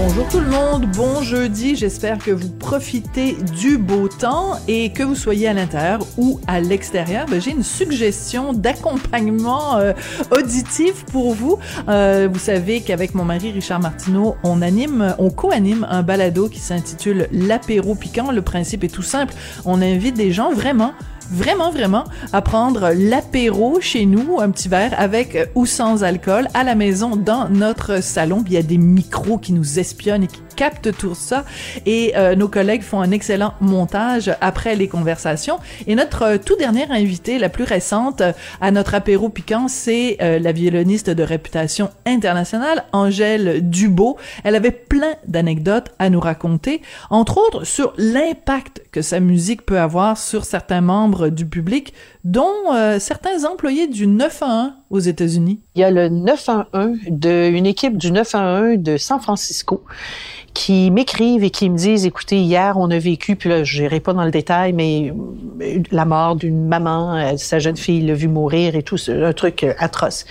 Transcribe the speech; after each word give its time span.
Bonjour 0.00 0.28
tout 0.28 0.38
le 0.38 0.46
monde, 0.46 0.86
bon 0.94 1.22
jeudi, 1.22 1.74
j'espère 1.74 2.18
que 2.18 2.30
vous 2.30 2.50
profitez 2.50 3.32
du 3.60 3.78
beau 3.78 4.06
temps 4.06 4.52
et 4.68 4.92
que 4.92 5.02
vous 5.02 5.16
soyez 5.16 5.48
à 5.48 5.52
l'intérieur 5.52 5.98
ou 6.16 6.38
à 6.46 6.60
l'extérieur. 6.60 7.26
Ben, 7.26 7.40
J'ai 7.40 7.50
une 7.50 7.64
suggestion 7.64 8.52
d'accompagnement 8.52 9.76
euh, 9.78 9.92
auditif 10.30 11.04
pour 11.06 11.34
vous. 11.34 11.58
Euh, 11.88 12.28
vous 12.32 12.38
savez 12.38 12.80
qu'avec 12.80 13.16
mon 13.16 13.24
mari 13.24 13.50
Richard 13.50 13.80
Martineau, 13.80 14.36
on 14.44 14.62
anime, 14.62 15.16
on 15.18 15.30
co-anime 15.30 15.84
un 15.90 16.04
balado 16.04 16.48
qui 16.48 16.60
s'intitule 16.60 17.26
L'apéro 17.32 17.96
piquant. 17.96 18.30
Le 18.30 18.42
principe 18.42 18.84
est 18.84 18.94
tout 18.94 19.02
simple, 19.02 19.34
on 19.64 19.82
invite 19.82 20.14
des 20.14 20.30
gens 20.30 20.52
vraiment 20.52 20.92
vraiment, 21.30 21.70
vraiment 21.70 22.04
à 22.32 22.42
prendre 22.42 22.92
l'apéro 22.94 23.80
chez 23.80 24.06
nous, 24.06 24.40
un 24.40 24.50
petit 24.50 24.68
verre 24.68 24.94
avec 24.98 25.50
ou 25.54 25.66
sans 25.66 26.04
alcool, 26.04 26.48
à 26.54 26.64
la 26.64 26.74
maison, 26.74 27.16
dans 27.16 27.48
notre 27.48 28.02
salon. 28.02 28.44
il 28.46 28.52
y 28.52 28.56
a 28.56 28.62
des 28.62 28.78
micros 28.78 29.38
qui 29.38 29.52
nous 29.52 29.78
espionnent 29.78 30.24
et 30.24 30.28
qui 30.28 30.40
captent 30.58 30.96
tout 30.98 31.14
ça. 31.14 31.44
Et 31.86 32.14
euh, 32.16 32.34
nos 32.34 32.48
collègues 32.48 32.82
font 32.82 33.00
un 33.00 33.12
excellent 33.12 33.54
montage 33.60 34.34
après 34.40 34.74
les 34.74 34.88
conversations. 34.88 35.60
Et 35.86 35.94
notre 35.94 36.22
euh, 36.22 36.38
tout 36.44 36.56
dernière 36.56 36.90
invitée, 36.90 37.38
la 37.38 37.48
plus 37.48 37.62
récente 37.62 38.20
euh, 38.22 38.32
à 38.60 38.72
notre 38.72 38.94
apéro 38.94 39.28
piquant, 39.28 39.68
c'est 39.68 40.16
la 40.18 40.52
violoniste 40.52 41.10
de 41.10 41.22
réputation 41.22 41.90
internationale, 42.06 42.84
Angèle 42.92 43.68
Dubo. 43.68 44.16
Elle 44.42 44.56
avait 44.56 44.72
plein 44.72 45.14
d'anecdotes 45.26 45.90
à 45.98 46.10
nous 46.10 46.18
raconter, 46.18 46.82
entre 47.10 47.38
autres 47.38 47.64
sur 47.64 47.92
l'impact 47.96 48.82
que 48.90 49.02
sa 49.02 49.20
musique 49.20 49.64
peut 49.64 49.78
avoir 49.78 50.18
sur 50.18 50.44
certains 50.44 50.80
membres 50.80 51.17
du 51.28 51.46
public, 51.46 51.92
dont 52.24 52.46
certains 52.98 53.44
employés 53.44 53.86
du 53.86 54.06
911 54.06 54.72
aux 54.90 54.98
États-Unis. 54.98 55.60
Il 55.74 55.80
y 55.80 55.84
a 55.84 55.90
le 55.90 56.08
911 56.08 56.98
de 57.08 57.50
une 57.50 57.66
équipe 57.66 57.96
du 57.96 58.10
911 58.10 58.78
de 58.78 58.96
San 58.96 59.20
Francisco 59.20 59.84
qui 60.54 60.90
m'écrivent 60.90 61.44
et 61.44 61.50
qui 61.50 61.70
me 61.70 61.76
disent, 61.76 62.06
écoutez, 62.06 62.38
hier, 62.38 62.76
on 62.78 62.90
a 62.90 62.98
vécu, 62.98 63.36
puis 63.36 63.48
là, 63.48 63.64
je 63.64 63.82
n'irai 63.82 64.00
pas 64.00 64.12
dans 64.12 64.24
le 64.24 64.30
détail, 64.30 64.72
mais 64.72 65.12
euh, 65.60 65.82
la 65.90 66.04
mort 66.04 66.36
d'une 66.36 66.66
maman, 66.66 67.14
euh, 67.14 67.36
sa 67.36 67.58
jeune 67.58 67.76
fille 67.76 68.04
l'a 68.06 68.14
vu 68.14 68.28
mourir 68.28 68.74
et 68.74 68.82
tout, 68.82 68.96
un 69.08 69.32
truc 69.32 69.64
euh, 69.64 69.74
atroce. 69.78 70.24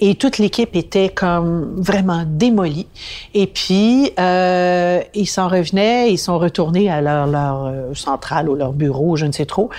Et 0.00 0.14
toute 0.14 0.38
l'équipe 0.38 0.74
était 0.74 1.08
comme 1.08 1.74
vraiment 1.76 2.24
démolie. 2.26 2.86
Et 3.34 3.46
puis, 3.46 4.12
ils 4.16 5.26
s'en 5.26 5.48
revenaient, 5.48 6.12
ils 6.12 6.18
sont 6.18 6.38
retournés 6.38 6.90
à 6.90 7.00
leur, 7.00 7.26
leur 7.26 7.72
centrale 7.94 8.48
ou 8.48 8.54
leur 8.54 8.72
bureau, 8.72 9.16
je 9.16 9.26
ne 9.26 9.32
sais 9.32 9.46
trop. 9.46 9.70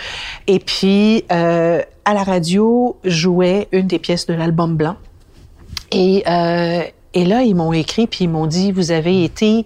Et 0.47 0.59
puis, 0.59 1.23
à 1.29 2.13
la 2.13 2.23
radio, 2.23 2.97
jouait 3.03 3.67
une 3.71 3.87
des 3.87 3.99
pièces 3.99 4.25
de 4.25 4.33
l'album 4.33 4.75
blanc. 4.75 4.95
Et, 5.91 6.23
et 7.13 7.25
là, 7.25 7.43
ils 7.43 7.55
m'ont 7.55 7.73
écrit 7.73 8.07
puis 8.07 8.25
ils 8.25 8.29
m'ont 8.29 8.47
dit, 8.47 8.71
vous 8.71 8.91
avez 8.91 9.23
été 9.23 9.65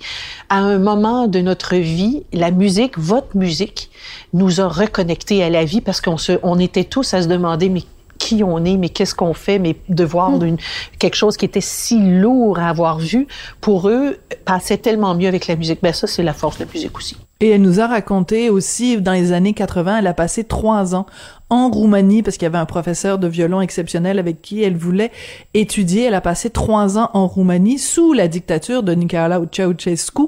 à 0.50 0.58
un 0.58 0.80
moment 0.80 1.28
de 1.28 1.40
notre 1.40 1.75
vie, 1.75 2.24
la 2.34 2.52
musique, 2.52 2.97
votre 2.97 3.35
musique, 3.35 3.90
nous 4.34 4.59
a 4.62 4.68
reconnectés 4.68 5.44
à 5.44 5.50
la 5.50 5.63
vie 5.63 5.81
parce 5.81 6.02
qu'on 6.02 6.18
se, 6.18 6.34
on 6.44 6.59
était 6.59 6.84
tous 6.84 7.13
à 7.13 7.22
se 7.22 7.28
demander, 7.28 7.69
mais 7.69 7.84
qui 8.27 8.43
on 8.43 8.65
est, 8.65 8.75
mais 8.75 8.89
qu'est-ce 8.89 9.15
qu'on 9.15 9.33
fait, 9.33 9.57
mais 9.57 9.77
de 9.88 10.03
voir 10.03 10.31
hmm. 10.31 10.57
quelque 10.99 11.15
chose 11.15 11.38
qui 11.38 11.45
était 11.45 11.61
si 11.61 11.97
lourd 11.99 12.59
à 12.59 12.67
avoir 12.67 12.99
vu, 12.99 13.25
pour 13.61 13.88
eux, 13.88 14.17
passait 14.43 14.77
tellement 14.77 15.15
mieux 15.15 15.29
avec 15.29 15.47
la 15.47 15.55
musique. 15.55 15.79
Ben 15.81 15.93
ça, 15.93 16.07
c'est 16.07 16.23
la 16.23 16.33
force 16.33 16.57
de 16.57 16.65
la 16.65 16.71
musique 16.71 16.97
aussi. 16.97 17.15
Et 17.39 17.51
elle 17.51 17.61
nous 17.61 17.79
a 17.79 17.88
raconté 17.88 18.49
aussi, 18.49 18.99
dans 18.99 19.13
les 19.13 19.31
années 19.31 19.53
80, 19.53 19.99
elle 19.99 20.07
a 20.07 20.13
passé 20.13 20.43
trois 20.43 20.93
ans 20.93 21.05
en 21.49 21.69
Roumanie 21.69 22.21
parce 22.21 22.35
qu'il 22.35 22.45
y 22.45 22.47
avait 22.47 22.57
un 22.57 22.65
professeur 22.65 23.17
de 23.17 23.27
violon 23.27 23.61
exceptionnel 23.61 24.19
avec 24.19 24.41
qui 24.41 24.61
elle 24.63 24.75
voulait 24.75 25.11
étudier. 25.53 26.05
Elle 26.05 26.15
a 26.15 26.21
passé 26.21 26.49
trois 26.49 26.97
ans 26.97 27.09
en 27.13 27.27
Roumanie 27.27 27.77
sous 27.77 28.11
la 28.11 28.27
dictature 28.27 28.83
de 28.83 28.94
Nicolae 28.94 29.47
Ceausescu. 29.51 30.23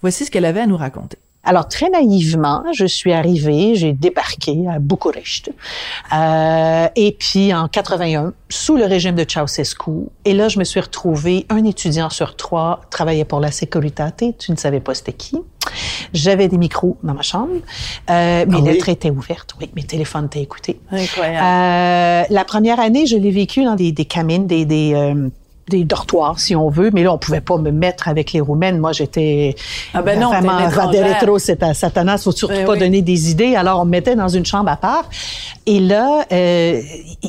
Voici 0.00 0.24
ce 0.24 0.30
qu'elle 0.30 0.46
avait 0.46 0.60
à 0.60 0.66
nous 0.66 0.78
raconter. 0.78 1.18
Alors, 1.44 1.68
très 1.68 1.90
naïvement, 1.90 2.62
je 2.72 2.86
suis 2.86 3.12
arrivée, 3.12 3.74
j'ai 3.74 3.92
débarqué 3.92 4.66
à 4.68 4.78
Bucarest. 4.78 5.50
Euh, 6.12 6.88
et 6.96 7.16
puis, 7.18 7.52
en 7.52 7.68
81, 7.68 8.32
sous 8.48 8.76
le 8.76 8.84
régime 8.84 9.14
de 9.14 9.24
Ceausescu, 9.28 10.08
et 10.24 10.34
là, 10.34 10.48
je 10.48 10.58
me 10.58 10.64
suis 10.64 10.80
retrouvée, 10.80 11.46
un 11.50 11.64
étudiant 11.64 12.10
sur 12.10 12.36
trois 12.36 12.80
travaillait 12.90 13.24
pour 13.24 13.40
la 13.40 13.50
sécurité. 13.50 14.34
Tu 14.38 14.52
ne 14.52 14.56
savais 14.56 14.80
pas 14.80 14.94
c'était 14.94 15.12
qui. 15.12 15.36
J'avais 16.12 16.48
des 16.48 16.58
micros 16.58 16.96
dans 17.02 17.14
ma 17.14 17.22
chambre. 17.22 17.54
Euh, 18.10 18.46
mes 18.46 18.58
ah 18.58 18.60
lettres 18.60 18.88
étaient 18.88 19.10
ouvertes. 19.10 19.54
Oui, 19.60 19.70
mes 19.74 19.84
téléphones 19.84 20.26
étaient 20.26 20.42
écoutés. 20.42 20.80
Incroyable. 20.90 21.44
Euh, 21.44 22.34
la 22.34 22.44
première 22.44 22.80
année, 22.80 23.06
je 23.06 23.16
l'ai 23.16 23.30
vécu 23.30 23.64
dans 23.64 23.74
des, 23.74 23.92
des 23.92 24.04
camines, 24.04 24.46
des... 24.46 24.64
des 24.64 24.94
euh, 24.94 25.28
des 25.68 25.84
dortoirs, 25.84 26.38
si 26.38 26.54
on 26.54 26.68
veut, 26.68 26.90
mais 26.92 27.02
là, 27.02 27.12
on 27.12 27.18
pouvait 27.18 27.40
pas 27.40 27.56
me 27.56 27.70
mettre 27.70 28.08
avec 28.08 28.32
les 28.32 28.40
Roumaines. 28.40 28.78
Moi, 28.78 28.92
j'étais 28.92 29.54
ah 29.94 30.02
ben 30.02 30.18
non, 30.20 30.28
vraiment 30.28 30.58
c'est 31.38 31.62
à 31.62 31.74
Satanas, 31.74 32.18
faut 32.18 32.32
surtout 32.32 32.54
ben 32.54 32.66
pas 32.66 32.76
donner 32.76 33.02
des 33.02 33.30
idées. 33.30 33.56
Alors, 33.56 33.80
on 33.80 33.84
me 33.84 33.90
mettait 33.90 34.16
dans 34.16 34.28
une 34.28 34.44
chambre 34.44 34.70
à 34.70 34.76
part. 34.76 35.08
Et 35.66 35.80
là, 35.80 36.24
euh, 36.32 36.80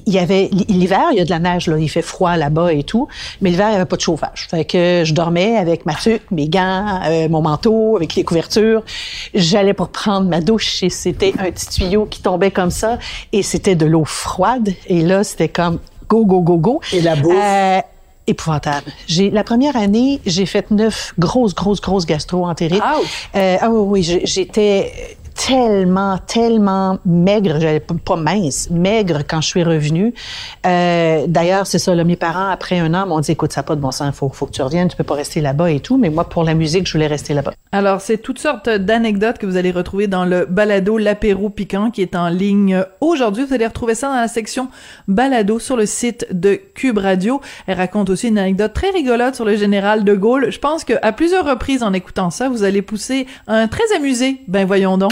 il 0.05 0.13
y 0.13 0.19
avait 0.19 0.49
l'hiver, 0.67 1.05
il 1.11 1.17
y 1.17 1.21
a 1.21 1.25
de 1.25 1.29
la 1.29 1.39
neige, 1.39 1.67
là, 1.67 1.77
il 1.77 1.89
fait 1.89 2.01
froid 2.01 2.35
là-bas 2.35 2.73
et 2.73 2.83
tout, 2.83 3.07
mais 3.41 3.49
l'hiver, 3.49 3.69
il 3.69 3.73
y 3.73 3.75
avait 3.75 3.85
pas 3.85 3.95
de 3.95 4.01
chauffage. 4.01 4.47
Fait 4.49 4.65
que 4.65 5.03
je 5.05 5.13
dormais 5.13 5.57
avec 5.57 5.85
ma 5.85 5.93
tuque, 5.93 6.29
mes 6.31 6.49
gants, 6.49 6.99
euh, 7.05 7.29
mon 7.29 7.41
manteau, 7.41 7.95
avec 7.95 8.15
les 8.15 8.23
couvertures. 8.23 8.83
J'allais 9.33 9.73
pour 9.73 9.89
prendre 9.89 10.27
ma 10.27 10.41
douche 10.41 10.83
et 10.83 10.89
c'était 10.89 11.33
un 11.39 11.51
petit 11.51 11.67
tuyau 11.67 12.05
qui 12.05 12.21
tombait 12.21 12.51
comme 12.51 12.71
ça 12.71 12.97
et 13.31 13.43
c'était 13.43 13.75
de 13.75 13.85
l'eau 13.85 14.05
froide. 14.05 14.73
Et 14.87 15.01
là, 15.01 15.23
c'était 15.23 15.49
comme 15.49 15.79
go, 16.09 16.25
go, 16.25 16.41
go, 16.41 16.57
go. 16.57 16.81
Et 16.91 17.01
la 17.01 17.15
bouffe? 17.15 17.33
Euh, 17.35 17.79
épouvantable. 18.27 18.91
J'ai 19.07 19.29
la 19.29 19.43
première 19.43 19.75
année, 19.75 20.21
j'ai 20.25 20.45
fait 20.45 20.71
neuf 20.71 21.13
grosses, 21.19 21.53
grosses, 21.53 21.81
grosses 21.81 22.05
gastro-entérites. 22.05 22.81
Euh, 23.35 23.57
ah 23.61 23.69
oui, 23.69 24.03
oui, 24.03 24.21
j'étais 24.23 25.17
tellement, 25.35 26.17
tellement 26.17 26.97
maigre, 27.05 27.79
pas 28.03 28.15
mince, 28.15 28.69
maigre 28.71 29.19
quand 29.27 29.41
je 29.41 29.47
suis 29.47 29.63
revenue. 29.63 30.13
Euh, 30.65 31.25
D'ailleurs, 31.27 31.67
c'est 31.67 31.79
ça, 31.79 31.93
là, 31.93 32.03
mes 32.03 32.15
parents, 32.15 32.49
après 32.49 32.79
un 32.79 32.93
an, 32.93 33.05
m'ont 33.05 33.19
dit, 33.19 33.31
écoute, 33.31 33.51
ça 33.51 33.61
pas 33.61 33.75
de 33.75 33.81
bon 33.81 33.91
sens, 33.91 34.15
faut, 34.15 34.29
faut 34.29 34.45
que 34.45 34.51
tu 34.51 34.61
reviennes, 34.61 34.87
tu 34.87 34.95
peux 34.95 35.03
pas 35.03 35.15
rester 35.15 35.41
là-bas 35.41 35.71
et 35.71 35.79
tout. 35.79 35.97
Mais 35.97 36.09
moi, 36.09 36.29
pour 36.29 36.43
la 36.43 36.53
musique, 36.53 36.87
je 36.87 36.93
voulais 36.93 37.07
rester 37.07 37.33
là-bas. 37.33 37.53
Alors, 37.71 38.01
c'est 38.01 38.17
toutes 38.17 38.39
sortes 38.39 38.69
d'anecdotes 38.69 39.37
que 39.37 39.45
vous 39.45 39.57
allez 39.57 39.71
retrouver 39.71 40.07
dans 40.07 40.25
le 40.25 40.45
balado 40.45 40.97
L'apéro 40.97 41.49
piquant 41.49 41.91
qui 41.91 42.01
est 42.01 42.15
en 42.15 42.29
ligne 42.29 42.83
aujourd'hui. 43.01 43.45
Vous 43.45 43.53
allez 43.53 43.67
retrouver 43.67 43.95
ça 43.95 44.07
dans 44.07 44.15
la 44.15 44.27
section 44.27 44.69
balado 45.07 45.59
sur 45.59 45.75
le 45.75 45.85
site 45.85 46.27
de 46.31 46.59
Cube 46.73 46.97
Radio. 46.97 47.41
Elle 47.67 47.77
raconte 47.77 48.09
aussi 48.09 48.29
une 48.29 48.37
anecdote 48.37 48.73
très 48.73 48.91
rigolote 48.91 49.35
sur 49.35 49.45
le 49.45 49.57
général 49.57 50.03
de 50.03 50.13
Gaulle. 50.13 50.51
Je 50.51 50.59
pense 50.59 50.83
qu'à 50.83 51.11
plusieurs 51.11 51.45
reprises, 51.45 51.83
en 51.83 51.91
écoutant 51.93 52.29
ça, 52.29 52.47
vous 52.47 52.63
allez 52.63 52.81
pousser 52.81 53.27
un 53.47 53.67
très 53.67 53.93
amusé. 53.95 54.41
Ben 54.47 54.65
voyons 54.65 54.97
donc. 54.97 55.11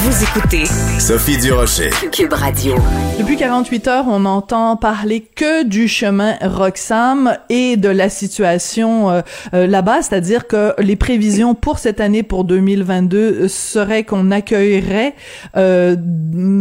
Vous 0.00 0.22
écoutez 0.22 0.64
Sophie 1.00 1.38
Durocher. 1.38 1.90
Cube 2.12 2.32
Radio. 2.32 2.76
Depuis 3.18 3.36
48 3.36 3.88
heures, 3.88 4.04
on 4.06 4.26
entend 4.26 4.76
parler 4.76 5.22
que 5.34 5.64
du 5.64 5.88
chemin 5.88 6.36
Roxham 6.40 7.36
et 7.48 7.76
de 7.76 7.88
la 7.88 8.08
situation 8.08 9.10
euh, 9.10 9.22
euh, 9.54 9.66
là-bas, 9.66 10.02
c'est-à-dire 10.02 10.46
que 10.46 10.72
les 10.78 10.94
prévisions 10.94 11.56
pour 11.56 11.80
cette 11.80 12.00
année, 12.00 12.22
pour 12.22 12.44
2022, 12.44 13.48
seraient 13.48 14.04
qu'on 14.04 14.30
accueillerait 14.30 15.16
euh, 15.56 15.96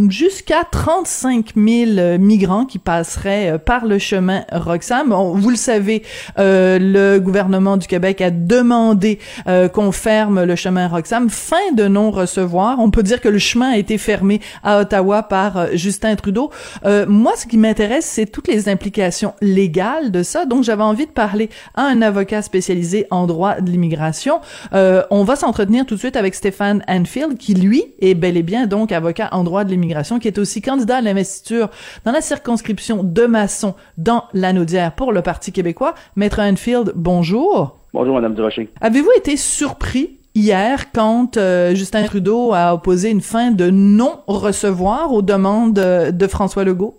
jusqu'à 0.09 0.63
35 0.63 1.53
000 1.55 2.17
migrants 2.17 2.65
qui 2.65 2.79
passeraient 2.79 3.59
par 3.59 3.85
le 3.85 3.99
chemin 3.99 4.45
Roxham. 4.51 5.13
vous 5.35 5.49
le 5.51 5.55
savez, 5.55 6.01
le 6.37 7.19
gouvernement 7.19 7.77
du 7.77 7.85
Québec 7.85 8.19
a 8.21 8.31
demandé 8.31 9.19
qu'on 9.45 9.91
ferme 9.91 10.43
le 10.43 10.55
chemin 10.55 10.87
Roxham, 10.87 11.29
fin 11.29 11.71
de 11.75 11.87
non-recevoir. 11.87 12.79
On 12.79 12.89
peut 12.89 13.03
dire 13.03 13.21
que 13.21 13.26
le 13.29 13.39
chemin 13.39 13.71
a 13.71 13.77
été 13.77 13.97
fermé 13.97 14.41
à 14.63 14.79
Ottawa 14.79 15.23
par 15.23 15.57
euh, 15.57 15.67
Justin 15.73 16.15
Trudeau. 16.15 16.51
Euh, 16.85 17.05
moi, 17.07 17.33
ce 17.35 17.45
qui 17.45 17.57
m'intéresse, 17.57 18.05
c'est 18.05 18.25
toutes 18.25 18.47
les 18.47 18.69
implications 18.69 19.33
légales 19.41 20.11
de 20.11 20.23
ça. 20.23 20.45
Donc, 20.45 20.63
j'avais 20.63 20.83
envie 20.83 21.05
de 21.05 21.11
parler 21.11 21.49
à 21.75 21.83
un 21.83 22.01
avocat 22.01 22.41
spécialisé 22.41 23.07
en 23.11 23.27
droit 23.27 23.61
de 23.61 23.69
l'immigration. 23.69 24.39
Euh, 24.73 25.03
on 25.09 25.23
va 25.23 25.35
s'entretenir 25.35 25.85
tout 25.85 25.95
de 25.95 25.99
suite 25.99 26.15
avec 26.15 26.35
Stéphane 26.35 26.83
Anfield, 26.87 27.37
qui 27.37 27.53
lui 27.53 27.85
est 27.99 28.13
bel 28.13 28.37
et 28.37 28.43
bien 28.43 28.67
donc 28.67 28.91
avocat 28.91 29.29
en 29.31 29.43
droit 29.43 29.63
de 29.63 29.69
l'immigration, 29.69 30.19
qui 30.19 30.27
est 30.27 30.37
aussi 30.37 30.61
candidat 30.61 30.97
à 30.97 31.01
l'investiture 31.01 31.69
dans 32.05 32.11
la 32.11 32.21
circonscription 32.21 33.03
de 33.03 33.25
Masson 33.25 33.75
dans 33.97 34.25
l'Anaudière 34.33 34.93
pour 34.93 35.11
le 35.11 35.21
Parti 35.21 35.51
québécois. 35.51 35.93
Maître 36.15 36.39
Anfield, 36.39 36.93
bonjour. 36.95 37.77
Bonjour, 37.93 38.15
Madame 38.15 38.35
Durocher. 38.35 38.69
Avez-vous 38.81 39.11
été 39.17 39.37
surpris 39.37 40.16
hier 40.37 40.91
quand 40.91 41.37
euh, 41.37 41.73
Justin 41.73 42.03
Trudeau 42.03 42.53
a 42.53 42.73
opposé 42.73 43.09
une 43.09 43.21
fin 43.21 43.51
de 43.51 43.69
non-recevoir 43.69 45.11
aux 45.11 45.23
demandes 45.23 45.73
de, 45.73 46.27
François 46.27 46.63
Legault? 46.63 46.95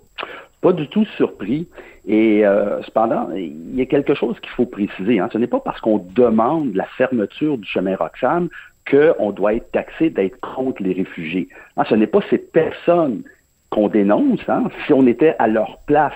Pas 0.61 0.73
du 0.73 0.89
tout 0.89 1.05
surpris. 1.17 1.69
Et 2.07 2.45
euh, 2.45 2.83
cependant, 2.83 3.29
il 3.37 3.77
y 3.77 3.83
a 3.83 3.87
quelque 3.87 4.15
chose 4.15 4.37
qu'il 4.41 4.51
faut 4.51 4.67
préciser. 4.67 5.21
Hein. 5.21 5.29
Ce 5.33 5.39
n'est 5.39 5.47
pas 5.47 5.61
parce 5.61 5.81
qu'on 5.81 5.99
demande 5.99 6.75
la 6.75 6.87
fermeture 6.97 7.59
du 7.59 7.69
chemin 7.69 7.95
Roxham 7.97 8.49
qu'on 8.91 9.31
doit 9.31 9.55
être 9.55 9.71
taxé 9.71 10.11
d'être 10.11 10.41
contre 10.41 10.83
les 10.83 10.95
réfugiés. 10.95 11.49
Hein, 11.77 11.85
ce 11.89 11.95
n'est 11.95 12.07
pas 12.07 12.21
ces 12.31 12.39
personnes 12.39 13.23
qu'on 13.71 13.89
dénonce. 13.89 14.41
Hein. 14.49 14.65
Si 14.87 14.93
on 14.93 15.07
était 15.07 15.37
à 15.39 15.47
leur 15.47 15.79
place, 15.87 16.15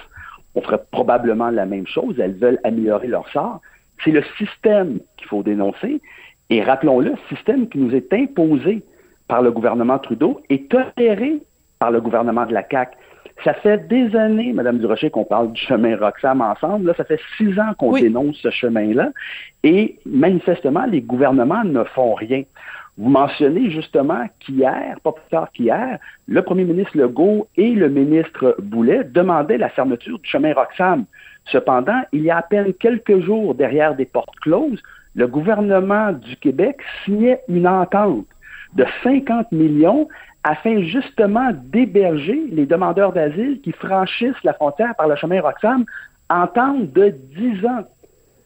on 0.54 0.62
ferait 0.62 0.82
probablement 0.90 1.50
la 1.50 1.66
même 1.66 1.86
chose. 1.86 2.18
Elles 2.18 2.34
veulent 2.34 2.60
améliorer 2.64 3.06
leur 3.06 3.28
sort. 3.28 3.60
C'est 4.02 4.10
le 4.10 4.24
système 4.38 4.98
qu'il 5.18 5.28
faut 5.28 5.42
dénoncer. 5.42 6.00
Et 6.52 6.62
rappelons-le, 6.62 7.14
système 7.30 7.66
qui 7.66 7.78
nous 7.78 7.94
est 7.94 8.12
imposé 8.12 8.82
par 9.26 9.40
le 9.40 9.50
gouvernement 9.50 9.98
Trudeau 9.98 10.42
et 10.50 10.64
toléré 10.64 11.38
par 11.78 11.90
le 11.90 12.02
gouvernement 12.02 12.44
de 12.44 12.52
la 12.52 12.62
CAQ. 12.70 12.94
Ça 13.42 13.54
fait 13.54 13.88
des 13.88 14.14
années, 14.14 14.52
Madame 14.52 14.76
Durocher, 14.76 15.08
qu'on 15.08 15.24
parle 15.24 15.52
du 15.52 15.60
chemin 15.62 15.96
Roxham 15.96 16.42
ensemble. 16.42 16.88
Là, 16.88 16.94
ça 16.94 17.04
fait 17.04 17.18
six 17.38 17.58
ans 17.58 17.72
qu'on 17.78 17.92
dénonce 17.92 18.36
ce 18.36 18.50
chemin-là. 18.50 19.12
Et 19.62 19.98
manifestement, 20.04 20.84
les 20.84 21.00
gouvernements 21.00 21.64
ne 21.64 21.84
font 21.84 22.12
rien. 22.12 22.42
Vous 22.98 23.08
mentionnez 23.08 23.70
justement 23.70 24.26
qu'hier, 24.40 25.00
pas 25.02 25.12
plus 25.12 25.30
tard 25.30 25.50
qu'hier, 25.52 25.98
le 26.26 26.42
premier 26.42 26.64
ministre 26.64 26.98
Legault 26.98 27.48
et 27.56 27.70
le 27.70 27.88
ministre 27.88 28.56
Boulet 28.58 29.04
demandaient 29.04 29.56
la 29.56 29.70
fermeture 29.70 30.18
du 30.18 30.28
chemin 30.28 30.52
Roxham. 30.52 31.06
Cependant, 31.46 32.02
il 32.12 32.24
y 32.24 32.30
a 32.30 32.36
à 32.36 32.42
peine 32.42 32.74
quelques 32.74 33.20
jours 33.20 33.54
derrière 33.54 33.96
des 33.96 34.04
portes 34.04 34.38
closes, 34.42 34.82
le 35.14 35.26
gouvernement 35.26 36.12
du 36.12 36.36
Québec 36.36 36.80
signait 37.04 37.40
une 37.48 37.66
entente 37.66 38.26
de 38.74 38.84
50 39.02 39.52
millions 39.52 40.08
afin 40.44 40.82
justement 40.82 41.50
d'héberger 41.52 42.46
les 42.50 42.66
demandeurs 42.66 43.12
d'asile 43.12 43.60
qui 43.62 43.72
franchissent 43.72 44.42
la 44.42 44.54
frontière 44.54 44.94
par 44.96 45.08
le 45.08 45.16
chemin 45.16 45.40
Roxham, 45.40 45.84
entente 46.30 46.92
de 46.92 47.14
10 47.36 47.64
ans. 47.66 47.84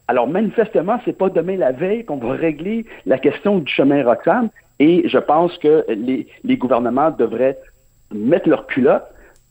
Alors 0.08 0.28
manifestement, 0.28 1.00
c'est 1.04 1.16
pas 1.16 1.30
demain 1.30 1.56
la 1.56 1.72
veille 1.72 2.04
qu'on 2.04 2.18
va 2.18 2.32
régler 2.32 2.84
la 3.06 3.18
question 3.18 3.58
du 3.58 3.72
chemin 3.72 4.04
Roxham 4.04 4.50
et 4.78 5.08
je 5.08 5.18
pense 5.18 5.56
que 5.58 5.84
les, 5.88 6.26
les 6.44 6.56
gouvernements 6.56 7.10
devraient 7.10 7.58
mettre 8.12 8.48
leur 8.48 8.66
culotte, 8.66 9.04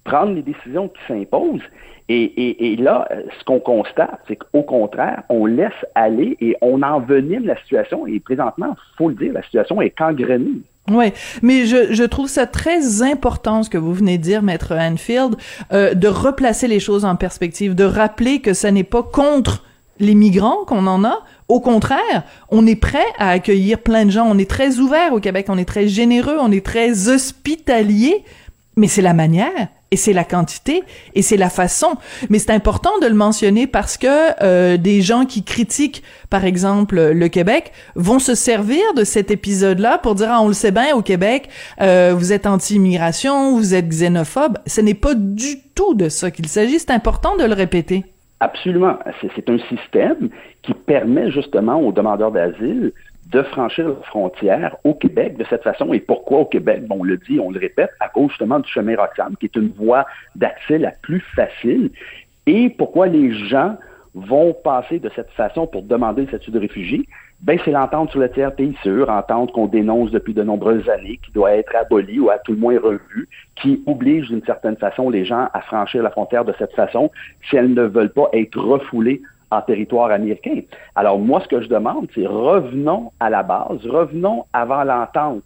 prendre 0.06 0.34
les 0.34 0.42
décisions 0.42 0.88
qui 0.88 1.02
s'imposent 1.08 1.62
et, 2.08 2.76
là, 2.80 3.08
ce 3.40 3.44
qu'on 3.46 3.60
constate, 3.60 4.20
c'est 4.28 4.36
qu'au 4.36 4.62
contraire, 4.62 5.24
on 5.30 5.48
laisse 5.48 5.74
aller 5.96 6.38
et 6.40 6.56
on 6.62 6.84
envenime 6.84 7.48
la 7.48 7.58
situation. 7.58 8.06
Et 8.06 8.20
présentement, 8.20 8.76
faut 8.96 9.10
le 9.10 9.16
dire, 9.16 9.34
la 9.34 9.42
situation 9.42 9.82
est 9.82 9.98
gangrénée. 9.98 10.62
Oui, 10.92 11.12
mais 11.42 11.66
je, 11.66 11.94
je 11.94 12.04
trouve 12.04 12.28
ça 12.28 12.46
très 12.46 13.02
important 13.02 13.64
ce 13.64 13.72
que 13.72 13.80
vous 13.80 13.94
venez 13.94 14.20
de 14.20 14.24
dire, 14.24 14.44
maître 14.44 14.76
Anfield, 14.76 15.36
euh, 15.74 15.96
de 15.96 16.08
replacer 16.08 16.68
les 16.68 16.80
choses 16.80 17.06
en 17.06 17.16
perspective, 17.16 17.74
de 17.74 17.86
rappeler 17.86 18.40
que 18.40 18.54
ça 18.54 18.70
n'est 18.70 18.84
pas 18.84 19.02
contre 19.02 19.64
les 20.00 20.14
migrants 20.14 20.64
qu'on 20.68 20.86
en 20.86 21.04
a. 21.04 21.24
Au 21.48 21.60
contraire, 21.60 22.24
on 22.50 22.68
est 22.68 22.80
prêt 22.80 23.06
à 23.18 23.30
accueillir 23.30 23.80
plein 23.80 24.06
de 24.06 24.12
gens. 24.12 24.28
On 24.28 24.38
est 24.38 24.50
très 24.50 24.78
ouvert 24.78 25.14
au 25.14 25.20
Québec, 25.20 25.48
on 25.50 25.58
est 25.58 25.66
très 25.66 25.88
généreux, 25.88 26.38
on 26.40 26.52
est 26.52 26.64
très 26.64 27.10
hospitalier, 27.10 28.24
mais 28.76 28.88
c'est 28.88 29.02
la 29.02 29.14
manière 29.14 29.70
et 29.92 29.98
c'est 29.98 30.14
la 30.14 30.24
quantité 30.24 30.84
et 31.14 31.22
c'est 31.22 31.38
la 31.38 31.50
façon. 31.50 31.96
Mais 32.30 32.40
c'est 32.40 32.52
important 32.52 32.92
de 33.02 33.08
le 33.08 33.14
mentionner 33.14 33.68
parce 33.68 33.98
que 33.98 34.08
euh, 34.44 34.78
des 34.78 35.02
gens 35.02 35.26
qui 35.26 35.44
critiquent, 35.44 36.04
par 36.30 36.44
exemple, 36.44 37.12
le 37.12 37.28
Québec, 37.30 37.72
vont 37.96 38.20
se 38.20 38.36
servir 38.36 38.94
de 38.96 39.04
cet 39.04 39.32
épisode-là 39.32 39.98
pour 39.98 40.16
dire 40.16 40.28
ah 40.30 40.42
on 40.42 40.48
le 40.48 40.54
sait 40.54 40.72
bien 40.72 40.96
au 40.96 41.02
Québec, 41.02 41.50
euh, 41.82 42.14
vous 42.16 42.34
êtes 42.34 42.46
anti-immigration, 42.46 43.56
vous 43.56 43.74
êtes 43.76 43.88
xénophobe. 43.88 44.58
Ce 44.66 44.82
n'est 44.82 44.94
pas 44.94 45.16
du 45.16 45.62
tout 45.76 45.94
de 45.94 46.10
ça 46.10 46.32
qu'il 46.32 46.48
s'agit. 46.48 46.80
C'est 46.80 46.92
important 46.92 47.38
de 47.38 47.44
le 47.44 47.54
répéter. 47.54 48.06
Absolument. 48.42 48.98
C'est 49.36 49.50
un 49.50 49.58
système 49.70 50.30
qui 50.62 50.74
permet 50.74 51.32
justement 51.32 51.80
aux 51.80 51.92
demandeurs 51.92 52.32
d'asile 52.32 52.92
de 53.32 53.42
franchir 53.42 53.90
la 53.90 53.96
frontière 54.04 54.78
au 54.84 54.94
Québec 54.94 55.38
de 55.38 55.46
cette 55.50 55.64
façon. 55.64 55.94
Et 55.94 56.00
pourquoi 56.00 56.40
au 56.40 56.46
Québec? 56.46 56.86
Bon, 56.88 56.98
on 57.00 57.04
le 57.04 57.18
dit, 57.18 57.40
on 57.40 57.52
le 57.52 57.60
répète, 57.60 57.92
à 58.00 58.08
cause 58.08 58.30
justement 58.30 58.60
du 58.60 58.70
chemin 58.70 58.96
Roxham, 58.96 59.36
qui 59.38 59.48
est 59.48 59.56
une 59.56 59.70
voie 59.70 60.06
d'accès 60.36 60.78
la 60.78 60.92
plus 60.92 61.22
facile. 61.36 61.92
Et 62.46 62.70
pourquoi 62.70 63.08
les 63.08 63.34
gens 63.34 63.78
vont 64.14 64.54
passer 64.54 65.00
de 65.00 65.10
cette 65.16 65.32
façon 65.32 65.68
pour 65.68 65.82
demander 65.82 66.22
le 66.22 66.28
statut 66.28 66.52
de 66.52 66.60
réfugié? 66.60 67.06
Ben, 67.42 67.60
c'est 67.66 67.72
l'entente 67.72 68.12
sur 68.12 68.20
le 68.20 68.30
tiers 68.30 68.56
pays 68.56 68.78
sûr, 68.82 69.10
entente 69.10 69.52
qu'on 69.52 69.68
dénonce 69.68 70.10
depuis 70.12 70.34
de 70.34 70.42
nombreuses 70.42 70.88
années, 70.90 71.20
qui 71.24 71.32
doit 71.32 71.52
être 71.52 71.76
abolie 71.76 72.20
ou 72.20 72.30
à 72.30 72.38
tout 72.40 72.54
le 72.54 72.60
moins 72.60 72.80
revue, 72.80 73.28
qui 73.56 73.84
oblige 73.88 74.30
d'une 74.30 74.44
certaine 74.46 74.78
façon 74.78 75.10
les 75.10 75.26
gens 75.26 75.50
à 75.54 75.62
franchir 75.62 76.02
la 76.02 76.12
frontière 76.12 76.46
de 76.46 76.54
cette 76.58 76.74
façon 76.74 77.12
si 77.50 77.58
elles 77.58 77.74
ne 77.74 77.84
veulent 77.84 78.14
pas 78.14 78.30
être 78.34 78.58
refoulées 78.58 79.22
en 79.52 79.62
territoire 79.62 80.12
américain. 80.12 80.62
Alors 80.96 81.20
moi, 81.20 81.42
ce 81.42 81.48
que 81.48 81.62
je 81.62 81.68
demande, 81.68 82.08
c'est 82.14 82.28
revenons 82.28 83.12
à 83.20 83.30
la 83.30 83.44
base, 83.44 83.86
revenons 83.86 84.46
avant 84.54 84.84
l'entente 84.84 85.44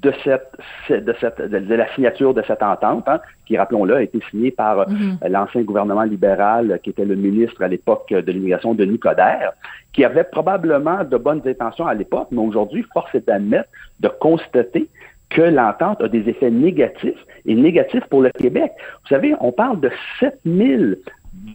de 0.00 0.12
cette 0.24 0.52
de 0.88 1.14
cette 1.20 1.40
de, 1.40 1.74
la 1.74 1.86
signature 1.94 2.32
de 2.32 2.42
cette 2.46 2.62
entente, 2.62 3.06
hein, 3.08 3.20
qui 3.44 3.58
rappelons-le 3.58 3.96
a 3.96 4.02
été 4.02 4.20
signée 4.30 4.50
par 4.50 4.80
euh, 4.80 4.84
mm-hmm. 4.86 5.28
l'ancien 5.28 5.62
gouvernement 5.62 6.04
libéral 6.04 6.80
qui 6.82 6.90
était 6.90 7.04
le 7.04 7.14
ministre 7.14 7.62
à 7.62 7.68
l'époque 7.68 8.08
de 8.08 8.32
l'immigration 8.32 8.74
de 8.74 8.84
Coderre, 8.96 9.52
qui 9.92 10.04
avait 10.04 10.24
probablement 10.24 11.04
de 11.04 11.16
bonnes 11.18 11.42
intentions 11.46 11.86
à 11.86 11.94
l'époque, 11.94 12.28
mais 12.30 12.40
aujourd'hui, 12.40 12.84
force 12.94 13.14
est 13.14 13.26
d'admettre, 13.26 13.68
de 14.00 14.08
constater 14.08 14.88
que 15.28 15.42
l'entente 15.42 16.00
a 16.02 16.08
des 16.08 16.28
effets 16.28 16.50
négatifs 16.50 17.18
et 17.46 17.54
négatifs 17.54 18.04
pour 18.06 18.22
le 18.22 18.30
Québec. 18.30 18.72
Vous 19.02 19.08
savez, 19.08 19.34
on 19.40 19.52
parle 19.52 19.80
de 19.80 19.90
7000 20.20 20.98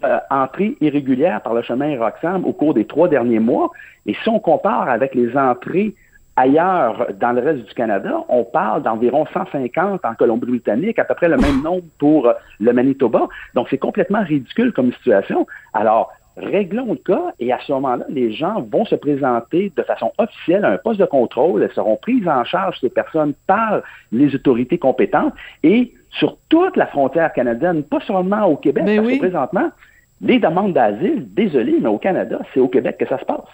euh, 0.03 0.19
entrées 0.29 0.75
irrégulières 0.81 1.41
par 1.41 1.53
le 1.53 1.61
chemin 1.61 1.97
Roxham 1.97 2.45
au 2.45 2.53
cours 2.53 2.73
des 2.73 2.85
trois 2.85 3.07
derniers 3.07 3.39
mois. 3.39 3.69
Et 4.05 4.13
si 4.13 4.29
on 4.29 4.39
compare 4.39 4.89
avec 4.89 5.15
les 5.15 5.35
entrées 5.37 5.95
ailleurs 6.35 7.07
dans 7.19 7.31
le 7.31 7.41
reste 7.41 7.65
du 7.65 7.73
Canada, 7.73 8.23
on 8.29 8.43
parle 8.43 8.83
d'environ 8.83 9.25
150 9.33 10.05
en 10.05 10.15
Colombie-Britannique, 10.15 10.99
à 10.99 11.03
peu 11.03 11.15
près 11.15 11.29
le 11.29 11.37
même 11.37 11.61
nombre 11.63 11.83
pour 11.97 12.31
le 12.59 12.73
Manitoba. 12.73 13.27
Donc, 13.55 13.67
c'est 13.69 13.77
complètement 13.77 14.23
ridicule 14.23 14.71
comme 14.71 14.93
situation. 14.93 15.47
Alors, 15.73 16.11
réglons 16.37 16.91
le 16.91 16.97
cas 16.97 17.33
et 17.39 17.51
à 17.51 17.59
ce 17.65 17.71
moment-là, 17.73 18.05
les 18.09 18.31
gens 18.31 18.61
vont 18.61 18.85
se 18.85 18.95
présenter 18.95 19.71
de 19.75 19.83
façon 19.83 20.11
officielle 20.17 20.63
à 20.63 20.69
un 20.69 20.77
poste 20.77 20.99
de 20.99 21.05
contrôle. 21.05 21.63
Elles 21.63 21.73
seront 21.73 21.97
prises 21.97 22.27
en 22.27 22.43
charge, 22.43 22.77
ces 22.79 22.89
personnes, 22.89 23.33
par 23.47 23.81
les 24.11 24.33
autorités 24.35 24.77
compétentes 24.77 25.33
et 25.63 25.93
sur 26.11 26.37
toute 26.49 26.77
la 26.77 26.87
frontière 26.87 27.31
canadienne, 27.33 27.83
pas 27.83 27.99
seulement 28.01 28.45
au 28.45 28.55
Québec, 28.55 28.85
ben 28.85 29.01
parce 29.01 29.13
que 29.13 29.19
présentement, 29.19 29.69
les 30.21 30.39
demandes 30.39 30.73
d'asile, 30.73 31.27
désolé, 31.33 31.77
mais 31.81 31.89
au 31.89 31.97
Canada, 31.97 32.39
c'est 32.53 32.59
au 32.59 32.67
Québec 32.67 32.97
que 32.99 33.07
ça 33.07 33.19
se 33.19 33.25
passe. 33.25 33.45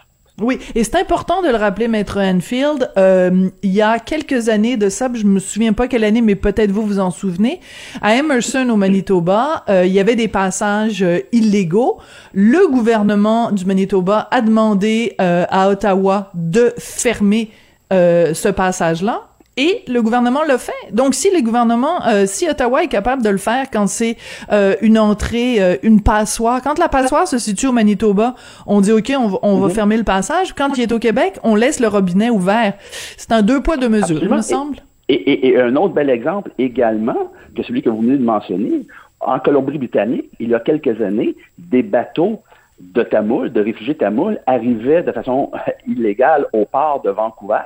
Oui, 0.41 0.57
et 0.73 0.83
c'est 0.83 0.95
important 0.95 1.43
de 1.43 1.49
le 1.49 1.57
rappeler, 1.57 1.87
Maître 1.87 2.19
Enfield. 2.19 2.89
Euh, 2.97 3.49
il 3.61 3.69
y 3.69 3.83
a 3.83 3.99
quelques 3.99 4.49
années 4.49 4.77
de 4.77 4.89
ça, 4.89 5.07
je 5.13 5.25
me 5.25 5.39
souviens 5.39 5.73
pas 5.73 5.87
quelle 5.87 6.03
année, 6.03 6.21
mais 6.21 6.33
peut-être 6.33 6.71
vous 6.71 6.81
vous 6.81 6.99
en 6.99 7.11
souvenez. 7.11 7.59
À 8.01 8.15
Emerson, 8.15 8.67
au 8.71 8.75
Manitoba, 8.75 9.63
euh, 9.69 9.85
il 9.85 9.93
y 9.93 9.99
avait 9.99 10.15
des 10.15 10.27
passages 10.27 11.03
euh, 11.03 11.19
illégaux. 11.31 11.99
Le 12.33 12.67
gouvernement 12.67 13.51
du 13.51 13.65
Manitoba 13.65 14.27
a 14.31 14.41
demandé 14.41 15.15
à 15.19 15.69
Ottawa 15.69 16.31
de 16.33 16.73
fermer 16.79 17.51
ce 17.91 18.49
passage-là. 18.49 19.21
Et 19.55 19.83
le 19.87 20.01
gouvernement 20.01 20.41
le 20.47 20.57
fait. 20.57 20.71
Donc, 20.91 21.13
si 21.13 21.29
le 21.29 21.43
gouvernement, 21.43 22.03
euh, 22.07 22.25
si 22.25 22.49
Ottawa 22.49 22.83
est 22.83 22.87
capable 22.87 23.21
de 23.21 23.29
le 23.29 23.37
faire 23.37 23.69
quand 23.71 23.85
c'est 23.85 24.17
euh, 24.51 24.75
une 24.81 24.97
entrée, 24.97 25.61
euh, 25.61 25.75
une 25.83 26.01
passoire, 26.01 26.61
quand 26.63 26.79
la 26.79 26.89
passoire 26.89 27.27
se 27.27 27.37
situe 27.37 27.67
au 27.67 27.71
Manitoba, 27.71 28.33
on 28.65 28.81
dit 28.81 28.91
OK, 28.91 29.13
on, 29.15 29.27
va, 29.27 29.37
on 29.43 29.59
va 29.59 29.67
mhm. 29.67 29.73
fermer 29.73 29.97
le 29.97 30.03
passage. 30.03 30.53
Quand 30.53 30.75
il 30.75 30.81
est 30.81 30.91
au 30.91 30.97
Québec, 30.97 31.37
on 31.43 31.53
laisse 31.53 31.79
le 31.79 31.87
robinet 31.87 32.31
ouvert. 32.31 32.73
C'est 33.15 33.31
un 33.31 33.43
deux 33.43 33.61
poids 33.61 33.77
deux 33.77 33.89
mesures, 33.89 34.23
il 34.23 34.29
me 34.29 34.41
semble. 34.41 34.77
Et, 35.07 35.13
et, 35.13 35.47
et, 35.49 35.61
un 35.61 35.75
autre 35.75 35.93
bel 35.93 36.09
exemple 36.09 36.51
également 36.57 37.31
que 37.55 37.61
celui 37.61 37.83
que 37.83 37.89
vous 37.89 38.01
venez 38.01 38.17
de 38.17 38.23
mentionner, 38.23 38.87
en 39.19 39.37
Colombie-Britannique, 39.37 40.29
il 40.39 40.49
y 40.49 40.55
a 40.55 40.59
quelques 40.59 40.99
années, 41.01 41.35
des 41.59 41.83
bateaux 41.83 42.41
de 42.79 43.03
Tamoul, 43.03 43.51
de 43.51 43.61
réfugiés 43.61 43.95
Tamoul, 43.95 44.39
arrivaient 44.47 45.03
de 45.03 45.11
façon 45.11 45.51
illégale 45.87 46.47
au 46.53 46.65
port 46.65 47.01
de 47.03 47.11
Vancouver 47.11 47.59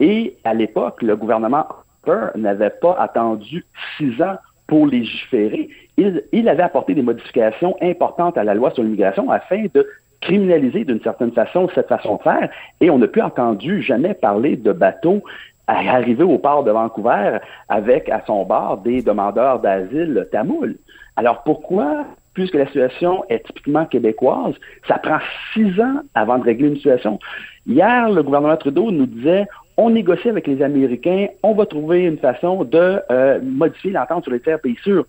et 0.00 0.36
à 0.44 0.54
l'époque, 0.54 1.02
le 1.02 1.16
gouvernement 1.16 1.66
Harper 2.06 2.38
n'avait 2.38 2.70
pas 2.70 2.96
attendu 2.98 3.64
six 3.96 4.20
ans 4.22 4.36
pour 4.66 4.86
légiférer. 4.86 5.68
Il, 5.96 6.48
avait 6.48 6.62
apporté 6.62 6.94
des 6.94 7.02
modifications 7.02 7.76
importantes 7.80 8.36
à 8.36 8.44
la 8.44 8.54
loi 8.54 8.70
sur 8.72 8.82
l'immigration 8.82 9.30
afin 9.30 9.66
de 9.72 9.86
criminaliser 10.20 10.84
d'une 10.84 11.00
certaine 11.00 11.32
façon 11.32 11.68
cette 11.74 11.88
façon 11.88 12.16
de 12.16 12.22
faire. 12.22 12.48
Et 12.80 12.90
on 12.90 12.98
n'a 12.98 13.06
plus 13.06 13.22
entendu 13.22 13.82
jamais 13.82 14.14
parler 14.14 14.56
de 14.56 14.72
bateaux 14.72 15.22
arriver 15.68 16.22
au 16.22 16.38
port 16.38 16.64
de 16.64 16.70
Vancouver 16.70 17.38
avec 17.68 18.08
à 18.08 18.22
son 18.26 18.44
bord 18.44 18.78
des 18.78 19.02
demandeurs 19.02 19.58
d'asile 19.58 20.28
tamouls. 20.30 20.76
Alors 21.16 21.42
pourquoi, 21.42 22.04
puisque 22.34 22.54
la 22.54 22.66
situation 22.66 23.24
est 23.28 23.44
typiquement 23.46 23.84
québécoise, 23.84 24.54
ça 24.86 24.98
prend 24.98 25.18
six 25.52 25.80
ans 25.80 26.02
avant 26.14 26.38
de 26.38 26.44
régler 26.44 26.68
une 26.68 26.76
situation? 26.76 27.18
Hier, 27.66 28.10
le 28.10 28.22
gouvernement 28.22 28.56
Trudeau 28.56 28.90
nous 28.90 29.06
disait 29.06 29.46
on 29.76 29.90
négocie 29.90 30.28
avec 30.28 30.46
les 30.46 30.62
Américains, 30.62 31.26
on 31.42 31.52
va 31.52 31.66
trouver 31.66 32.04
une 32.04 32.18
façon 32.18 32.64
de 32.64 33.00
euh, 33.10 33.40
modifier 33.42 33.90
l'entente 33.90 34.24
sur 34.24 34.32
les 34.32 34.40
terres 34.40 34.60
pays 34.60 34.76
sûrs. 34.82 35.06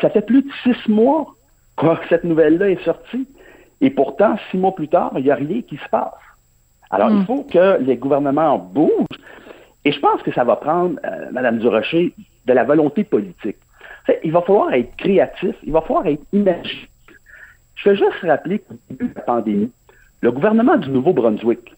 Ça 0.00 0.10
fait 0.10 0.22
plus 0.22 0.42
de 0.42 0.50
six 0.62 0.88
mois 0.88 1.34
que 1.76 1.86
cette 2.08 2.24
nouvelle-là 2.24 2.70
est 2.70 2.84
sortie. 2.84 3.26
Et 3.80 3.90
pourtant, 3.90 4.36
six 4.50 4.58
mois 4.58 4.74
plus 4.74 4.88
tard, 4.88 5.12
il 5.16 5.24
n'y 5.24 5.30
a 5.30 5.36
rien 5.36 5.62
qui 5.62 5.76
se 5.76 5.88
passe. 5.90 6.12
Alors, 6.90 7.10
il 7.10 7.18
hmm. 7.18 7.26
faut 7.26 7.44
que 7.44 7.80
les 7.80 7.96
gouvernements 7.96 8.58
bougent. 8.58 9.06
Et 9.84 9.92
je 9.92 10.00
pense 10.00 10.22
que 10.22 10.32
ça 10.32 10.44
va 10.44 10.56
prendre, 10.56 10.98
euh, 11.04 11.28
Madame 11.32 11.58
Durocher, 11.58 12.12
de 12.46 12.52
la 12.52 12.64
volonté 12.64 13.04
politique. 13.04 13.56
il 14.24 14.32
va 14.32 14.42
falloir 14.42 14.74
être 14.74 14.94
créatif, 14.96 15.54
il 15.62 15.72
va 15.72 15.80
falloir 15.80 16.06
être 16.06 16.22
imaginatif. 16.32 16.88
Je 17.76 17.88
veux 17.88 17.96
juste 17.96 18.20
rappeler 18.22 18.58
qu'au 18.58 18.74
début 18.90 19.08
de 19.08 19.14
la 19.14 19.22
pandémie, 19.22 19.70
le 20.20 20.32
gouvernement 20.32 20.76
du 20.76 20.90
Nouveau-Brunswick, 20.90 21.74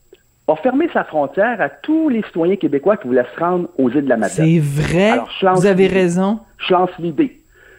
a 0.48 0.56
fermé 0.56 0.88
sa 0.92 1.04
frontière 1.04 1.60
à 1.60 1.68
tous 1.68 2.08
les 2.08 2.22
citoyens 2.22 2.56
québécois 2.56 2.96
qui 2.96 3.06
voulaient 3.06 3.26
se 3.34 3.40
rendre 3.40 3.68
aux 3.78 3.88
îles 3.90 4.04
de 4.04 4.08
la 4.08 4.16
Madeleine. 4.16 4.46
C'est 4.46 4.58
vrai? 4.58 5.20
vous 5.54 5.66
avez 5.66 5.86
raison. 5.86 6.40
Je 6.58 6.72
lance 6.72 6.90
l'idée. 6.98 7.38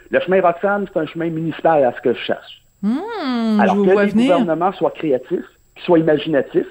Le 0.10 0.20
chemin 0.20 0.42
Roxane, 0.42 0.86
c'est 0.92 1.00
un 1.00 1.06
chemin 1.06 1.30
municipal 1.30 1.84
à 1.84 1.94
ce 1.94 2.02
que 2.02 2.14
je 2.14 2.20
cherche. 2.20 2.64
Hmm, 2.82 3.60
Alors 3.60 3.76
que 3.76 4.06
les 4.06 4.12
gouvernements 4.12 4.72
soient 4.74 4.92
créatifs, 4.92 5.46
soient 5.86 6.00
imaginatifs, 6.00 6.68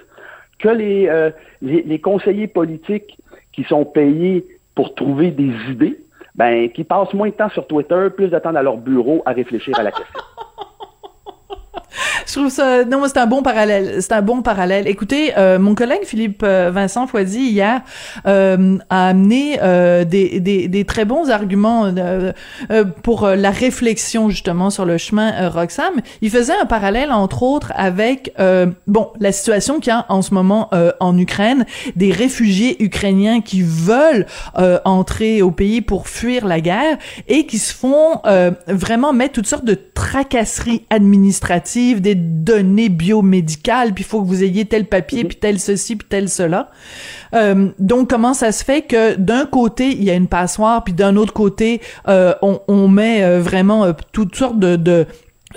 que 0.58 0.68
les, 0.68 1.08
euh, 1.08 1.30
les, 1.60 1.82
les, 1.82 2.00
conseillers 2.00 2.46
politiques 2.46 3.18
qui 3.52 3.64
sont 3.64 3.84
payés 3.84 4.46
pour 4.74 4.94
trouver 4.94 5.30
des 5.30 5.52
idées, 5.70 5.98
ben, 6.34 6.70
qui 6.70 6.84
passent 6.84 7.12
moins 7.14 7.28
de 7.28 7.34
temps 7.34 7.50
sur 7.50 7.66
Twitter, 7.66 8.08
plus 8.14 8.28
de 8.28 8.38
temps 8.38 8.52
dans 8.52 8.62
leur 8.62 8.76
bureau 8.76 9.22
à 9.26 9.32
réfléchir 9.32 9.78
à 9.78 9.82
la 9.82 9.90
question. 9.90 10.20
Je 12.32 12.38
trouve 12.38 12.50
ça 12.50 12.86
non 12.86 13.02
c'est 13.06 13.18
un 13.18 13.26
bon 13.26 13.42
parallèle 13.42 14.00
c'est 14.00 14.12
un 14.12 14.22
bon 14.22 14.40
parallèle. 14.40 14.88
Écoutez 14.88 15.36
euh, 15.36 15.58
mon 15.58 15.74
collègue 15.74 16.04
Philippe 16.04 16.42
euh, 16.42 16.70
Vincent 16.72 17.06
Foisy 17.06 17.40
hier 17.40 17.82
euh, 18.26 18.78
a 18.88 19.08
amené 19.08 19.58
euh, 19.62 20.04
des, 20.04 20.40
des, 20.40 20.66
des, 20.66 20.84
très 20.86 21.04
bons 21.04 21.28
arguments 21.28 21.92
euh, 21.94 22.32
pour 23.02 23.26
la 23.28 23.50
réflexion 23.50 24.30
justement 24.30 24.70
sur 24.70 24.86
le 24.86 24.96
chemin 24.96 25.50
Roxham. 25.50 26.00
Il 26.22 26.30
faisait 26.30 26.54
un 26.58 26.64
parallèle 26.64 27.12
entre 27.12 27.42
autres 27.42 27.72
avec 27.76 28.34
bon 28.86 29.10
la 29.20 29.32
situation 29.32 29.78
qu'il 29.78 29.92
y 29.92 29.96
a 29.96 30.06
en 30.08 30.22
ce 30.22 30.32
moment 30.32 30.70
en 31.00 31.18
Ukraine. 31.18 31.66
Des 31.96 32.12
réfugiés 32.12 32.82
ukrainiens 32.82 33.40
qui 33.42 33.62
veulent 33.62 34.26
entrer 34.84 35.42
au 35.42 35.50
pays 35.50 35.82
pour 35.82 36.08
fuir 36.08 36.46
la 36.46 36.60
guerre 36.60 36.96
et 37.28 37.46
qui 37.46 37.58
se 37.58 37.74
font 37.74 38.22
vraiment 38.66 39.12
mettre 39.12 39.34
toutes 39.34 39.46
sortes 39.46 39.64
de 39.64 39.74
tracasseries 39.74 40.86
administratives 40.90 42.00
des 42.00 42.21
données 42.22 42.88
biomédicales, 42.88 43.92
puis 43.92 44.04
il 44.04 44.06
faut 44.06 44.22
que 44.22 44.26
vous 44.26 44.42
ayez 44.42 44.64
tel 44.64 44.86
papier, 44.86 45.24
puis 45.24 45.36
tel 45.36 45.60
ceci, 45.60 45.96
puis 45.96 46.06
tel 46.08 46.28
cela. 46.28 46.70
Euh, 47.34 47.68
donc, 47.78 48.08
comment 48.08 48.34
ça 48.34 48.52
se 48.52 48.64
fait 48.64 48.82
que 48.82 49.16
d'un 49.16 49.46
côté, 49.46 49.90
il 49.90 50.04
y 50.04 50.10
a 50.10 50.14
une 50.14 50.28
passoire, 50.28 50.84
puis 50.84 50.94
d'un 50.94 51.16
autre 51.16 51.32
côté, 51.32 51.80
euh, 52.08 52.34
on, 52.42 52.60
on, 52.68 52.88
met 52.88 53.22
euh, 53.22 53.40
vraiment 53.40 53.92
toutes 54.12 54.36
sortes 54.36 54.58
de, 54.58 54.76
de 54.76 55.06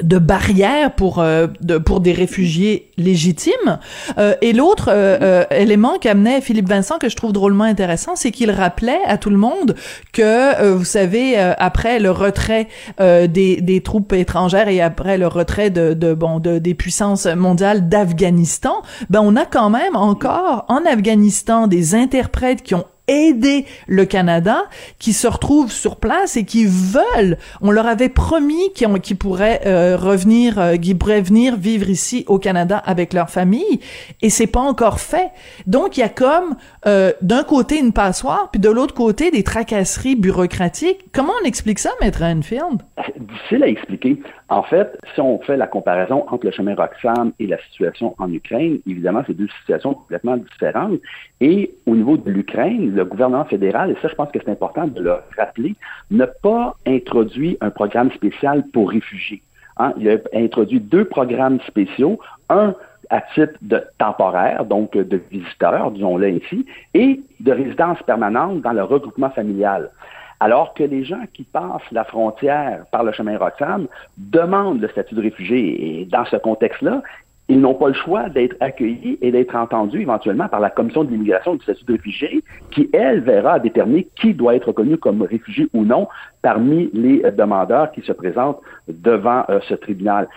de 0.02 0.18
barrières 0.18 0.94
pour 0.94 1.20
euh, 1.20 1.48
de, 1.62 1.78
pour 1.78 2.00
des 2.00 2.12
réfugiés 2.12 2.92
légitimes. 2.98 3.80
Euh, 4.18 4.36
et 4.42 4.54
l'autre 4.54 4.90
euh, 4.92 5.44
élément 5.52 5.98
qu'amenait 6.00 6.42
Philippe 6.42 6.70
Vincent 6.70 6.98
que 6.98 7.10
je 7.10 7.16
trouve 7.16 7.34
drôlement 7.34 7.64
intéressant 7.64 8.16
c'est 8.16 8.32
qu'il 8.32 8.52
rappelait 8.52 9.00
à 9.06 9.18
tout 9.18 9.30
le 9.30 9.38
monde 9.38 9.76
que 10.14 10.72
vous 10.72 10.86
savez 10.86 11.38
après 11.38 12.00
le 12.00 12.12
retrait 12.12 12.68
des, 13.00 13.28
des 13.62 13.82
troupes 13.82 14.14
étrangères 14.14 14.68
et 14.68 14.82
après 14.82 15.18
le 15.18 15.28
retrait 15.28 15.70
de, 15.70 15.94
de 15.94 16.14
bon 16.14 16.40
de, 16.40 16.60
des 16.60 16.74
puissances 16.74 17.26
mondiales 17.26 17.90
d'Afghanistan 17.90 18.82
ben 19.10 19.22
on 19.24 19.36
a 19.36 19.46
quand 19.46 19.70
même 19.70 19.96
encore 19.96 20.66
en 20.68 20.86
Afghanistan 20.86 21.68
des 21.68 21.96
interprètes 21.96 22.62
qui 22.62 22.76
ont 22.76 22.86
aider 23.08 23.66
le 23.88 24.06
Canada, 24.06 24.64
qui 25.00 25.14
se 25.14 25.28
retrouvent 25.28 25.72
sur 25.72 25.98
place 25.98 26.38
et 26.38 26.46
qui 26.46 26.66
veulent. 26.66 27.38
On 27.62 27.72
leur 27.72 27.88
avait 27.88 28.10
promis 28.10 28.74
qu'ils 28.74 29.18
pourraient 29.18 29.62
euh, 29.66 29.98
revenir, 29.98 30.60
euh, 30.60 30.76
qu'ils 30.78 30.98
pourraient 30.98 31.22
venir 31.22 31.56
vivre 31.56 31.90
ici 31.90 32.24
au 32.28 32.40
Canada 32.40 32.78
avec 32.78 33.14
leur 33.14 33.30
famille, 33.30 33.80
et 34.22 34.30
c'est 34.30 34.48
pas 34.48 34.60
encore 34.60 35.00
fait. 35.00 35.30
Donc 35.68 35.98
il 35.98 36.02
y 36.02 36.04
a 36.04 36.10
comme 36.10 36.56
euh, 36.88 37.12
d'un 37.22 37.44
côté 37.44 37.80
une 37.80 37.94
passoire, 37.94 38.50
puis 38.52 38.60
de 38.60 38.70
l'autre 38.70 38.94
côté 38.94 39.32
des 39.32 39.44
tracasseries 39.44 40.16
bureaucratiques. 40.16 41.06
Comment 41.14 41.34
on 41.42 41.46
explique 41.46 41.80
ça, 41.80 41.92
maître 42.02 42.24
Enfield? 42.24 42.82
Difficile 43.20 43.64
à 43.64 43.68
expliquer. 43.68 44.20
En 44.50 44.62
fait, 44.62 44.96
si 45.14 45.22
on 45.22 45.40
fait 45.40 45.58
la 45.58 45.66
comparaison 45.66 46.24
entre 46.30 46.46
le 46.46 46.52
chemin 46.52 46.76
Roxham 46.76 47.32
et 47.40 47.48
la 47.48 47.58
situation 47.70 48.14
en 48.20 48.32
Ukraine, 48.32 48.80
évidemment, 48.88 49.24
c'est 49.26 49.34
deux 49.34 49.48
situations 49.62 49.96
complètement 49.96 50.38
différentes. 50.38 51.00
Et 51.42 51.74
au 51.88 51.96
niveau 51.96 52.16
de 52.16 52.30
l'Ukraine, 52.30 52.94
le 52.94 53.06
gouvernement 53.06 53.46
fédéral, 53.46 53.90
et 53.90 53.96
ça, 54.02 54.08
je 54.08 54.14
pense 54.14 54.32
que 54.32 54.40
c'est 54.44 54.52
important 54.52 54.88
de 54.88 55.02
le 55.02 55.16
rappeler, 55.36 55.74
n'a 56.12 56.28
pas 56.28 56.76
introduit 56.86 57.58
un 57.62 57.72
programme 57.72 58.12
spécial 58.12 58.64
pour 58.72 58.92
réfugiés. 58.92 59.42
Hein. 59.78 59.94
Il 59.98 60.10
a 60.10 60.18
introduit 60.34 60.80
deux 60.80 61.06
programmes 61.06 61.60
spéciaux, 61.62 62.20
un 62.50 62.76
à 63.10 63.22
titre 63.34 63.54
de 63.62 63.84
temporaire, 63.98 64.66
donc 64.66 64.94
de 64.94 65.22
visiteurs, 65.32 65.92
disons-le 65.92 66.28
ainsi, 66.28 66.66
et 66.94 67.20
de 67.40 67.52
résidence 67.52 68.02
permanente 68.04 68.62
dans 68.62 68.74
le 68.74 68.84
regroupement 68.84 69.30
familial. 69.30 69.92
Alors 70.40 70.74
que 70.74 70.84
les 70.84 71.04
gens 71.04 71.24
qui 71.34 71.44
passent 71.44 71.90
la 71.92 72.04
frontière 72.04 72.86
par 72.92 73.04
le 73.04 73.12
chemin 73.12 73.38
Roxham 73.38 73.88
demandent 74.18 74.82
le 74.82 74.90
statut 74.90 75.16
de 75.16 75.22
réfugié. 75.22 76.02
Et 76.02 76.06
dans 76.06 76.26
ce 76.26 76.36
contexte-là, 76.36 77.02
ils 77.48 77.60
n'ont 77.60 77.76
pas 77.76 77.88
le 77.88 77.94
choix 77.94 78.30
d'être 78.30 78.56
accueillis 78.60 79.20
et 79.22 79.32
d'être 79.32 79.56
entendus 79.56 80.02
éventuellement 80.02 80.48
par 80.48 80.60
la 80.60 80.70
commission 80.70 81.04
de 81.04 81.12
l'immigration 81.12 81.56
du 81.56 81.64
statut 81.64 81.86
de 81.86 81.94
réfugié, 81.94 82.44
qui, 82.72 82.90
elle, 82.92 83.22
verra 83.22 83.60
déterminer 83.60 84.08
qui 84.16 84.34
doit 84.34 84.56
être 84.56 84.70
reconnu 84.70 84.98
comme 84.98 85.22
réfugié 85.22 85.68
ou 85.74 85.86
non 85.86 86.08
parmi 86.42 86.90
les 86.94 87.20
demandeurs 87.32 87.92
qui 87.92 88.02
se 88.02 88.12
présentent 88.12 88.60
devant 88.88 89.46
euh, 89.50 89.60
ce 89.68 89.76
tribunal. 89.76 90.28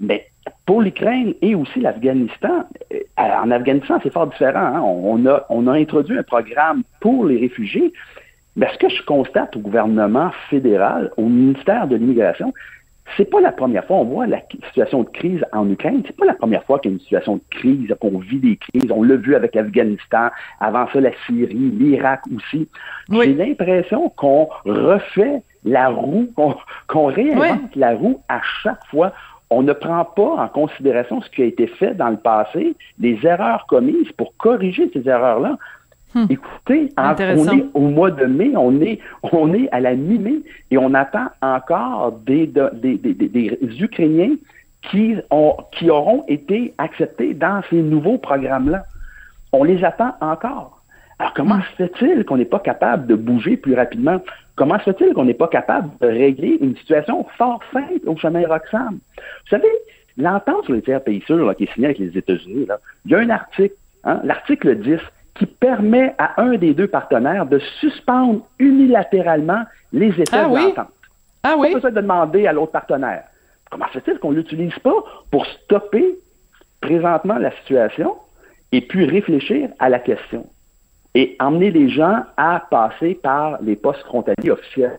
Mais 0.00 0.26
pour 0.64 0.80
l'Ukraine 0.80 1.34
et 1.42 1.54
aussi 1.54 1.80
l'Afghanistan, 1.80 2.64
euh, 2.92 2.98
en 3.18 3.50
Afghanistan, 3.50 3.98
c'est 4.02 4.12
fort 4.12 4.28
différent. 4.28 4.58
Hein. 4.58 5.44
On 5.50 5.66
a 5.66 5.72
introduit 5.72 6.18
un 6.18 6.22
programme 6.22 6.82
pour 7.00 7.26
les 7.26 7.38
réfugiés, 7.38 7.92
mais 8.56 8.68
ce 8.72 8.78
que 8.78 8.88
je 8.88 9.02
constate 9.02 9.54
au 9.56 9.60
gouvernement 9.60 10.30
fédéral, 10.48 11.10
au 11.16 11.26
ministère 11.26 11.86
de 11.86 11.96
l'Immigration, 11.96 12.52
c'est 13.16 13.30
pas 13.30 13.40
la 13.40 13.52
première 13.52 13.84
fois. 13.84 13.96
On 13.98 14.04
voit 14.04 14.26
la 14.26 14.40
situation 14.68 15.02
de 15.02 15.08
crise 15.10 15.44
en 15.52 15.70
Ukraine. 15.70 16.02
C'est 16.06 16.16
pas 16.16 16.24
la 16.24 16.34
première 16.34 16.64
fois 16.64 16.78
qu'il 16.78 16.90
y 16.90 16.94
a 16.94 16.96
une 16.96 17.00
situation 17.00 17.36
de 17.36 17.42
crise, 17.50 17.94
qu'on 18.00 18.18
vit 18.18 18.38
des 18.38 18.56
crises. 18.56 18.90
On 18.90 19.02
l'a 19.02 19.16
vu 19.16 19.34
avec 19.34 19.54
l'Afghanistan, 19.54 20.30
avant 20.60 20.88
ça 20.92 21.00
la 21.00 21.12
Syrie, 21.26 21.54
l'Irak 21.54 22.22
aussi. 22.34 22.68
J'ai 23.10 23.34
l'impression 23.34 24.08
qu'on 24.10 24.48
refait 24.64 25.42
la 25.64 25.88
roue, 25.88 26.32
qu'on 26.88 27.06
réinvente 27.06 27.76
la 27.76 27.94
roue 27.94 28.20
à 28.28 28.40
chaque 28.62 28.84
fois. 28.86 29.12
On 29.50 29.62
ne 29.62 29.72
prend 29.72 30.04
pas 30.04 30.42
en 30.42 30.48
considération 30.48 31.20
ce 31.20 31.30
qui 31.30 31.42
a 31.42 31.46
été 31.46 31.68
fait 31.68 31.94
dans 31.94 32.08
le 32.08 32.16
passé, 32.16 32.74
les 32.98 33.18
erreurs 33.24 33.66
commises 33.66 34.10
pour 34.16 34.36
corriger 34.36 34.90
ces 34.92 35.08
erreurs-là. 35.08 35.56
Hmm. 36.16 36.24
Écoutez, 36.30 36.88
on 36.96 37.52
est 37.52 37.66
au 37.74 37.80
mois 37.80 38.10
de 38.10 38.24
mai, 38.24 38.52
on 38.56 38.80
est, 38.80 39.00
on 39.22 39.52
est 39.52 39.68
à 39.70 39.80
la 39.80 39.94
mi-mai 39.94 40.36
et 40.70 40.78
on 40.78 40.94
attend 40.94 41.26
encore 41.42 42.12
des, 42.24 42.46
des, 42.46 42.96
des, 42.96 43.28
des, 43.28 43.82
Ukrainiens 43.82 44.36
qui, 44.80 45.16
ont, 45.30 45.58
qui 45.72 45.90
auront 45.90 46.24
été 46.26 46.72
acceptés 46.78 47.34
dans 47.34 47.60
ces 47.68 47.82
nouveaux 47.82 48.16
programmes-là. 48.16 48.86
On 49.52 49.62
les 49.62 49.84
attend 49.84 50.14
encore. 50.22 50.80
Alors, 51.18 51.34
comment 51.34 51.60
se 51.60 51.84
fait-il 51.84 52.24
qu'on 52.24 52.38
n'est 52.38 52.46
pas 52.46 52.60
capable 52.60 53.06
de 53.06 53.14
bouger 53.14 53.58
plus 53.58 53.74
rapidement? 53.74 54.18
Comment 54.54 54.78
se 54.78 54.84
fait-il 54.84 55.12
qu'on 55.12 55.26
n'est 55.26 55.34
pas 55.34 55.48
capable 55.48 55.90
de 56.00 56.06
régler 56.06 56.56
une 56.62 56.76
situation 56.76 57.26
fort 57.36 57.60
simple 57.74 58.08
au 58.08 58.16
chemin 58.16 58.46
Roxham? 58.48 59.00
Vous 59.18 59.50
savez, 59.50 59.68
l'entente 60.16 60.64
sur 60.64 60.72
les 60.72 60.80
tiers 60.80 61.04
pays 61.04 61.20
sûrs 61.26 61.54
qui 61.56 61.64
est 61.64 61.72
signée 61.74 61.88
avec 61.88 61.98
les 61.98 62.16
États-Unis, 62.16 62.66
il 63.04 63.10
y 63.10 63.14
a 63.14 63.18
un 63.18 63.28
article, 63.28 63.74
hein, 64.04 64.18
l'article 64.24 64.76
10, 64.76 64.98
qui 65.38 65.46
permet 65.46 66.14
à 66.18 66.40
un 66.40 66.56
des 66.56 66.74
deux 66.74 66.88
partenaires 66.88 67.46
de 67.46 67.58
suspendre 67.80 68.46
unilatéralement 68.58 69.62
les 69.92 70.08
effets 70.08 70.24
ah, 70.32 70.44
de 70.44 70.54
oui? 70.54 70.62
l'entente. 70.62 70.92
Ah 71.42 71.54
oui? 71.58 71.68
Pas 71.68 71.74
besoin 71.74 71.90
de 71.90 72.00
demander 72.00 72.46
à 72.46 72.52
l'autre 72.52 72.72
partenaire. 72.72 73.24
Comment 73.70 73.86
se 73.92 73.98
fait-il 73.98 74.18
qu'on 74.18 74.30
ne 74.30 74.36
l'utilise 74.36 74.78
pas 74.80 74.94
pour 75.30 75.46
stopper 75.46 76.16
présentement 76.80 77.38
la 77.38 77.50
situation 77.58 78.14
et 78.72 78.80
puis 78.80 79.06
réfléchir 79.06 79.70
à 79.78 79.88
la 79.88 79.98
question 79.98 80.46
et 81.14 81.36
emmener 81.40 81.70
les 81.70 81.88
gens 81.88 82.22
à 82.36 82.62
passer 82.70 83.14
par 83.14 83.60
les 83.62 83.76
postes 83.76 84.02
frontaliers 84.02 84.50
officiels? 84.50 84.98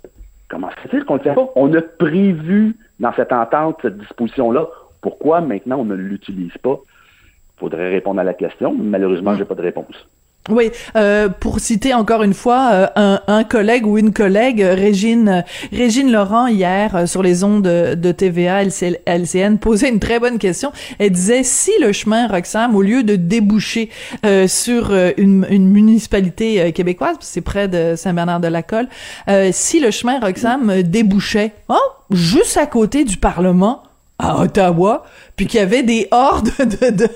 Comment 0.49 0.69
se 0.71 0.87
fait-il 0.87 1.05
qu'on 1.05 1.15
ne 1.15 1.19
le 1.19 1.23
fait 1.23 1.35
pas? 1.35 1.49
On 1.55 1.73
a 1.73 1.81
prévu 1.81 2.75
dans 2.99 3.13
cette 3.13 3.33
entente 3.33 3.79
cette 3.81 3.97
disposition-là. 3.97 4.67
Pourquoi 5.01 5.41
maintenant 5.41 5.79
on 5.79 5.85
ne 5.85 5.95
l'utilise 5.95 6.57
pas? 6.57 6.77
Il 7.55 7.59
faudrait 7.59 7.89
répondre 7.89 8.19
à 8.19 8.23
la 8.23 8.33
question. 8.33 8.73
Malheureusement, 8.73 9.33
je 9.33 9.39
n'ai 9.39 9.45
pas 9.45 9.55
de 9.55 9.61
réponse. 9.61 10.07
Oui, 10.49 10.71
euh, 10.95 11.27
pour 11.27 11.59
citer 11.59 11.93
encore 11.93 12.23
une 12.23 12.33
fois 12.33 12.89
euh, 12.97 13.17
un, 13.27 13.43
collègue 13.43 13.85
ou 13.85 13.97
une 13.97 14.13
collègue, 14.13 14.61
Régine 14.61 15.43
Régine 15.73 16.11
Laurent 16.11 16.47
hier 16.47 16.95
euh, 16.95 17.05
sur 17.05 17.21
les 17.21 17.43
ondes 17.43 17.63
de, 17.63 17.95
de 17.95 18.11
TVA 18.13 18.63
LCN 18.63 19.57
posait 19.57 19.89
une 19.89 19.99
très 19.99 20.19
bonne 20.19 20.37
question. 20.39 20.71
Elle 20.99 21.11
disait 21.11 21.43
si 21.43 21.71
le 21.81 21.91
chemin 21.91 22.27
Roxham 22.27 22.75
au 22.75 22.81
lieu 22.81 23.03
de 23.03 23.17
déboucher 23.17 23.89
euh, 24.25 24.47
sur 24.47 24.93
une, 25.17 25.45
une, 25.49 25.67
municipalité 25.67 26.71
québécoise, 26.71 27.17
c'est 27.19 27.41
près 27.41 27.67
de 27.67 27.95
Saint-Bernard-de-la-Colle, 27.95 28.87
si 29.51 29.79
le 29.79 29.91
chemin 29.91 30.19
Roxham 30.19 30.81
débouchait 30.81 31.51
oh, 31.67 31.75
juste 32.11 32.57
à 32.57 32.65
côté 32.65 33.03
du 33.03 33.17
Parlement 33.17 33.83
à 34.19 34.41
Ottawa, 34.41 35.03
puis 35.35 35.45
qu'il 35.45 35.59
y 35.59 35.63
avait 35.63 35.83
des 35.83 36.07
hordes 36.11 36.49
de, 36.59 36.89
de, 36.89 37.07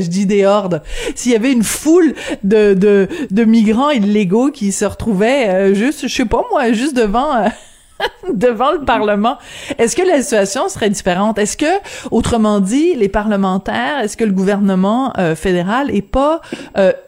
je 0.00 0.08
dis 0.08 0.26
des 0.26 0.46
hordes, 0.46 0.82
s'il 1.14 1.32
y 1.32 1.36
avait 1.36 1.52
une 1.52 1.62
foule 1.62 2.14
de, 2.42 2.74
de, 2.74 3.08
de 3.30 3.44
migrants 3.44 3.90
illégaux 3.90 4.50
qui 4.50 4.72
se 4.72 4.84
retrouvaient 4.84 5.48
euh, 5.48 5.74
juste, 5.74 6.08
je 6.08 6.14
sais 6.14 6.24
pas 6.24 6.42
moi, 6.50 6.72
juste 6.72 6.96
devant 6.96 7.36
euh, 7.36 7.48
devant 8.32 8.72
le 8.72 8.84
Parlement, 8.86 9.36
est-ce 9.76 9.94
que 9.94 10.02
la 10.02 10.22
situation 10.22 10.70
serait 10.70 10.88
différente? 10.88 11.38
Est-ce 11.38 11.58
que, 11.58 11.66
autrement 12.10 12.60
dit, 12.60 12.94
les 12.94 13.10
parlementaires, 13.10 13.98
est-ce 14.02 14.16
que 14.16 14.24
le 14.24 14.32
gouvernement 14.32 15.12
euh, 15.18 15.34
fédéral 15.34 15.94
est 15.94 16.00
pas 16.00 16.40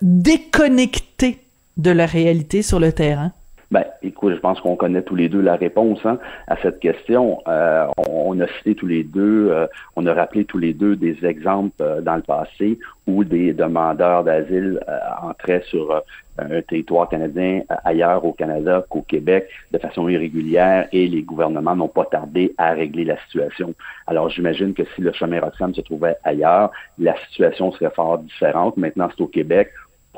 déconnecté 0.02 1.40
de 1.78 1.90
la 1.90 2.04
réalité 2.04 2.60
sur 2.60 2.78
le 2.78 2.92
terrain? 2.92 3.32
Ben, 3.72 3.86
écoute, 4.02 4.34
je 4.34 4.38
pense 4.38 4.60
qu'on 4.60 4.76
connaît 4.76 5.00
tous 5.00 5.16
les 5.16 5.30
deux 5.30 5.40
la 5.40 5.56
réponse 5.56 6.04
hein, 6.04 6.18
à 6.46 6.56
cette 6.58 6.78
question. 6.78 7.40
Euh, 7.48 7.86
on, 8.06 8.38
a 8.38 8.46
cité 8.58 8.74
tous 8.74 8.86
les 8.86 9.02
deux, 9.02 9.48
euh, 9.50 9.66
on 9.96 10.04
a 10.04 10.12
rappelé 10.12 10.44
tous 10.44 10.58
les 10.58 10.74
deux 10.74 10.94
des 10.94 11.24
exemples 11.24 11.74
euh, 11.80 12.02
dans 12.02 12.16
le 12.16 12.22
passé 12.22 12.78
où 13.06 13.24
des 13.24 13.54
demandeurs 13.54 14.24
d'asile 14.24 14.78
entraient 15.22 15.64
sur 15.70 16.02
un 16.38 16.62
territoire 16.62 17.08
canadien 17.08 17.62
ailleurs 17.84 18.24
au 18.24 18.32
Canada 18.32 18.84
qu'au 18.88 19.02
Québec 19.02 19.48
de 19.72 19.78
façon 19.78 20.08
irrégulière 20.08 20.86
et 20.92 21.08
les 21.08 21.22
gouvernements 21.22 21.74
n'ont 21.74 21.88
pas 21.88 22.04
tardé 22.04 22.54
à 22.58 22.72
régler 22.72 23.04
la 23.04 23.16
situation. 23.22 23.74
Alors 24.06 24.28
j'imagine 24.28 24.74
que 24.74 24.84
si 24.94 25.00
le 25.00 25.12
chemin 25.12 25.40
Roxham 25.40 25.74
se 25.74 25.80
trouvait 25.80 26.16
ailleurs, 26.22 26.70
la 26.98 27.16
situation 27.28 27.72
serait 27.72 27.90
fort 27.90 28.18
différente. 28.18 28.76
Maintenant, 28.76 29.08
c'est 29.10 29.22
au 29.22 29.26
Québec 29.26 29.72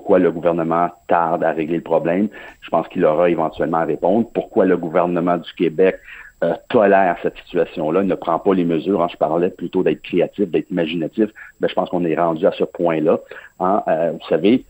pourquoi 0.04 0.18
le 0.18 0.30
gouvernement 0.30 0.90
tarde 1.08 1.42
à 1.44 1.52
régler 1.52 1.76
le 1.76 1.82
problème. 1.82 2.28
Je 2.60 2.68
pense 2.68 2.86
qu'il 2.88 3.06
aura 3.06 3.30
éventuellement 3.30 3.78
à 3.78 3.84
répondre. 3.86 4.28
Pourquoi 4.34 4.66
le 4.66 4.76
gouvernement 4.76 5.38
du 5.38 5.50
Québec 5.54 5.96
euh, 6.42 6.52
tolère 6.68 7.16
cette 7.22 7.38
situation-là, 7.38 8.02
ne 8.02 8.14
prend 8.14 8.38
pas 8.38 8.52
les 8.52 8.66
mesures. 8.66 9.02
Hein, 9.02 9.06
je 9.10 9.16
parlais 9.16 9.48
plutôt 9.48 9.82
d'être 9.82 10.02
créatif, 10.02 10.50
d'être 10.50 10.70
imaginatif. 10.70 11.30
Ben, 11.58 11.68
je 11.68 11.74
pense 11.74 11.88
qu'on 11.88 12.04
est 12.04 12.16
rendu 12.16 12.46
à 12.46 12.52
ce 12.52 12.64
point-là. 12.64 13.18
Hein. 13.60 13.82
Euh, 13.88 14.12
vous 14.12 14.28
savez, 14.28 14.66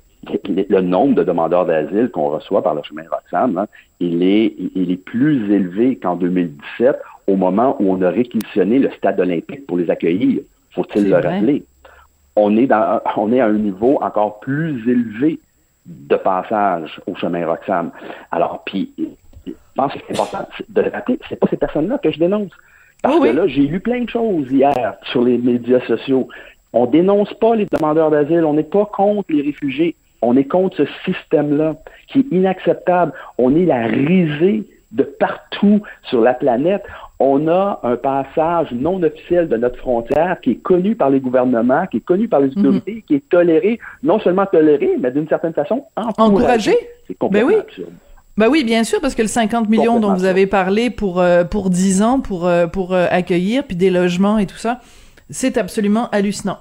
le 0.47 0.81
nombre 0.81 1.17
de 1.17 1.25
demandeurs 1.25 1.67
d'asile 1.67 2.11
qu'on 2.13 2.29
reçoit 2.29 2.63
par 2.63 2.77
le 2.77 2.83
chemin 2.85 3.03
Roxham, 3.11 3.59
hein, 3.59 3.67
il, 3.99 4.23
est, 4.23 4.55
il 4.77 4.93
est 4.93 5.05
plus 5.05 5.53
élevé 5.53 5.97
qu'en 5.97 6.15
2017, 6.15 6.97
au 7.27 7.35
moment 7.35 7.75
où 7.81 7.91
on 7.91 8.01
a 8.03 8.11
réquisitionné 8.11 8.79
le 8.79 8.91
stade 8.93 9.19
olympique 9.19 9.67
pour 9.67 9.79
les 9.79 9.91
accueillir. 9.91 10.43
Faut-il 10.71 11.09
le 11.09 11.17
rappeler? 11.17 11.65
On 12.37 12.57
est, 12.57 12.67
dans, 12.67 13.01
on 13.17 13.33
est 13.33 13.41
à 13.41 13.47
un 13.47 13.53
niveau 13.53 13.99
encore 14.03 14.41
plus 14.41 14.89
élevé 14.89 15.39
de 15.87 16.17
passage 16.17 17.01
au 17.07 17.15
chemin 17.15 17.47
Roxham. 17.47 17.91
Alors, 18.31 18.63
puis, 18.65 18.93
je 19.47 19.53
pense 19.77 19.93
que 19.93 19.99
c'est 20.07 20.19
important 20.19 20.49
de 20.69 20.81
le 20.81 20.91
rappeler, 20.91 21.19
c'est 21.29 21.39
pas 21.39 21.47
ces 21.49 21.57
personnes-là 21.57 21.99
que 21.99 22.11
je 22.11 22.19
dénonce. 22.19 22.53
Parce 23.03 23.21
que 23.21 23.29
là, 23.29 23.47
j'ai 23.47 23.63
lu 23.63 23.81
plein 23.81 24.03
de 24.03 24.09
choses 24.09 24.51
hier 24.51 24.97
sur 25.03 25.23
les 25.23 25.37
médias 25.37 25.81
sociaux. 25.81 26.29
On 26.73 26.87
dénonce 26.87 27.33
pas 27.35 27.55
les 27.55 27.67
demandeurs 27.67 28.11
d'asile, 28.11 28.45
on 28.45 28.55
n'est 28.55 28.63
pas 28.63 28.87
contre 28.87 29.31
les 29.31 29.43
réfugiés, 29.43 29.95
on 30.23 30.37
est 30.37 30.45
contre 30.45 30.77
ce 30.79 30.87
système-là 31.05 31.77
qui 32.09 32.21
est 32.21 32.27
inacceptable. 32.35 33.13
On 33.37 33.55
est 33.55 33.67
la 33.67 33.83
risée 33.87 34.65
de 34.93 35.03
partout 35.03 35.83
sur 36.05 36.23
la 36.23 36.33
planète 36.33 36.85
on 37.27 37.49
a 37.49 37.81
un 37.83 37.97
passage 37.97 38.71
non 38.73 39.03
officiel 39.03 39.49
de 39.49 39.57
notre 39.57 39.79
frontière 39.79 40.39
qui 40.43 40.51
est 40.51 40.57
connu 40.57 40.95
par 40.95 41.09
les 41.09 41.21
gouvernements, 41.21 41.87
qui 41.87 41.97
est 41.97 42.05
connu 42.05 42.29
par 42.29 42.41
les 42.41 42.49
mhm. 42.49 42.59
autorités, 42.59 43.03
qui 43.07 43.15
est 43.15 43.29
toléré, 43.31 43.81
non 44.03 44.21
seulement 44.21 44.45
toléré, 44.45 44.97
mais 45.01 45.11
d'une 45.11 45.27
certaine 45.27 45.55
façon 45.55 45.87
encouragé. 45.97 46.75
C'est 47.07 47.17
complètement 47.17 47.49
ben 47.49 47.55
oui. 47.55 47.61
absurde. 47.61 47.93
Ben 48.37 48.49
oui, 48.51 48.65
bien 48.65 48.85
sûr, 48.85 49.01
parce 49.01 49.15
que 49.15 49.23
le 49.23 49.29
50 49.29 49.71
millions 49.71 50.01
dont 50.01 50.13
vous 50.13 50.25
avez 50.25 50.47
parlé 50.47 50.91
pour 50.91 51.21
euh, 51.21 51.45
pour 51.45 51.71
10 51.71 52.03
ans 52.03 52.21
pour 52.21 52.47
euh, 52.47 52.67
pour 52.67 52.93
euh, 52.93 53.07
accueillir 53.11 53.65
puis 53.65 53.77
des 53.77 53.91
logements 53.91 54.39
et 54.39 54.47
tout 54.47 54.57
ça, 54.57 54.81
c'est 55.31 55.57
absolument 55.57 56.11
hallucinant. 56.11 56.59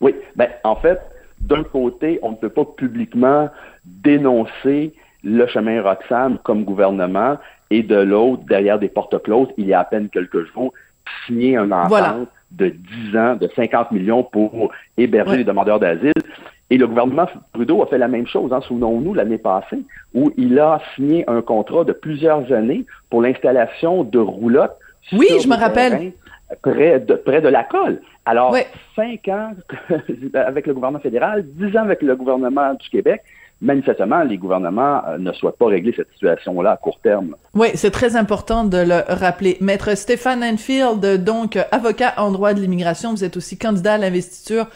Oui, 0.00 0.14
ben 0.36 0.48
en 0.64 0.76
fait, 0.76 1.00
d'un 1.40 1.62
côté, 1.62 2.18
on 2.22 2.32
ne 2.32 2.36
peut 2.36 2.50
pas 2.50 2.64
publiquement 2.64 3.48
dénoncer 3.86 4.92
le 5.24 5.46
chemin 5.46 5.80
Roxham 5.80 6.38
comme 6.42 6.64
gouvernement 6.64 7.38
et 7.72 7.82
de 7.82 7.96
l'autre, 7.96 8.42
derrière 8.44 8.78
des 8.78 8.88
portes 8.88 9.20
closes, 9.22 9.48
il 9.56 9.66
y 9.66 9.72
a 9.72 9.80
à 9.80 9.84
peine 9.84 10.10
quelques 10.10 10.44
jours, 10.52 10.74
signé 11.26 11.56
un 11.56 11.72
entente 11.72 12.28
de 12.50 12.68
10 12.68 13.16
ans, 13.16 13.36
de 13.36 13.48
50 13.56 13.92
millions 13.92 14.22
pour 14.22 14.70
héberger 14.98 15.38
les 15.38 15.44
demandeurs 15.44 15.80
d'asile. 15.80 16.12
Et 16.68 16.76
le 16.76 16.86
gouvernement 16.86 17.26
Trudeau 17.54 17.82
a 17.82 17.86
fait 17.86 17.96
la 17.96 18.08
même 18.08 18.26
chose, 18.26 18.52
hein, 18.52 18.60
souvenons-nous, 18.60 19.14
l'année 19.14 19.38
passée, 19.38 19.82
où 20.12 20.30
il 20.36 20.58
a 20.58 20.80
signé 20.94 21.24
un 21.28 21.40
contrat 21.40 21.84
de 21.84 21.92
plusieurs 21.92 22.52
années 22.52 22.84
pour 23.08 23.22
l'installation 23.22 24.04
de 24.04 24.18
roulottes. 24.18 24.76
Oui, 25.12 25.28
je 25.42 25.48
me 25.48 25.56
rappelle. 25.56 26.12
Près 26.62 27.00
de, 27.00 27.14
près 27.14 27.40
de 27.40 27.48
la 27.48 27.64
colle. 27.64 28.02
Alors, 28.26 28.54
cinq 28.94 29.26
ans 29.28 29.52
avec 30.34 30.66
le 30.66 30.74
gouvernement 30.74 31.00
fédéral, 31.00 31.46
dix 31.46 31.74
ans 31.74 31.84
avec 31.84 32.02
le 32.02 32.14
gouvernement 32.16 32.74
du 32.74 32.88
Québec 32.90 33.22
manifestement, 33.62 34.22
les 34.24 34.36
gouvernements 34.36 35.00
euh, 35.08 35.18
ne 35.18 35.32
souhaitent 35.32 35.56
pas 35.56 35.66
régler 35.66 35.94
cette 35.96 36.10
situation-là 36.12 36.72
à 36.72 36.76
court 36.76 36.98
terme. 37.02 37.36
Oui, 37.54 37.68
c'est 37.74 37.90
très 37.90 38.16
important 38.16 38.64
de 38.64 38.78
le 38.78 39.02
rappeler. 39.08 39.56
Maître 39.60 39.96
Stéphane 39.96 40.42
Enfield, 40.42 41.24
donc 41.24 41.58
avocat 41.70 42.14
en 42.16 42.32
droit 42.32 42.54
de 42.54 42.60
l'immigration, 42.60 43.12
vous 43.12 43.24
êtes 43.24 43.36
aussi 43.36 43.56
candidat 43.56 43.94
à 43.94 43.98
l'investiture 43.98 44.66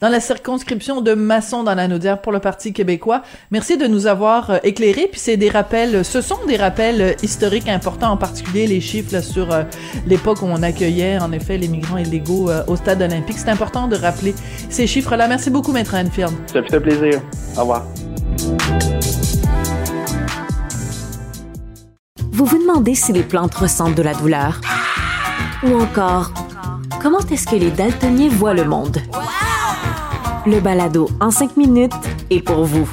dans 0.00 0.08
la 0.08 0.20
circonscription 0.20 1.00
de 1.00 1.14
Masson 1.14 1.64
dans 1.64 1.74
la 1.74 1.88
Naudière 1.88 2.20
pour 2.20 2.32
le 2.32 2.38
Parti 2.38 2.72
québécois. 2.72 3.22
Merci 3.50 3.76
de 3.76 3.86
nous 3.86 4.06
avoir 4.06 4.50
euh, 4.50 4.58
éclairés. 4.62 5.08
Puis 5.10 5.20
c'est 5.20 5.36
des 5.36 5.50
rappels, 5.50 6.04
ce 6.04 6.20
sont 6.20 6.38
des 6.46 6.56
rappels 6.56 7.02
euh, 7.02 7.12
historiques 7.22 7.68
importants, 7.68 8.12
en 8.12 8.16
particulier 8.16 8.66
les 8.66 8.80
chiffres 8.80 9.20
sur 9.22 9.48
l'époque 10.06 10.42
où 10.42 10.46
on 10.46 10.62
accueillait 10.62 11.18
en 11.18 11.32
effet 11.32 11.58
les 11.58 11.68
migrants 11.68 11.98
illégaux 11.98 12.50
au 12.68 12.76
stade 12.76 13.02
olympique. 13.02 13.38
C'est 13.38 13.50
important 13.50 13.88
de 13.88 13.96
rappeler 13.96 14.34
ces 14.70 14.86
chiffres-là. 14.86 15.26
Merci 15.28 15.50
beaucoup, 15.50 15.72
Maître 15.72 15.94
Enfield. 15.94 16.32
Ça 16.46 16.62
fait 16.62 16.80
plaisir. 16.80 17.20
Au 17.56 17.60
revoir. 17.60 18.05
Vous 22.32 22.44
vous 22.44 22.58
demandez 22.58 22.94
si 22.94 23.12
les 23.12 23.22
plantes 23.22 23.54
ressentent 23.54 23.94
de 23.94 24.02
la 24.02 24.14
douleur? 24.14 24.60
Ou 25.62 25.80
encore, 25.80 26.32
comment 27.00 27.20
est-ce 27.30 27.46
que 27.46 27.56
les 27.56 27.70
daltoniens 27.70 28.28
voient 28.28 28.54
le 28.54 28.64
monde? 28.64 28.98
Le 30.44 30.60
balado 30.60 31.08
en 31.20 31.30
cinq 31.30 31.56
minutes 31.56 31.92
est 32.30 32.42
pour 32.42 32.64
vous. 32.64 32.88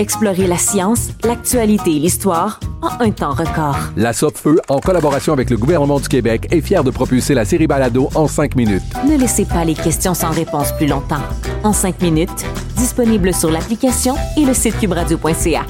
Explorez 0.00 0.46
la 0.46 0.56
science, 0.56 1.10
l'actualité 1.24 1.94
et 1.94 1.98
l'histoire 1.98 2.58
en 2.80 3.04
un 3.04 3.10
temps 3.10 3.34
record. 3.34 3.76
La 3.98 4.14
Feu, 4.14 4.58
en 4.70 4.80
collaboration 4.80 5.34
avec 5.34 5.50
le 5.50 5.58
gouvernement 5.58 6.00
du 6.00 6.08
Québec, 6.08 6.48
est 6.50 6.62
fière 6.62 6.84
de 6.84 6.90
propulser 6.90 7.34
la 7.34 7.44
série 7.44 7.66
Balado 7.66 8.08
en 8.14 8.26
cinq 8.26 8.56
minutes. 8.56 8.82
Ne 9.06 9.18
laissez 9.18 9.44
pas 9.44 9.62
les 9.62 9.74
questions 9.74 10.14
sans 10.14 10.30
réponse 10.30 10.72
plus 10.78 10.86
longtemps. 10.86 11.20
En 11.64 11.74
cinq 11.74 12.00
minutes, 12.00 12.46
disponible 12.78 13.34
sur 13.34 13.50
l'application 13.50 14.14
et 14.38 14.46
le 14.46 14.54
site 14.54 14.78
cubradio.ca. 14.78 15.66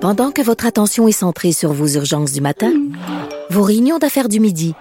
Pendant 0.00 0.30
que 0.30 0.42
votre 0.42 0.64
attention 0.64 1.08
est 1.08 1.12
centrée 1.12 1.50
sur 1.50 1.72
vos 1.72 1.88
urgences 1.88 2.30
du 2.30 2.40
matin, 2.40 2.72
vos 3.50 3.64
réunions 3.64 3.98
d'affaires 3.98 4.28
du 4.28 4.38
midi, 4.38 4.76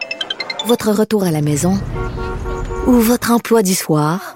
votre 0.68 0.92
retour 0.92 1.24
à 1.24 1.32
la 1.32 1.42
maison 1.42 1.74
ou 2.86 2.92
votre 2.92 3.32
emploi 3.32 3.64
du 3.64 3.74
soir, 3.74 4.36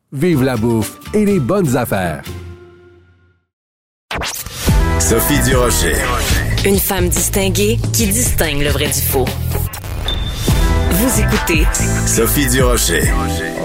vive 0.11 0.43
la 0.43 0.57
bouffe 0.57 0.99
et 1.13 1.23
les 1.23 1.39
bonnes 1.39 1.77
affaires. 1.77 2.23
Sophie 4.99 5.39
Durocher. 5.43 5.95
Une 6.65 6.77
femme 6.77 7.07
distinguée 7.07 7.79
qui 7.93 8.07
distingue 8.07 8.61
le 8.61 8.69
vrai 8.69 8.87
du 8.87 9.01
faux. 9.01 9.25
Vous 10.91 11.21
écoutez 11.21 11.65
Sophie 12.05 12.49
Durocher. 12.49 13.03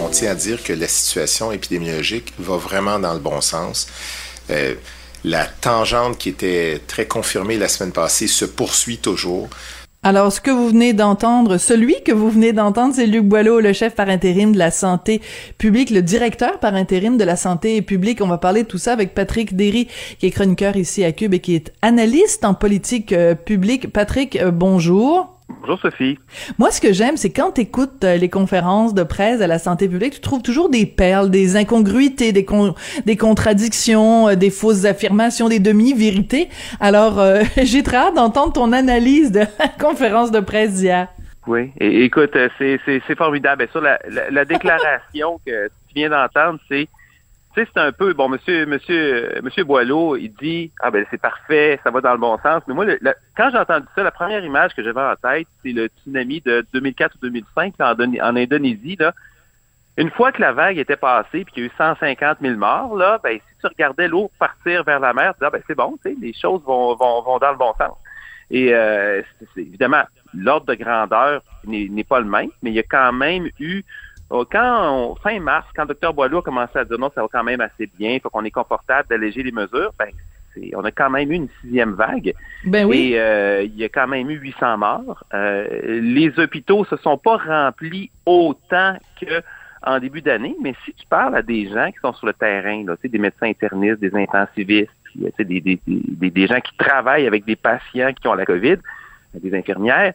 On 0.04 0.08
tient 0.08 0.30
à 0.30 0.34
dire 0.36 0.62
que 0.62 0.72
la 0.72 0.86
situation 0.86 1.50
épidémiologique 1.50 2.32
va 2.38 2.56
vraiment 2.56 3.00
dans 3.00 3.14
le 3.14 3.20
bon 3.20 3.40
sens. 3.40 3.88
Euh, 4.50 4.76
la 5.24 5.46
tangente 5.46 6.16
qui 6.16 6.28
était 6.28 6.80
très 6.86 7.06
confirmée 7.06 7.58
la 7.58 7.68
semaine 7.68 7.92
passée 7.92 8.28
se 8.28 8.44
poursuit 8.44 8.98
toujours. 8.98 9.48
Alors, 10.08 10.30
ce 10.30 10.40
que 10.40 10.52
vous 10.52 10.68
venez 10.68 10.92
d'entendre, 10.92 11.56
celui 11.56 12.00
que 12.04 12.12
vous 12.12 12.30
venez 12.30 12.52
d'entendre, 12.52 12.94
c'est 12.94 13.08
Luc 13.08 13.24
Boileau, 13.24 13.58
le 13.58 13.72
chef 13.72 13.96
par 13.96 14.08
intérim 14.08 14.52
de 14.52 14.56
la 14.58 14.70
santé 14.70 15.20
publique, 15.58 15.90
le 15.90 16.00
directeur 16.00 16.60
par 16.60 16.76
intérim 16.76 17.16
de 17.16 17.24
la 17.24 17.34
santé 17.34 17.82
publique. 17.82 18.20
On 18.20 18.28
va 18.28 18.38
parler 18.38 18.62
de 18.62 18.68
tout 18.68 18.78
ça 18.78 18.92
avec 18.92 19.14
Patrick 19.14 19.56
Derry, 19.56 19.88
qui 20.20 20.26
est 20.26 20.30
chroniqueur 20.30 20.76
ici 20.76 21.02
à 21.02 21.10
Cube 21.10 21.34
et 21.34 21.40
qui 21.40 21.56
est 21.56 21.72
analyste 21.82 22.44
en 22.44 22.54
politique 22.54 23.12
euh, 23.12 23.34
publique. 23.34 23.92
Patrick, 23.92 24.36
euh, 24.36 24.52
bonjour. 24.52 25.35
Bonjour 25.48 25.78
Sophie. 25.78 26.18
Moi, 26.58 26.70
ce 26.70 26.80
que 26.80 26.92
j'aime, 26.92 27.16
c'est 27.16 27.32
quand 27.32 27.52
tu 27.52 27.60
écoutes 27.60 28.02
euh, 28.02 28.16
les 28.16 28.28
conférences 28.28 28.94
de 28.94 29.04
presse 29.04 29.40
à 29.40 29.46
la 29.46 29.58
santé 29.58 29.88
publique, 29.88 30.14
tu 30.14 30.20
trouves 30.20 30.42
toujours 30.42 30.68
des 30.68 30.86
perles, 30.86 31.30
des 31.30 31.56
incongruités, 31.56 32.32
des, 32.32 32.46
des 33.04 33.16
contradictions, 33.16 34.28
euh, 34.28 34.34
des 34.34 34.50
fausses 34.50 34.84
affirmations, 34.84 35.48
des 35.48 35.60
demi-vérités. 35.60 36.48
Alors, 36.80 37.20
euh, 37.20 37.42
j'ai 37.62 37.84
très 37.84 37.96
hâte 37.96 38.14
d'entendre 38.14 38.52
ton 38.54 38.72
analyse 38.72 39.30
de 39.30 39.40
la 39.40 39.68
conférence 39.80 40.32
de 40.32 40.40
presse 40.40 40.74
d'hier. 40.74 41.08
Oui, 41.46 41.70
et, 41.78 42.04
écoute, 42.04 42.36
c'est 42.58 43.16
formidable. 43.16 43.64
Bien 43.64 43.70
sûr, 43.70 43.80
la, 43.80 43.98
la 44.30 44.44
déclaration 44.44 45.40
que 45.46 45.68
tu 45.68 45.94
viens 45.94 46.10
d'entendre, 46.10 46.58
c'est 46.68 46.88
sais, 47.60 47.68
c'est 47.72 47.80
un 47.80 47.92
peu, 47.92 48.12
bon, 48.12 48.28
monsieur, 48.28 48.66
monsieur, 48.66 49.40
monsieur 49.42 49.64
Boileau, 49.64 50.16
il 50.16 50.28
dit, 50.28 50.72
ah 50.80 50.90
ben 50.90 51.04
c'est 51.10 51.20
parfait, 51.20 51.80
ça 51.82 51.90
va 51.90 52.00
dans 52.00 52.12
le 52.12 52.18
bon 52.18 52.38
sens. 52.42 52.62
Mais 52.68 52.74
moi, 52.74 52.86
quand 53.36 53.50
j'ai 53.50 53.58
entendu 53.58 53.86
ça, 53.94 54.02
la 54.02 54.10
première 54.10 54.44
image 54.44 54.74
que 54.74 54.82
j'avais 54.82 55.00
en 55.00 55.16
tête, 55.16 55.48
c'est 55.62 55.72
le 55.72 55.86
tsunami 55.86 56.40
de 56.42 56.66
2004 56.72 57.14
ou 57.16 57.18
2005 57.22 57.74
en, 57.80 58.36
Indonésie. 58.36 58.96
Là. 58.98 59.12
Une 59.96 60.10
fois 60.10 60.32
que 60.32 60.40
la 60.40 60.52
vague 60.52 60.78
était 60.78 60.96
passée, 60.96 61.44
puis 61.44 61.52
qu'il 61.52 61.62
y 61.62 61.66
a 61.66 61.68
eu 61.68 61.72
150 61.78 62.38
000 62.42 62.56
morts, 62.56 62.96
là, 62.96 63.18
ben 63.22 63.38
si 63.38 63.60
tu 63.60 63.66
regardais 63.66 64.08
l'eau 64.08 64.30
partir 64.38 64.84
vers 64.84 65.00
la 65.00 65.14
mer, 65.14 65.32
tu 65.34 65.40
dis, 65.40 65.46
ah, 65.46 65.50
ben 65.50 65.62
c'est 65.66 65.76
bon, 65.76 65.96
tu 66.04 66.10
sais, 66.10 66.16
les 66.20 66.34
choses 66.34 66.62
vont, 66.64 66.94
vont, 66.94 67.22
vont 67.22 67.38
dans 67.38 67.50
le 67.50 67.58
bon 67.58 67.72
sens. 67.78 67.96
Et 68.50 68.72
euh, 68.74 69.22
évidemment, 69.56 70.04
l'ordre 70.34 70.66
de 70.66 70.74
grandeur 70.74 71.42
n'est 71.64 72.04
pas 72.04 72.20
le 72.20 72.26
même, 72.26 72.50
mais 72.62 72.70
il 72.70 72.74
y 72.74 72.80
a 72.80 72.84
quand 72.84 73.12
même 73.12 73.48
eu 73.58 73.82
Oh, 74.28 74.44
quand, 74.50 75.14
fin 75.22 75.38
mars, 75.38 75.66
quand 75.74 75.86
Dr 75.86 76.12
Boileau 76.12 76.38
a 76.38 76.42
commencé 76.42 76.78
à 76.78 76.84
dire 76.84 76.98
non, 76.98 77.10
ça 77.14 77.22
va 77.22 77.28
quand 77.30 77.44
même 77.44 77.60
assez 77.60 77.88
bien, 77.98 78.12
il 78.12 78.20
faut 78.20 78.30
qu'on 78.30 78.44
est 78.44 78.50
confortable 78.50 79.08
d'alléger 79.08 79.42
les 79.42 79.52
mesures, 79.52 79.92
ben, 79.98 80.08
on 80.74 80.84
a 80.84 80.90
quand 80.90 81.10
même 81.10 81.30
eu 81.30 81.34
une 81.34 81.48
sixième 81.60 81.92
vague. 81.92 82.34
Ben 82.64 82.86
oui. 82.86 83.12
Et 83.12 83.20
euh, 83.20 83.62
il 83.62 83.76
y 83.76 83.84
a 83.84 83.88
quand 83.88 84.06
même 84.06 84.30
eu 84.30 84.38
800 84.38 84.78
morts. 84.78 85.24
Euh, 85.34 86.00
les 86.00 86.38
hôpitaux 86.38 86.84
se 86.86 86.96
sont 86.96 87.18
pas 87.18 87.36
remplis 87.36 88.10
autant 88.24 88.96
que 89.20 89.42
en 89.82 90.00
début 90.00 90.22
d'année, 90.22 90.56
mais 90.60 90.74
si 90.84 90.92
tu 90.94 91.06
parles 91.06 91.36
à 91.36 91.42
des 91.42 91.68
gens 91.68 91.90
qui 91.92 91.98
sont 92.02 92.12
sur 92.14 92.26
le 92.26 92.32
terrain, 92.32 92.84
là, 92.84 92.96
des 93.04 93.18
médecins 93.18 93.46
internistes, 93.46 94.00
des 94.00 94.14
intensivistes, 94.16 94.90
des, 95.14 95.60
des, 95.60 95.78
des, 95.86 96.30
des 96.30 96.46
gens 96.46 96.60
qui 96.60 96.76
travaillent 96.76 97.26
avec 97.26 97.44
des 97.44 97.54
patients 97.54 98.12
qui 98.12 98.26
ont 98.26 98.34
la 98.34 98.44
COVID, 98.44 98.78
des 99.34 99.56
infirmières, 99.56 100.14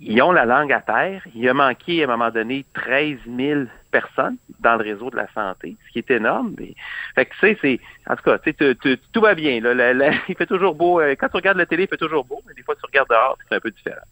ils 0.00 0.22
ont 0.22 0.32
la 0.32 0.44
langue 0.44 0.72
à 0.72 0.80
terre. 0.80 1.22
Il 1.34 1.48
a 1.48 1.54
manqué 1.54 2.02
à 2.02 2.04
un 2.06 2.16
moment 2.16 2.30
donné 2.30 2.64
13 2.74 3.18
000 3.36 3.60
personnes 3.90 4.36
dans 4.60 4.76
le 4.76 4.84
réseau 4.84 5.10
de 5.10 5.16
la 5.16 5.26
santé, 5.34 5.76
ce 5.86 5.92
qui 5.92 5.98
est 5.98 6.10
énorme. 6.10 6.54
Mais, 6.58 6.74
fait 7.14 7.26
que, 7.26 7.32
tu 7.34 7.38
sais, 7.40 7.58
c'est, 7.60 7.80
en 8.10 8.16
tout 8.16 8.24
cas, 8.24 8.38
tu, 8.38 8.98
tout 9.12 9.20
va 9.20 9.34
bien. 9.34 9.60
Là, 9.60 10.10
il 10.28 10.34
fait 10.34 10.46
toujours 10.46 10.74
beau. 10.74 11.00
Euh, 11.00 11.14
quand 11.18 11.28
tu 11.28 11.36
regardes 11.36 11.58
la 11.58 11.66
télé, 11.66 11.84
il 11.84 11.88
fait 11.88 11.96
toujours 11.96 12.24
beau, 12.24 12.40
mais 12.46 12.54
des 12.54 12.62
fois, 12.62 12.74
tu 12.74 12.86
regardes 12.86 13.08
dehors, 13.08 13.36
c'est 13.48 13.56
un 13.56 13.60
peu 13.60 13.70
différent. 13.70 14.06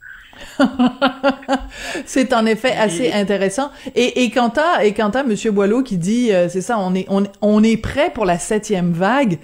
c'est 2.05 2.33
en 2.33 2.47
effet 2.47 2.73
assez 2.73 3.13
intéressant. 3.13 3.73
Et, 3.95 4.23
et 4.23 4.31
quant 4.31 4.53
à 4.57 4.85
et 4.85 4.95
quant 4.95 5.11
à 5.11 5.23
Monsieur 5.23 5.51
Boileau 5.51 5.83
qui 5.83 5.99
dit, 5.99 6.33
euh, 6.33 6.49
c'est 6.49 6.61
ça, 6.61 6.79
on 6.79 6.95
est 6.95 7.07
on, 7.09 7.25
on 7.43 7.63
est 7.63 7.81
prêt 7.83 8.11
pour 8.11 8.25
la 8.25 8.39
septième 8.39 8.93
vague. 8.93 9.39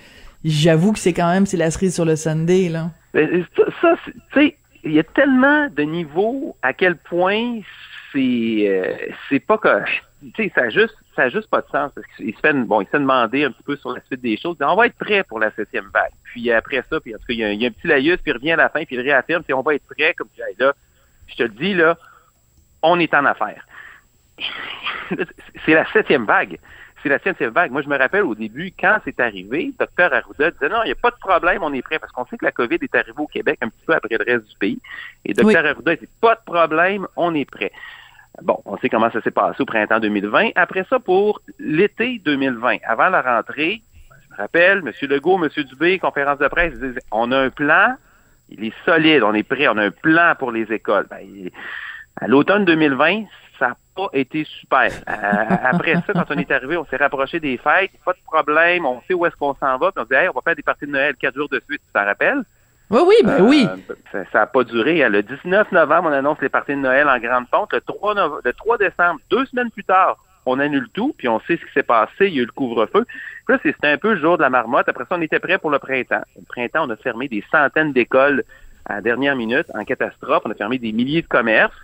J'avoue 0.44 0.92
que 0.92 0.98
c'est 0.98 1.12
quand 1.12 1.28
même 1.28 1.44
c'est 1.44 1.56
la 1.56 1.70
cerise 1.70 1.94
sur 1.94 2.04
le 2.04 2.14
Sunday 2.14 2.68
là. 2.68 2.90
ça 3.12 3.96
tu 4.04 4.12
sais, 4.32 4.56
il 4.86 4.92
y 4.92 5.00
a 5.00 5.04
tellement 5.04 5.68
de 5.68 5.82
niveaux 5.82 6.56
à 6.62 6.72
quel 6.72 6.96
point 6.96 7.60
c'est 8.12 8.64
euh, 9.30 9.38
pas 9.46 9.58
que 9.58 9.84
tu 10.34 10.44
sais 10.44 10.52
ça 10.54 10.62
a 10.62 10.68
juste 10.70 10.94
ça 11.14 11.22
a 11.24 11.28
juste 11.28 11.50
pas 11.50 11.60
de 11.60 11.66
sens 11.66 11.92
parce 11.94 12.06
qu'il 12.16 12.34
se 12.34 12.40
fait 12.40 12.52
il 12.54 12.86
demandé 12.92 13.44
un 13.44 13.50
petit 13.50 13.62
peu 13.62 13.76
sur 13.76 13.92
la 13.92 14.00
suite 14.02 14.20
des 14.20 14.36
choses. 14.36 14.56
On 14.60 14.76
va 14.76 14.86
être 14.86 14.96
prêt 14.96 15.24
pour 15.24 15.40
la 15.40 15.50
septième 15.52 15.88
vague. 15.92 16.12
Puis 16.24 16.50
après 16.52 16.84
ça 16.88 17.00
puis 17.00 17.14
en 17.14 17.18
tout 17.18 17.26
cas 17.26 17.34
il 17.34 17.38
y 17.38 17.64
a, 17.64 17.68
un 17.68 17.70
petit 17.70 17.86
laïus 17.86 18.18
puis 18.18 18.30
il 18.30 18.34
revient 18.34 18.52
à 18.52 18.56
la 18.56 18.68
fin 18.68 18.84
puis 18.84 18.96
il 18.96 19.00
réaffirme 19.00 19.42
on 19.52 19.62
va 19.62 19.74
être 19.74 19.86
prêt 19.86 20.14
comme 20.14 20.28
là. 20.58 20.72
Je 21.26 21.34
te 21.34 21.42
le 21.42 21.48
dis 21.50 21.74
là 21.74 21.98
on 22.82 23.00
est 23.00 23.12
en 23.12 23.24
affaire. 23.24 23.66
C'est 25.64 25.74
la 25.74 25.90
septième 25.92 26.26
vague 26.26 26.58
c'est 27.06 27.10
la 27.10 27.18
septième 27.20 27.50
vague. 27.50 27.70
Moi, 27.70 27.82
je 27.82 27.88
me 27.88 27.96
rappelle 27.96 28.24
au 28.24 28.34
début, 28.34 28.72
quand 28.78 28.98
c'est 29.04 29.20
arrivé, 29.20 29.72
docteur 29.78 30.12
Arruda 30.12 30.50
disait 30.50 30.68
non, 30.68 30.82
il 30.82 30.86
n'y 30.86 30.92
a 30.92 30.96
pas 30.96 31.12
de 31.12 31.16
problème, 31.20 31.62
on 31.62 31.72
est 31.72 31.82
prêt, 31.82 32.00
parce 32.00 32.10
qu'on 32.10 32.26
sait 32.26 32.36
que 32.36 32.44
la 32.44 32.50
COVID 32.50 32.78
est 32.82 32.94
arrivée 32.96 33.18
au 33.18 33.28
Québec 33.28 33.58
un 33.62 33.68
petit 33.68 33.86
peu 33.86 33.94
après 33.94 34.16
le 34.18 34.24
reste 34.24 34.48
du 34.48 34.56
pays. 34.56 34.80
Et 35.24 35.32
docteur 35.32 35.64
Arruda 35.64 35.94
dit 35.94 36.08
pas 36.20 36.34
de 36.34 36.40
problème, 36.44 37.06
on 37.14 37.32
est 37.34 37.48
prêt. 37.48 37.70
Bon, 38.42 38.60
on 38.64 38.76
sait 38.78 38.88
comment 38.88 39.10
ça 39.12 39.22
s'est 39.22 39.30
passé 39.30 39.62
au 39.62 39.66
printemps 39.66 40.00
2020. 40.00 40.50
Après 40.56 40.84
ça, 40.90 40.98
pour 40.98 41.40
l'été 41.60 42.20
2020, 42.24 42.78
avant 42.84 43.08
la 43.08 43.22
rentrée, 43.22 43.82
je 44.10 44.34
me 44.34 44.38
rappelle, 44.38 44.78
M. 44.78 44.92
Legault, 45.08 45.42
M. 45.42 45.48
Dubé, 45.64 46.00
conférence 46.00 46.38
de 46.38 46.48
presse, 46.48 46.72
ils 46.74 46.88
disaient, 46.88 47.00
on 47.12 47.30
a 47.30 47.38
un 47.38 47.50
plan, 47.50 47.94
il 48.48 48.64
est 48.64 48.74
solide, 48.84 49.22
on 49.22 49.32
est 49.32 49.44
prêt, 49.44 49.68
on 49.68 49.78
a 49.78 49.84
un 49.84 49.90
plan 49.92 50.34
pour 50.36 50.50
les 50.50 50.72
écoles. 50.72 51.06
Ben, 51.08 51.50
à 52.20 52.26
l'automne 52.26 52.64
2020, 52.64 53.26
ça 53.58 53.68
n'a 53.68 53.76
pas 53.94 54.08
été 54.12 54.44
super. 54.44 54.90
Euh, 55.08 55.56
après 55.64 55.94
ça, 56.06 56.12
quand 56.12 56.30
on 56.30 56.38
est 56.38 56.50
arrivé, 56.50 56.76
on 56.76 56.84
s'est 56.86 56.96
rapproché 56.96 57.40
des 57.40 57.56
fêtes, 57.56 57.92
pas 58.04 58.12
de 58.12 58.18
problème, 58.24 58.86
on 58.86 59.00
sait 59.08 59.14
où 59.14 59.26
est-ce 59.26 59.36
qu'on 59.36 59.54
s'en 59.54 59.78
va, 59.78 59.92
puis 59.92 60.02
on 60.02 60.04
dit 60.04 60.14
hey, 60.14 60.28
on 60.28 60.32
va 60.32 60.40
faire 60.42 60.56
des 60.56 60.62
parties 60.62 60.86
de 60.86 60.92
Noël 60.92 61.14
quatre 61.16 61.34
jours 61.34 61.48
de 61.48 61.60
suite, 61.66 61.80
tu 61.84 61.92
t'en 61.92 62.04
rappelles? 62.04 62.42
Oui, 62.88 63.00
oui, 63.04 63.14
ben 63.24 63.42
oui. 63.42 63.66
Euh, 64.14 64.24
ça 64.32 64.40
n'a 64.40 64.46
pas 64.46 64.62
duré. 64.62 65.08
Le 65.08 65.22
19 65.22 65.72
novembre, 65.72 66.08
on 66.08 66.12
annonce 66.12 66.40
les 66.40 66.48
parties 66.48 66.72
de 66.72 66.80
Noël 66.80 67.08
en 67.08 67.18
grande 67.18 67.48
pompe. 67.48 67.72
Le 67.72 67.80
3, 67.80 68.14
le 68.44 68.52
3 68.52 68.78
décembre, 68.78 69.20
deux 69.28 69.44
semaines 69.46 69.70
plus 69.72 69.82
tard, 69.82 70.18
on 70.46 70.60
annule 70.60 70.88
tout, 70.94 71.12
puis 71.18 71.28
on 71.28 71.40
sait 71.40 71.56
ce 71.56 71.66
qui 71.66 71.72
s'est 71.74 71.82
passé, 71.82 72.28
il 72.28 72.34
y 72.34 72.38
a 72.38 72.42
eu 72.42 72.46
le 72.46 72.52
couvre-feu. 72.52 73.04
Là, 73.48 73.58
c'était 73.62 73.88
un 73.88 73.98
peu 73.98 74.14
le 74.14 74.20
jour 74.20 74.36
de 74.36 74.42
la 74.42 74.50
marmotte. 74.50 74.88
Après 74.88 75.04
ça, 75.04 75.16
on 75.16 75.20
était 75.20 75.40
prêt 75.40 75.58
pour 75.58 75.70
le 75.70 75.80
printemps. 75.80 76.22
Le 76.36 76.44
printemps, 76.48 76.86
on 76.86 76.90
a 76.90 76.96
fermé 76.96 77.26
des 77.26 77.44
centaines 77.50 77.92
d'écoles 77.92 78.44
à 78.84 78.94
la 78.94 79.00
dernière 79.00 79.34
minute 79.34 79.66
en 79.74 79.84
catastrophe. 79.84 80.42
On 80.44 80.50
a 80.52 80.54
fermé 80.54 80.78
des 80.78 80.92
milliers 80.92 81.22
de 81.22 81.26
commerces 81.26 81.74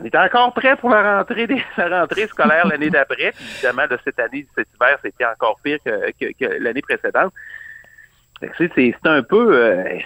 on 0.00 0.04
était 0.04 0.18
encore 0.18 0.52
prêt 0.52 0.76
pour 0.76 0.90
la 0.90 1.18
rentrée, 1.18 1.46
des, 1.46 1.62
la 1.76 2.00
rentrée 2.00 2.26
scolaire 2.26 2.66
l'année 2.66 2.90
d'après. 2.90 3.32
évidemment, 3.54 3.86
de 3.88 3.98
cette 4.04 4.18
année, 4.18 4.46
cet 4.54 4.68
hiver, 4.74 4.98
c'était 5.02 5.24
encore 5.24 5.58
pire 5.62 5.78
que, 5.84 6.62
l'année 6.62 6.82
précédente. 6.82 7.32
C'est 8.56 8.94
un 9.04 9.22
peu. 9.22 9.48
Euh, 9.52 9.98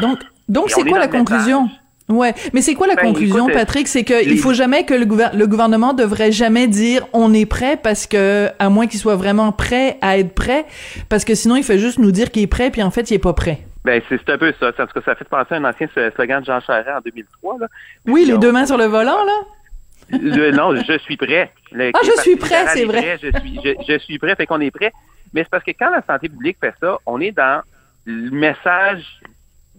donc, 0.00 0.20
donc 0.48 0.70
c'est 0.70 0.84
quoi 0.84 0.98
la 0.98 1.08
conclusion? 1.08 1.68
Ouais, 2.08 2.34
mais 2.54 2.62
c'est 2.62 2.74
quoi 2.74 2.86
la 2.86 2.94
ben, 2.94 3.02
conclusion, 3.02 3.48
Patrick? 3.48 3.86
C'est 3.86 4.02
qu'il 4.02 4.38
faut 4.38 4.54
jamais 4.54 4.84
que 4.84 4.94
le, 4.94 5.06
le, 5.36 5.46
gouvernement 5.46 5.92
devrait 5.92 6.32
jamais 6.32 6.66
dire 6.66 7.06
on 7.12 7.34
est 7.34 7.44
prêt 7.44 7.76
parce 7.76 8.06
que 8.06 8.48
à 8.58 8.70
moins 8.70 8.86
qu'il 8.86 8.98
soit 8.98 9.16
vraiment 9.16 9.52
prêt 9.52 9.98
à 10.00 10.16
être 10.16 10.34
prêt, 10.34 10.64
parce 11.10 11.26
que 11.26 11.34
sinon 11.34 11.56
il 11.56 11.64
fait 11.64 11.78
juste 11.78 11.98
nous 11.98 12.10
dire 12.10 12.30
qu'il 12.30 12.42
est 12.42 12.46
prêt 12.46 12.70
puis 12.70 12.82
en 12.82 12.90
fait 12.90 13.10
il 13.10 13.14
est 13.14 13.18
pas 13.18 13.34
prêt. 13.34 13.67
Ben, 13.88 14.02
c'est 14.06 14.28
un 14.28 14.36
peu 14.36 14.52
ça. 14.60 14.70
Parce 14.72 14.92
que 14.92 15.00
ça 15.00 15.14
fait 15.14 15.24
penser 15.24 15.54
à 15.54 15.56
un 15.56 15.64
ancien 15.64 15.88
slogan 16.14 16.40
de 16.40 16.44
Jean 16.44 16.60
Charest 16.60 16.90
en 16.90 17.00
2003. 17.00 17.56
Là. 17.58 17.66
Oui, 18.06 18.26
les 18.26 18.36
deux 18.36 18.52
mains 18.52 18.66
sur 18.66 18.76
le 18.76 18.84
volant, 18.84 19.24
là? 19.24 20.52
non, 20.52 20.76
je 20.76 20.98
suis 20.98 21.16
prêt. 21.16 21.50
ah, 21.72 21.98
je 22.04 22.20
suis 22.20 22.36
prêt, 22.36 22.66
c'est 22.74 22.84
vrai. 22.84 23.18
je, 23.22 23.30
suis, 23.38 23.60
je, 23.88 23.98
suis 23.98 24.18
prêt, 24.18 24.36
fait 24.36 24.44
qu'on 24.44 24.60
est 24.60 24.70
prêt. 24.70 24.92
Mais 25.32 25.42
c'est 25.42 25.48
parce 25.48 25.64
que 25.64 25.70
quand 25.70 25.88
la 25.88 26.02
santé 26.02 26.28
publique 26.28 26.58
fait 26.60 26.74
ça, 26.78 26.98
on 27.06 27.18
est 27.18 27.32
dans 27.32 27.62
le 28.04 28.30
message 28.30 29.04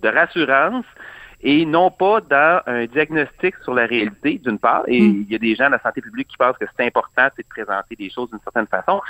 de 0.01 0.09
rassurance 0.09 0.85
et 1.41 1.65
non 1.67 1.91
pas 1.91 2.19
dans 2.21 2.61
un 2.65 2.85
diagnostic 2.87 3.55
sur 3.63 3.75
la 3.75 3.85
réalité, 3.85 4.39
d'une 4.43 4.57
part, 4.57 4.83
et 4.87 5.01
Mm. 5.01 5.25
il 5.27 5.31
y 5.31 5.35
a 5.35 5.39
des 5.39 5.55
gens 5.55 5.67
de 5.67 5.73
la 5.73 5.81
santé 5.81 6.01
publique 6.01 6.29
qui 6.29 6.37
pensent 6.37 6.57
que 6.57 6.65
c'est 6.75 6.85
important 6.85 7.27
c'est 7.35 7.43
de 7.43 7.47
présenter 7.47 7.95
des 7.95 8.09
choses 8.09 8.29
d'une 8.31 8.41
certaine 8.43 8.67
façon, 8.67 9.01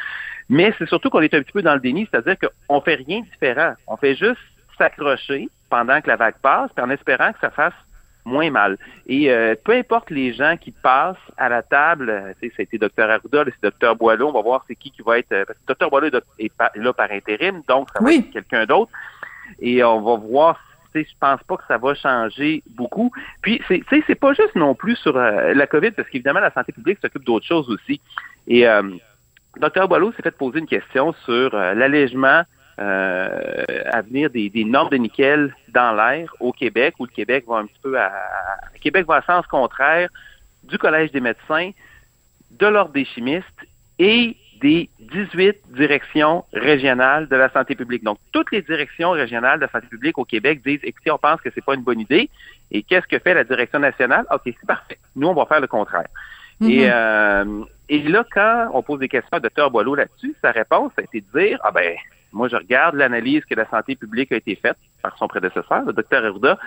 mais 0.49 0.73
c'est 0.77 0.87
surtout 0.87 1.09
qu'on 1.09 1.21
est 1.21 1.33
un 1.33 1.41
petit 1.41 1.53
peu 1.53 1.61
dans 1.61 1.73
le 1.73 1.79
déni, 1.79 2.07
c'est-à-dire 2.11 2.35
qu'on 2.37 2.81
fait 2.81 2.95
rien 2.95 3.21
de 3.21 3.25
différent. 3.25 3.73
On 3.87 3.95
fait 3.95 4.15
juste 4.15 4.39
s'accrocher 4.79 5.49
pendant 5.69 6.01
que 6.01 6.07
la 6.07 6.15
vague 6.15 6.37
passe, 6.41 6.71
puis 6.75 6.83
en 6.83 6.89
espérant 6.89 7.31
que 7.31 7.39
ça 7.39 7.51
fasse 7.51 7.73
moins 8.25 8.49
mal. 8.49 8.77
Et 9.07 9.31
euh, 9.31 9.55
peu 9.63 9.73
importe 9.73 10.09
les 10.09 10.33
gens 10.33 10.57
qui 10.57 10.71
passent 10.71 11.15
à 11.37 11.49
la 11.49 11.61
table, 11.61 12.09
euh, 12.09 12.33
tu 12.41 12.47
sais, 12.49 12.55
ça 12.55 12.61
a 12.61 12.63
été 12.63 12.77
Dr 12.77 13.09
Arruda, 13.09 13.45
c'est 13.45 13.71
Dr 13.79 13.95
Boileau, 13.95 14.29
on 14.29 14.33
va 14.33 14.41
voir 14.41 14.65
c'est 14.67 14.75
qui 14.75 14.91
qui 14.91 15.01
va 15.01 15.19
être... 15.19 15.31
euh, 15.31 15.45
parce 15.45 15.59
que 15.59 15.73
Dr 15.85 15.89
Boileau 15.89 16.09
est, 16.39 16.51
là 16.75 16.93
par 16.93 17.11
intérim, 17.11 17.61
donc 17.67 17.89
ça 17.93 17.99
va 17.99 18.07
Oui. 18.07 18.23
être 18.27 18.33
quelqu'un 18.33 18.65
d'autre. 18.65 18.91
Et 19.59 19.83
on 19.83 20.01
va 20.01 20.15
voir 20.15 20.59
je 20.95 21.03
pense 21.19 21.41
pas 21.43 21.57
que 21.57 21.63
ça 21.67 21.77
va 21.77 21.93
changer 21.93 22.63
beaucoup. 22.75 23.11
Puis, 23.41 23.61
c'est, 23.67 23.83
c'est 23.89 24.15
pas 24.15 24.33
juste 24.33 24.55
non 24.55 24.75
plus 24.75 24.95
sur 24.95 25.15
euh, 25.15 25.53
la 25.53 25.67
COVID, 25.67 25.91
parce 25.91 26.09
qu'évidemment, 26.09 26.39
la 26.39 26.51
santé 26.51 26.71
publique 26.71 26.99
s'occupe 27.01 27.23
d'autres 27.23 27.45
choses 27.45 27.69
aussi. 27.69 28.01
Et 28.47 28.67
euh, 28.67 28.81
Dr 29.57 29.87
Boileau 29.87 30.11
s'est 30.13 30.23
fait 30.23 30.35
poser 30.35 30.59
une 30.59 30.67
question 30.67 31.13
sur 31.25 31.53
euh, 31.53 31.73
l'allègement 31.73 32.43
euh, 32.79 33.65
à 33.91 34.01
venir 34.01 34.29
des, 34.29 34.51
normes 34.63 34.89
de 34.89 34.97
nickel 34.97 35.53
dans 35.69 35.93
l'air 35.93 36.33
au 36.39 36.53
Québec, 36.53 36.95
où 36.99 37.05
le 37.05 37.11
Québec 37.11 37.43
va 37.47 37.57
un 37.57 37.65
petit 37.65 37.79
peu 37.81 37.99
à, 37.99 38.11
Québec 38.79 39.05
va 39.05 39.17
à 39.17 39.21
sens 39.21 39.45
contraire 39.47 40.09
du 40.63 40.77
Collège 40.77 41.11
des 41.11 41.19
médecins, 41.19 41.71
de 42.51 42.67
l'Ordre 42.67 42.93
des 42.93 43.05
chimistes 43.05 43.45
et 43.97 44.37
des 44.61 44.89
18 44.99 45.57
directions 45.69 46.45
régionales 46.53 47.27
de 47.27 47.35
la 47.35 47.49
santé 47.49 47.75
publique. 47.75 48.03
Donc, 48.03 48.17
toutes 48.31 48.51
les 48.51 48.61
directions 48.61 49.11
régionales 49.11 49.59
de 49.59 49.65
la 49.65 49.71
santé 49.71 49.87
publique 49.87 50.17
au 50.17 50.25
Québec 50.25 50.61
disent, 50.65 50.79
écoutez, 50.83 51.11
on 51.11 51.17
pense 51.17 51.41
que 51.41 51.49
c'est 51.53 51.63
pas 51.63 51.75
une 51.75 51.83
bonne 51.83 51.99
idée. 51.99 52.29
Et 52.71 52.83
qu'est-ce 52.83 53.07
que 53.07 53.19
fait 53.19 53.33
la 53.33 53.43
direction 53.43 53.79
nationale? 53.79 54.25
OK, 54.31 54.41
c'est 54.45 54.65
parfait. 54.65 54.99
Nous, 55.15 55.27
on 55.27 55.33
va 55.33 55.45
faire 55.45 55.61
le 55.61 55.67
contraire. 55.67 56.07
Et, 56.61 56.85
Mhm. 56.85 56.91
euh, 56.93 57.63
et 57.87 57.99
là, 58.03 58.23
quand 58.31 58.69
on 58.73 58.81
pose 58.83 58.99
des 58.99 59.07
questions 59.07 59.37
à 59.37 59.39
Dr 59.39 59.69
Boileau 59.71 59.95
là-dessus, 59.95 60.35
sa 60.41 60.51
réponse 60.51 60.91
a 60.97 61.01
été 61.01 61.21
de 61.21 61.39
dire, 61.39 61.59
ah 61.63 61.71
ben, 61.71 61.95
moi, 62.33 62.47
je 62.47 62.55
regarde 62.57 62.95
l'analyse 62.95 63.43
que 63.45 63.55
la 63.55 63.67
santé 63.69 63.95
publique 63.95 64.31
a 64.31 64.35
été 64.35 64.55
faite 64.55 64.77
par 65.01 65.17
son 65.17 65.27
prédécesseur, 65.27 65.83
le 65.85 65.93
Dr 65.93 66.25
Arruda, 66.25 66.57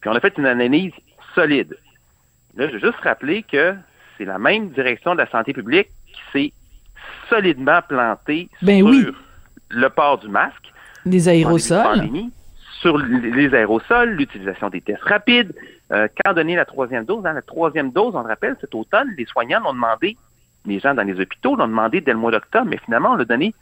puis 0.00 0.08
on 0.10 0.14
a 0.14 0.20
fait 0.20 0.36
une 0.38 0.46
analyse 0.46 0.92
solide. 1.34 1.76
Là, 2.56 2.68
je 2.68 2.72
veux 2.74 2.78
juste 2.80 3.00
rappeler 3.02 3.42
que 3.42 3.74
c'est 4.16 4.24
la 4.24 4.38
même 4.38 4.70
direction 4.70 5.12
de 5.14 5.18
la 5.18 5.28
santé 5.30 5.52
publique 5.52 5.88
qui 6.06 6.20
s'est 6.32 6.52
solidement 7.28 7.80
plantée 7.88 8.48
Ben 8.62 8.78
sur 8.78 8.86
oui. 8.88 9.06
le 9.70 9.88
port 9.90 10.18
du 10.18 10.28
masque 10.28 10.72
Les 11.04 11.28
en 11.28 11.32
aérosols. 11.32 12.08
Sur 12.82 12.98
les 12.98 13.54
aérosols, 13.54 14.10
l'utilisation 14.10 14.68
des 14.68 14.80
tests 14.82 15.02
rapides. 15.04 15.54
Euh, 15.92 16.08
quand 16.22 16.34
donner 16.34 16.56
la 16.56 16.64
troisième 16.64 17.04
dose, 17.04 17.22
dans 17.22 17.32
la 17.32 17.42
troisième 17.42 17.90
dose, 17.92 18.14
on 18.14 18.20
le 18.22 18.28
rappelle, 18.28 18.56
cet 18.60 18.74
automne, 18.74 19.08
les 19.16 19.24
soignants 19.24 19.60
l'ont 19.60 19.72
demandé, 19.72 20.16
les 20.66 20.78
gens 20.80 20.92
dans 20.94 21.02
les 21.02 21.18
hôpitaux 21.20 21.56
l'ont 21.56 21.68
demandé 21.68 22.00
dès 22.00 22.12
le 22.12 22.18
mois 22.18 22.30
d'octobre, 22.32 22.66
mais 22.68 22.78
finalement, 22.84 23.12
on 23.12 23.16
l'a 23.16 23.24
donné 23.24 23.54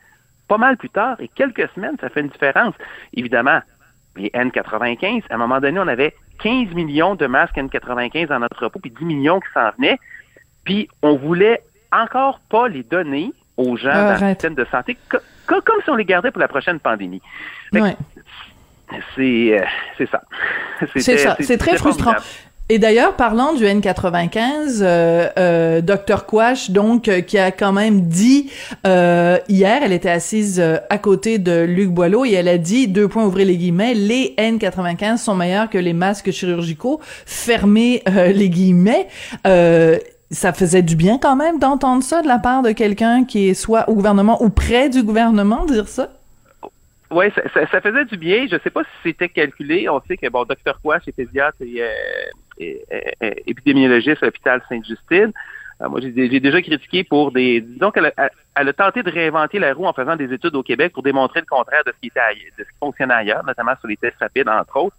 pas 0.48 0.58
mal 0.58 0.76
plus 0.76 0.90
tard, 0.90 1.16
et 1.20 1.28
quelques 1.28 1.68
semaines, 1.74 1.96
ça 2.00 2.08
fait 2.08 2.20
une 2.22 2.28
différence. 2.28 2.74
Évidemment, 3.14 3.60
les 4.16 4.30
N95, 4.30 5.22
à 5.30 5.34
un 5.34 5.38
moment 5.38 5.60
donné, 5.60 5.78
on 5.78 5.86
avait 5.86 6.14
15 6.42 6.74
millions 6.74 7.14
de 7.14 7.26
masques 7.26 7.56
N95 7.56 8.26
dans 8.28 8.40
notre 8.40 8.64
repos, 8.64 8.80
puis 8.80 8.90
10 8.90 9.04
millions 9.04 9.38
qui 9.40 9.48
s'en 9.54 9.70
venaient, 9.78 9.98
puis 10.64 10.88
on 11.02 11.16
voulait 11.16 11.62
encore 11.92 12.40
pas 12.48 12.68
les 12.68 12.82
donner 12.82 13.32
aux 13.56 13.76
gens 13.76 13.92
dans 13.92 14.12
le 14.12 14.18
système 14.30 14.54
de 14.54 14.64
santé, 14.70 14.96
co- 15.10 15.18
co- 15.46 15.60
comme 15.62 15.82
si 15.84 15.90
on 15.90 15.96
les 15.96 16.04
gardait 16.04 16.30
pour 16.30 16.40
la 16.40 16.48
prochaine 16.48 16.80
pandémie. 16.80 17.20
Ouais. 17.82 17.96
C'est 19.14 19.58
euh, 19.58 19.64
c'est 19.98 20.08
ça. 20.10 20.22
C'est 20.96 21.18
ça, 21.18 21.36
c'est 21.40 21.58
très 21.58 21.76
frustrant. 21.76 22.12
formidable. 22.12 22.24
Et 22.72 22.78
d'ailleurs, 22.78 23.16
parlant 23.16 23.52
du 23.52 23.64
N95, 23.64 24.78
euh, 24.80 25.28
euh, 25.36 25.80
Dr 25.80 26.24
Quash, 26.24 26.70
donc, 26.70 27.08
euh, 27.08 27.20
qui 27.20 27.36
a 27.36 27.50
quand 27.50 27.72
même 27.72 28.02
dit 28.02 28.48
euh, 28.86 29.38
hier, 29.48 29.80
elle 29.82 29.92
était 29.92 30.08
assise 30.08 30.60
euh, 30.60 30.76
à 30.88 30.98
côté 30.98 31.38
de 31.38 31.64
Luc 31.64 31.90
Boileau 31.90 32.24
et 32.24 32.30
elle 32.30 32.46
a 32.46 32.58
dit, 32.58 32.86
deux 32.86 33.08
points 33.08 33.24
ouvrez 33.24 33.44
les 33.44 33.56
guillemets, 33.56 33.94
les 33.94 34.36
N95 34.38 35.16
sont 35.16 35.34
meilleurs 35.34 35.68
que 35.68 35.78
les 35.78 35.92
masques 35.92 36.30
chirurgicaux, 36.30 37.00
fermez 37.26 38.04
euh, 38.08 38.28
les 38.28 38.48
guillemets. 38.48 39.08
Euh, 39.48 39.98
ça 40.30 40.52
faisait 40.52 40.82
du 40.82 40.94
bien 40.94 41.18
quand 41.18 41.34
même 41.34 41.58
d'entendre 41.58 42.04
ça 42.04 42.22
de 42.22 42.28
la 42.28 42.38
part 42.38 42.62
de 42.62 42.70
quelqu'un 42.70 43.24
qui 43.24 43.48
est 43.48 43.54
soit 43.54 43.88
au 43.88 43.94
gouvernement 43.94 44.40
ou 44.44 44.48
près 44.48 44.88
du 44.88 45.02
gouvernement, 45.02 45.64
dire 45.64 45.88
ça. 45.88 46.08
Oui, 47.10 47.26
ça, 47.34 47.66
ça- 47.66 47.80
faisait 47.80 48.04
du 48.04 48.16
bien. 48.16 48.46
Je 48.48 48.54
ne 48.54 48.60
sais 48.60 48.70
pas 48.70 48.82
si 48.84 48.90
c'était 49.02 49.28
calculé. 49.28 49.88
On 49.88 50.00
sait 50.02 50.16
que 50.16 50.28
bon, 50.28 50.44
Dr 50.44 50.80
Quash 50.82 51.08
est 51.08 51.12
pédiatre 51.12 51.56
et, 51.60 51.82
euh, 51.82 51.90
et- 52.58 52.84
épidémiologiste 53.46 54.22
à 54.22 54.26
l'hôpital 54.26 54.62
Sainte-Justine. 54.68 55.32
Euh, 55.82 55.88
moi, 55.88 56.00
j'ai 56.00 56.12
déjà 56.40 56.60
critiqué 56.62 57.04
pour 57.04 57.32
des. 57.32 57.62
Disons 57.62 57.90
qu'elle 57.90 58.12
a, 58.16 58.30
elle 58.54 58.68
a 58.68 58.72
tenté 58.72 59.02
de 59.02 59.10
réinventer 59.10 59.58
la 59.58 59.72
roue 59.72 59.86
en 59.86 59.92
faisant 59.92 60.14
des 60.14 60.32
études 60.32 60.54
au 60.54 60.62
Québec 60.62 60.92
pour 60.92 61.02
démontrer 61.02 61.40
le 61.40 61.46
contraire 61.46 61.82
de 61.84 61.92
ce 61.92 62.00
qui 62.00 62.08
était 62.08 62.20
de 62.58 62.64
ce 62.64 62.68
qui 62.70 62.76
fonctionnait 62.78 63.14
ailleurs, 63.14 63.44
notamment 63.44 63.72
sur 63.80 63.88
les 63.88 63.96
tests 63.96 64.18
rapides, 64.20 64.48
entre 64.48 64.76
autres. 64.76 64.96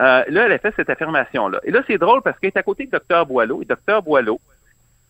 Euh, 0.00 0.22
là, 0.28 0.44
elle 0.46 0.52
a 0.52 0.58
fait 0.58 0.72
cette 0.76 0.90
affirmation-là. 0.90 1.60
Et 1.64 1.70
là, 1.72 1.82
c'est 1.86 1.98
drôle 1.98 2.22
parce 2.22 2.38
qu'elle 2.38 2.52
est 2.54 2.58
à 2.58 2.62
côté 2.62 2.86
de 2.86 2.90
Dr 3.08 3.26
Boileau. 3.26 3.62
Et 3.62 3.64
Dr 3.64 4.00
Boileau, 4.02 4.38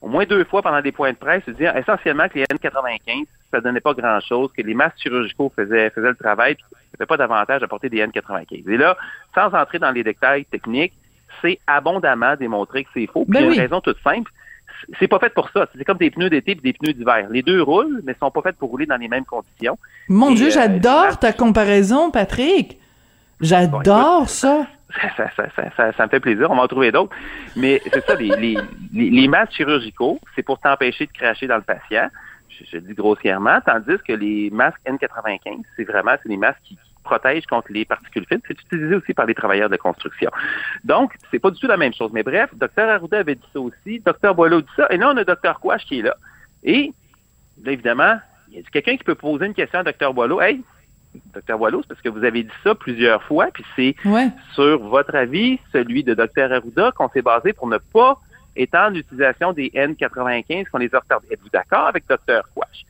au 0.01 0.09
moins 0.09 0.25
deux 0.25 0.45
fois 0.45 0.63
pendant 0.63 0.81
des 0.81 0.93
points 0.93 1.13
de 1.13 1.19
presse, 1.19 1.43
se 1.45 1.51
dire 1.51 1.77
essentiellement 1.77 2.29
que 2.29 2.39
les 2.39 2.45
N95, 2.45 3.27
ça 3.51 3.61
donnait 3.61 3.81
pas 3.81 3.95
grand-chose, 3.95 4.51
que 4.57 4.63
les 4.63 4.75
masques 4.75 4.99
chirurgicaux 5.03 5.53
faisaient, 5.57 5.91
faisaient 5.91 6.09
le 6.11 6.17
travail, 6.17 6.55
puis 6.55 6.65
qu'il 6.65 6.77
n'y 6.79 6.97
avait 7.01 7.07
pas 7.07 7.17
d'avantage 7.17 7.63
à 7.63 7.69
porter 7.69 7.89
des 7.89 7.99
N95. 8.07 8.69
Et 8.69 8.77
là, 8.77 8.97
sans 9.35 9.55
entrer 9.55 9.79
dans 9.79 9.91
les 9.91 10.05
détails 10.05 10.45
techniques, 10.47 10.93
c'est 11.43 11.59
abondamment 11.67 12.37
démontré 12.37 12.85
que 12.85 12.91
c'est 12.95 13.07
faux. 13.07 13.25
Puis 13.25 13.33
Ben 13.35 13.41
il 13.41 13.43
y 13.43 13.47
a 13.47 13.49
oui. 13.51 13.55
une 13.57 13.61
raison 13.63 13.81
toute 13.81 13.99
simple. 14.03 14.31
C'est 15.01 15.09
pas 15.09 15.19
fait 15.19 15.33
pour 15.35 15.49
ça. 15.51 15.67
C'est 15.77 15.85
comme 15.85 15.99
des 15.99 16.11
pneus 16.11 16.31
d'été 16.31 16.53
et 16.53 16.55
des 16.55 16.73
pneus 16.73 16.93
d'hiver. 16.93 17.27
Les 17.31 17.43
deux 17.43 17.61
roulent, 17.63 18.01
mais 18.05 18.15
sont 18.21 18.31
pas 18.31 18.43
faits 18.43 18.57
pour 18.57 18.71
rouler 18.71 18.87
dans 18.87 18.97
les 18.97 19.09
mêmes 19.09 19.25
conditions. 19.25 19.77
Mon 20.09 20.31
Et, 20.31 20.35
Dieu, 20.35 20.47
euh, 20.49 20.51
j'adore 20.51 21.19
ta 21.19 21.33
comparaison, 21.33 22.11
Patrick. 22.11 22.79
J'adore 23.41 24.29
ça. 24.29 24.67
ça, 24.95 25.09
ça, 25.17 25.31
ça, 25.37 25.45
ça, 25.55 25.63
ça- 25.77 25.93
ça 25.93 26.05
me 26.05 26.09
fait 26.11 26.21
plaisir. 26.21 26.51
On 26.51 26.57
va 26.57 26.63
en 26.63 26.69
trouver 26.69 26.91
d'autres. 26.93 27.15
Mais 27.57 27.81
c'est 27.93 28.05
ça, 28.05 28.15
les, 28.15 28.57
les 28.93 29.29
masques 29.29 29.53
chirurgicaux, 29.53 30.19
c'est 30.35 30.43
pour 30.43 30.59
t'empêcher 30.61 31.07
de 31.07 31.13
cracher 31.13 31.47
dans 31.47 31.57
le 31.57 31.63
patient. 31.63 32.09
Je, 32.71 32.77
le 32.77 32.83
dis 32.83 32.95
grossièrement. 32.95 33.59
Tandis 33.65 33.97
que 34.07 34.13
les 34.13 34.51
masques 34.51 34.81
N95, 34.87 35.63
c'est 35.77 35.85
vraiment, 35.85 36.13
c'est 36.23 36.29
des 36.29 36.37
masques 36.37 36.61
qui, 36.65 36.77
qui 36.77 36.95
protègent 37.05 37.47
contre 37.47 37.73
les 37.73 37.85
particules 37.85 38.27
fines. 38.27 38.41
C'est 38.47 38.61
utilisé 38.61 38.95
aussi 38.97 39.15
par 39.15 39.27
les 39.27 39.35
travailleurs 39.35 39.71
de 39.71 39.77
construction. 39.77 40.31
Donc, 40.85 41.15
c'est 41.31 41.39
pas 41.39 41.51
du 41.51 41.61
tout 41.61 41.67
la 41.67 41.77
même 41.77 41.95
chose. 41.95 42.11
Mais 42.13 42.23
bref, 42.23 42.51
Dr 42.55 42.83
Arruda 42.85 43.19
avait 43.19 43.35
dit 43.37 43.49
ça 43.53 43.61
aussi. 43.61 44.01
Dr 44.05 44.35
Boileau 44.35 44.61
dit 44.61 44.69
ça. 44.77 44.87
Et 44.91 44.97
là, 44.97 45.11
on 45.13 45.17
a 45.17 45.25
Dr 45.25 45.59
Quash 45.61 45.85
qui 45.87 46.01
est 46.01 46.03
là. 46.03 46.17
Et, 46.65 46.93
là, 47.63 47.73
évidemment, 47.73 48.17
il 48.51 48.57
y 48.57 48.61
a 48.61 48.63
quelqu'un 48.71 48.97
qui 48.97 49.05
peut 49.05 49.15
poser 49.15 49.47
une 49.47 49.55
question 49.55 49.81
à 49.81 49.85
Dr 49.85 50.13
Boileau. 50.13 50.41
Hey, 50.41 50.63
Dr 51.35 51.57
Boileau, 51.57 51.83
c'est 51.83 51.89
parce 51.89 52.03
que 52.03 52.09
vous 52.09 52.25
avez 52.25 52.43
dit 52.43 52.51
ça 52.65 52.75
plusieurs 52.75 53.23
fois, 53.23 53.49
puis 53.53 53.65
c'est 53.77 53.95
Ouais. 54.05 54.29
sur 54.55 54.79
votre 54.81 55.15
avis, 55.15 55.59
celui 55.73 56.05
de 56.05 56.15
Dr 56.15 56.53
Arruda, 56.53 56.93
qu'on 56.93 57.09
s'est 57.11 57.23
basé 57.23 57.53
pour 57.53 57.67
ne 57.69 57.79
pas 57.79 58.19
étendre 58.59 58.97
l'utilisation 58.97 59.53
des 59.53 59.71
N95 59.75 60.67
qu'on 60.71 60.79
les 60.79 60.95
a 60.95 60.99
retardés. 60.99 61.29
Êtes-vous 61.31 61.49
d'accord 61.51 61.87
avec 61.87 62.05
Dr 62.09 62.43
Quash? 62.55 62.85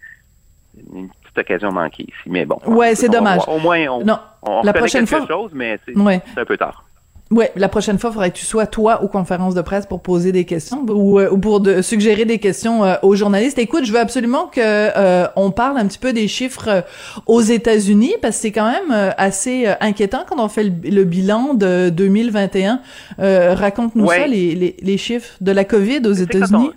Une 0.95 1.09
petite 1.09 1.39
occasion 1.39 1.73
manquée 1.73 2.05
ici, 2.05 2.15
mais 2.27 2.45
bon. 2.45 2.59
Ouais, 2.67 2.95
c'est 2.95 3.09
dommage. 3.09 3.43
Au 3.49 3.59
moins, 3.59 3.87
on, 3.89 4.05
Non, 4.05 4.19
on 4.43 4.63
la 4.63 4.73
prochaine 4.73 5.07
quelque 5.07 5.19
fois- 5.19 5.27
chose, 5.27 5.51
mais 5.53 5.79
c'est 5.85 5.97
Ouais. 5.97 6.21
c'est 6.35 6.41
un 6.41 6.45
peu 6.45 6.57
tard. 6.57 6.85
Ouais, 7.31 7.53
la 7.57 7.69
prochaine 7.69 7.99
fois, 7.99 8.09
il 8.09 8.13
faudrait 8.15 8.31
que 8.31 8.39
tu 8.39 8.47
sois 8.47 8.67
toi 8.67 9.03
aux 9.03 9.09
conférences 9.09 9.55
de 9.55 9.61
presse 9.61 9.85
pour 9.85 10.01
poser 10.01 10.33
des 10.33 10.47
questions 10.47 10.83
ou, 10.89 11.21
euh, 11.21 11.29
ou 11.31 11.37
pour 11.37 11.61
de, 11.61 11.83
suggérer 11.83 12.25
des 12.25 12.39
questions 12.39 12.85
euh, 12.85 12.95
aux 13.03 13.17
journalistes. 13.17 13.59
Écoute, 13.59 13.85
je 13.85 13.93
veux 13.93 13.99
absolument 13.99 14.47
que 14.47 14.61
euh, 14.63 15.27
on 15.37 15.51
parle 15.51 15.77
un 15.77 15.87
petit 15.87 15.99
peu 15.99 16.15
des 16.15 16.27
chiffres 16.27 16.69
euh, 16.69 16.81
aux 17.27 17.43
États-Unis 17.43 18.15
parce 18.23 18.37
que 18.37 18.43
c'est 18.43 18.53
quand 18.53 18.71
même 18.71 18.91
euh, 18.93 19.11
assez 19.19 19.67
euh, 19.67 19.75
inquiétant 19.81 20.25
quand 20.27 20.43
on 20.43 20.49
fait 20.49 20.65
le, 20.65 20.73
le 20.91 21.05
bilan 21.05 21.53
de 21.53 21.91
2021. 21.91 22.81
Euh, 23.19 23.55
Raconte-nous 23.55 24.07
Ouais. 24.07 24.21
ça, 24.21 24.27
les, 24.27 24.55
les, 24.55 24.77
les 24.81 24.97
chiffres 24.97 25.35
de 25.43 25.53
la 25.53 25.65
COVID 25.67 26.01
aux 26.07 26.13
États-Unis. 26.15 26.71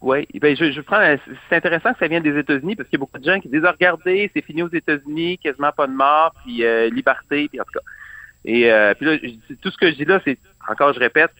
Oui, 0.00 0.26
ben 0.40 0.56
je, 0.56 0.70
je 0.70 0.80
prends. 0.80 0.96
un- 1.00 1.16
C'est 1.50 1.56
intéressant 1.56 1.92
que 1.92 1.98
ça 1.98 2.06
vienne 2.06 2.22
des 2.22 2.38
États-Unis 2.38 2.76
parce 2.76 2.88
qu'il 2.88 2.98
y 2.98 3.00
a 3.00 3.04
beaucoup 3.04 3.18
de 3.18 3.24
gens 3.24 3.40
qui 3.40 3.48
disent 3.48 3.62
Ah, 3.64 3.72
regardez, 3.72 4.30
c'est 4.32 4.42
fini 4.44 4.62
aux 4.62 4.72
États-Unis, 4.72 5.38
quasiment 5.38 5.70
pas 5.76 5.88
de 5.88 5.92
mort, 5.92 6.32
puis 6.44 6.64
euh, 6.64 6.88
liberté, 6.88 7.48
puis 7.48 7.60
en 7.60 7.64
tout 7.64 7.72
cas. 7.80 7.84
Et 8.44 8.72
euh, 8.72 8.94
puis 8.94 9.06
là, 9.06 9.16
tout 9.60 9.70
ce 9.70 9.76
que 9.76 9.90
je 9.90 9.96
dis 9.96 10.04
là, 10.04 10.20
c'est 10.24 10.38
encore, 10.68 10.92
je 10.92 10.98
répète, 10.98 11.32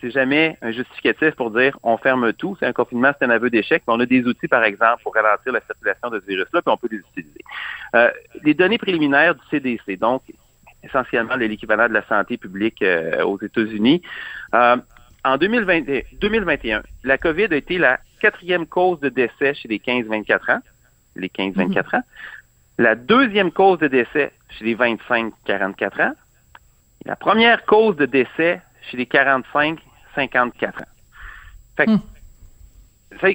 c'est 0.00 0.10
jamais 0.10 0.56
un 0.62 0.70
justificatif 0.70 1.34
pour 1.34 1.50
dire 1.50 1.78
on 1.82 1.96
ferme 1.96 2.32
tout. 2.32 2.56
C'est 2.58 2.66
un 2.66 2.72
confinement, 2.72 3.12
c'est 3.18 3.24
un 3.24 3.30
aveu 3.30 3.50
d'échec. 3.50 3.82
Mais 3.86 3.94
on 3.94 4.00
a 4.00 4.06
des 4.06 4.24
outils, 4.24 4.48
par 4.48 4.64
exemple, 4.64 5.02
pour 5.02 5.14
ralentir 5.14 5.52
la 5.52 5.60
circulation 5.60 6.10
de 6.10 6.20
ce 6.20 6.26
virus-là, 6.26 6.62
puis 6.62 6.72
on 6.72 6.76
peut 6.76 6.88
les 6.90 6.98
utiliser. 6.98 7.40
Euh, 7.94 8.10
les 8.44 8.54
données 8.54 8.78
préliminaires 8.78 9.34
du 9.34 9.40
CDC, 9.50 9.98
donc 9.98 10.22
essentiellement 10.82 11.34
l'équivalent 11.36 11.88
de 11.88 11.94
la 11.94 12.06
santé 12.06 12.36
publique 12.36 12.82
euh, 12.82 13.24
aux 13.24 13.40
États-Unis. 13.40 14.02
Euh, 14.54 14.76
en 15.24 15.36
2020 15.36 16.02
2021, 16.20 16.82
la 17.02 17.18
COVID 17.18 17.48
a 17.50 17.56
été 17.56 17.78
la 17.78 17.98
quatrième 18.20 18.66
cause 18.66 19.00
de 19.00 19.08
décès 19.08 19.54
chez 19.54 19.68
les 19.68 19.78
15-24 19.78 20.52
ans. 20.52 20.60
Les 21.16 21.28
15-24 21.28 21.96
ans. 21.96 22.02
La 22.78 22.94
deuxième 22.94 23.50
cause 23.50 23.80
de 23.80 23.88
décès 23.88 24.32
chez 24.50 24.64
les 24.64 24.76
25-44 24.76 26.02
ans. 26.02 26.12
La 27.04 27.16
première 27.16 27.64
cause 27.64 27.96
de 27.96 28.06
décès 28.06 28.60
chez 28.90 28.96
les 28.96 29.06
45-54 29.06 30.68
ans. 30.68 30.70
Fait 31.76 31.86
que, 31.86 31.90
Hmm. 31.92 32.00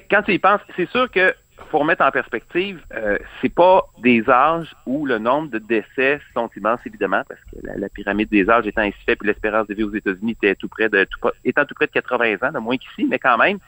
quand 0.10 0.22
tu 0.24 0.34
y 0.34 0.40
penses, 0.40 0.62
c'est 0.76 0.90
sûr 0.90 1.10
que 1.10 1.34
faut 1.70 1.80
remettre 1.80 2.04
en 2.04 2.12
perspective, 2.12 2.84
euh, 2.94 3.18
c'est 3.42 3.54
pas 3.54 3.84
des 4.00 4.28
âges 4.30 4.76
où 4.86 5.06
le 5.06 5.18
nombre 5.20 5.50
de 5.50 5.60
décès 5.60 6.20
sont 6.34 6.50
immenses, 6.58 6.80
évidemment, 6.86 7.22
parce 7.28 7.40
que 7.42 7.66
la, 7.66 7.78
la 7.78 7.90
pyramide 7.90 8.30
des 8.30 8.50
âges 8.50 8.68
étant 8.68 8.82
ainsi 8.82 8.98
faite, 9.06 9.20
puis 9.20 9.28
l'espérance 9.28 9.68
de 9.68 9.74
vie 9.74 9.84
aux 9.84 9.94
États-Unis 9.94 10.32
était 10.34 10.56
tout 10.56 10.68
près 10.68 10.90
de 10.90 11.06
tout, 11.06 11.30
étant 11.46 11.66
tout 11.66 11.76
près 11.76 11.86
de 11.88 11.92
80 11.92 12.48
ans, 12.48 12.52
de 12.52 12.60
moins 12.60 12.78
qu'ici, 12.78 13.06
mais 13.06 13.20
quand 13.20 13.38
même. 13.38 13.60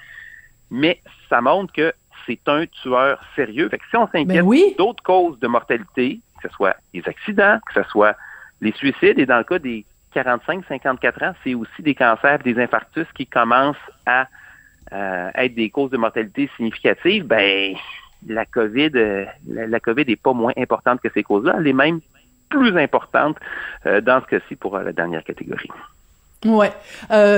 Mais 0.72 1.00
ça 1.30 1.42
montre 1.42 1.74
que 1.74 1.94
c'est 2.26 2.40
un 2.48 2.66
tueur 2.66 3.20
sérieux. 3.36 3.70
Fait 3.70 3.78
que 3.78 3.86
si 3.90 3.96
on 3.98 4.08
s'inquiète 4.08 4.28
Ben 4.28 4.42
oui. 4.42 4.76
d'autres 4.78 5.04
causes 5.04 5.40
de 5.40 5.48
mortalité, 5.48 6.20
que 6.42 6.50
ce 6.50 6.56
soit 6.56 6.76
les 6.94 7.08
accidents, 7.08 7.60
que 7.68 7.82
ce 7.82 7.88
soit 7.90 8.16
les 8.62 8.72
suicides, 8.74 9.20
et 9.20 9.26
dans 9.26 9.38
le 9.38 9.44
cas 9.44 9.60
des 9.60 9.86
45-54 10.16 11.26
ans, 11.26 11.34
c'est 11.44 11.54
aussi 11.54 11.82
des 11.82 11.96
cancers 11.96 12.40
des 12.40 12.58
infarctus 12.60 13.08
qui 13.16 13.26
commencent 13.26 13.76
à 14.06 14.28
euh, 14.94 15.30
être 15.36 15.56
des 15.56 15.70
causes 15.70 15.92
de 15.92 15.98
mortalité 15.98 16.50
significatives, 16.58 17.26
ben 17.26 17.76
la 18.28 18.46
COVID, 18.46 18.92
euh, 18.96 19.26
la, 19.48 19.80
COVID 19.80 20.04
est 20.08 20.16
pas 20.16 20.34
moins 20.34 20.54
importante 20.58 21.02
que 21.02 21.10
ces 21.14 21.24
causes-là. 21.24 21.56
Elle 21.60 21.68
est 21.68 21.74
même 21.74 22.00
plus 22.50 22.78
importante 22.78 23.38
euh, 23.86 24.02
dans 24.02 24.22
ce 24.22 24.28
cas-ci 24.28 24.56
pour 24.56 24.76
euh, 24.76 24.84
la 24.84 24.94
dernière 24.94 25.24
catégorie. 25.24 25.70
Ouais. 26.44 26.72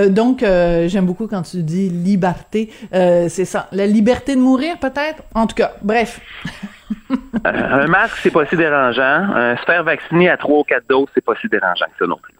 Donc, 0.09 0.39
j'aime 0.41 1.05
beaucoup 1.05 1.27
quand 1.27 1.43
tu 1.43 1.63
dis 1.63 1.87
liberté. 1.87 2.69
C'est 2.91 3.45
ça. 3.45 3.69
La 3.71 3.87
liberté 3.87 4.35
de 4.35 4.41
mourir, 4.41 4.77
peut-être? 4.79 5.23
En 5.33 5.47
tout 5.47 5.55
cas, 5.55 5.75
bref. 5.81 6.19
Euh, 7.09 7.83
un 7.83 7.87
masque, 7.87 8.17
c'est 8.21 8.31
pas 8.31 8.45
si 8.45 8.55
dérangeant. 8.55 9.35
Euh, 9.35 9.55
se 9.55 9.63
faire 9.63 9.83
vacciner 9.83 10.29
à 10.29 10.37
trois 10.37 10.59
ou 10.59 10.63
quatre 10.63 10.87
doses, 10.89 11.07
c'est 11.13 11.23
pas 11.23 11.35
si 11.39 11.47
dérangeant 11.47 11.85
que 11.85 11.97
ça 11.99 12.07
non 12.07 12.17
plus. 12.17 12.33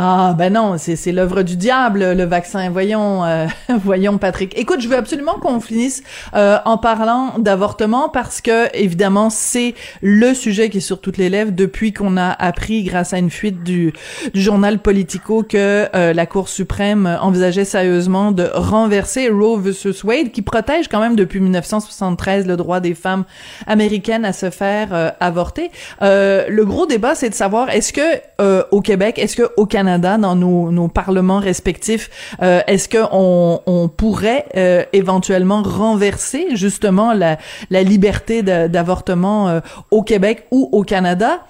Ah 0.00 0.32
ben 0.38 0.52
non, 0.52 0.76
c'est 0.78 1.10
l'œuvre 1.10 1.42
du 1.42 1.56
diable 1.56 2.12
le 2.12 2.22
vaccin. 2.22 2.70
Voyons, 2.70 3.24
euh, 3.24 3.48
voyons 3.82 4.16
Patrick. 4.16 4.56
Écoute, 4.56 4.80
je 4.80 4.86
veux 4.86 4.96
absolument 4.96 5.40
qu'on 5.40 5.58
finisse 5.58 6.04
euh, 6.36 6.58
en 6.64 6.78
parlant 6.78 7.36
d'avortement 7.40 8.08
parce 8.08 8.40
que 8.40 8.72
évidemment 8.76 9.28
c'est 9.28 9.74
le 10.00 10.34
sujet 10.34 10.70
qui 10.70 10.78
est 10.78 10.82
sur 10.82 11.00
toutes 11.00 11.16
les 11.16 11.28
lèvres 11.28 11.50
depuis 11.50 11.92
qu'on 11.92 12.16
a 12.16 12.28
appris 12.28 12.84
grâce 12.84 13.12
à 13.12 13.18
une 13.18 13.28
fuite 13.28 13.64
du, 13.64 13.92
du 14.32 14.40
journal 14.40 14.78
Politico 14.78 15.42
que 15.42 15.88
euh, 15.92 16.12
la 16.12 16.26
Cour 16.26 16.48
suprême 16.48 17.18
envisageait 17.20 17.64
sérieusement 17.64 18.30
de 18.30 18.48
renverser 18.54 19.28
Roe 19.28 19.58
versus 19.58 20.04
Wade 20.04 20.30
qui 20.30 20.42
protège 20.42 20.86
quand 20.86 21.00
même 21.00 21.16
depuis 21.16 21.40
1973 21.40 22.46
le 22.46 22.56
droit 22.56 22.78
des 22.78 22.94
femmes 22.94 23.24
américaines 23.66 24.24
à 24.24 24.32
se 24.32 24.50
faire 24.50 24.90
euh, 24.92 25.10
avorter. 25.18 25.72
Euh, 26.02 26.46
le 26.48 26.64
gros 26.64 26.86
débat 26.86 27.16
c'est 27.16 27.30
de 27.30 27.34
savoir 27.34 27.70
est-ce 27.70 27.92
que 27.92 28.20
euh, 28.40 28.62
au 28.70 28.80
Québec, 28.80 29.18
est-ce 29.18 29.34
que 29.34 29.50
au 29.56 29.66
Canada 29.66 29.87
dans 29.96 30.36
nos, 30.36 30.88
parlements 30.88 31.38
respectifs, 31.38 32.36
euh, 32.42 32.60
est-ce 32.66 32.88
que 32.88 32.98
on, 33.12 33.62
on 33.66 33.88
pourrait 33.88 34.44
euh, 34.56 34.84
éventuellement 34.92 35.62
renverser 35.62 36.56
justement 36.56 37.14
la, 37.14 37.38
liberté 37.70 38.42
d'avortement 38.42 39.48
euh, 39.48 39.60
au 39.90 40.02
Québec 40.02 40.46
ou 40.50 40.68
au 40.72 40.82
Canada? 40.82 41.40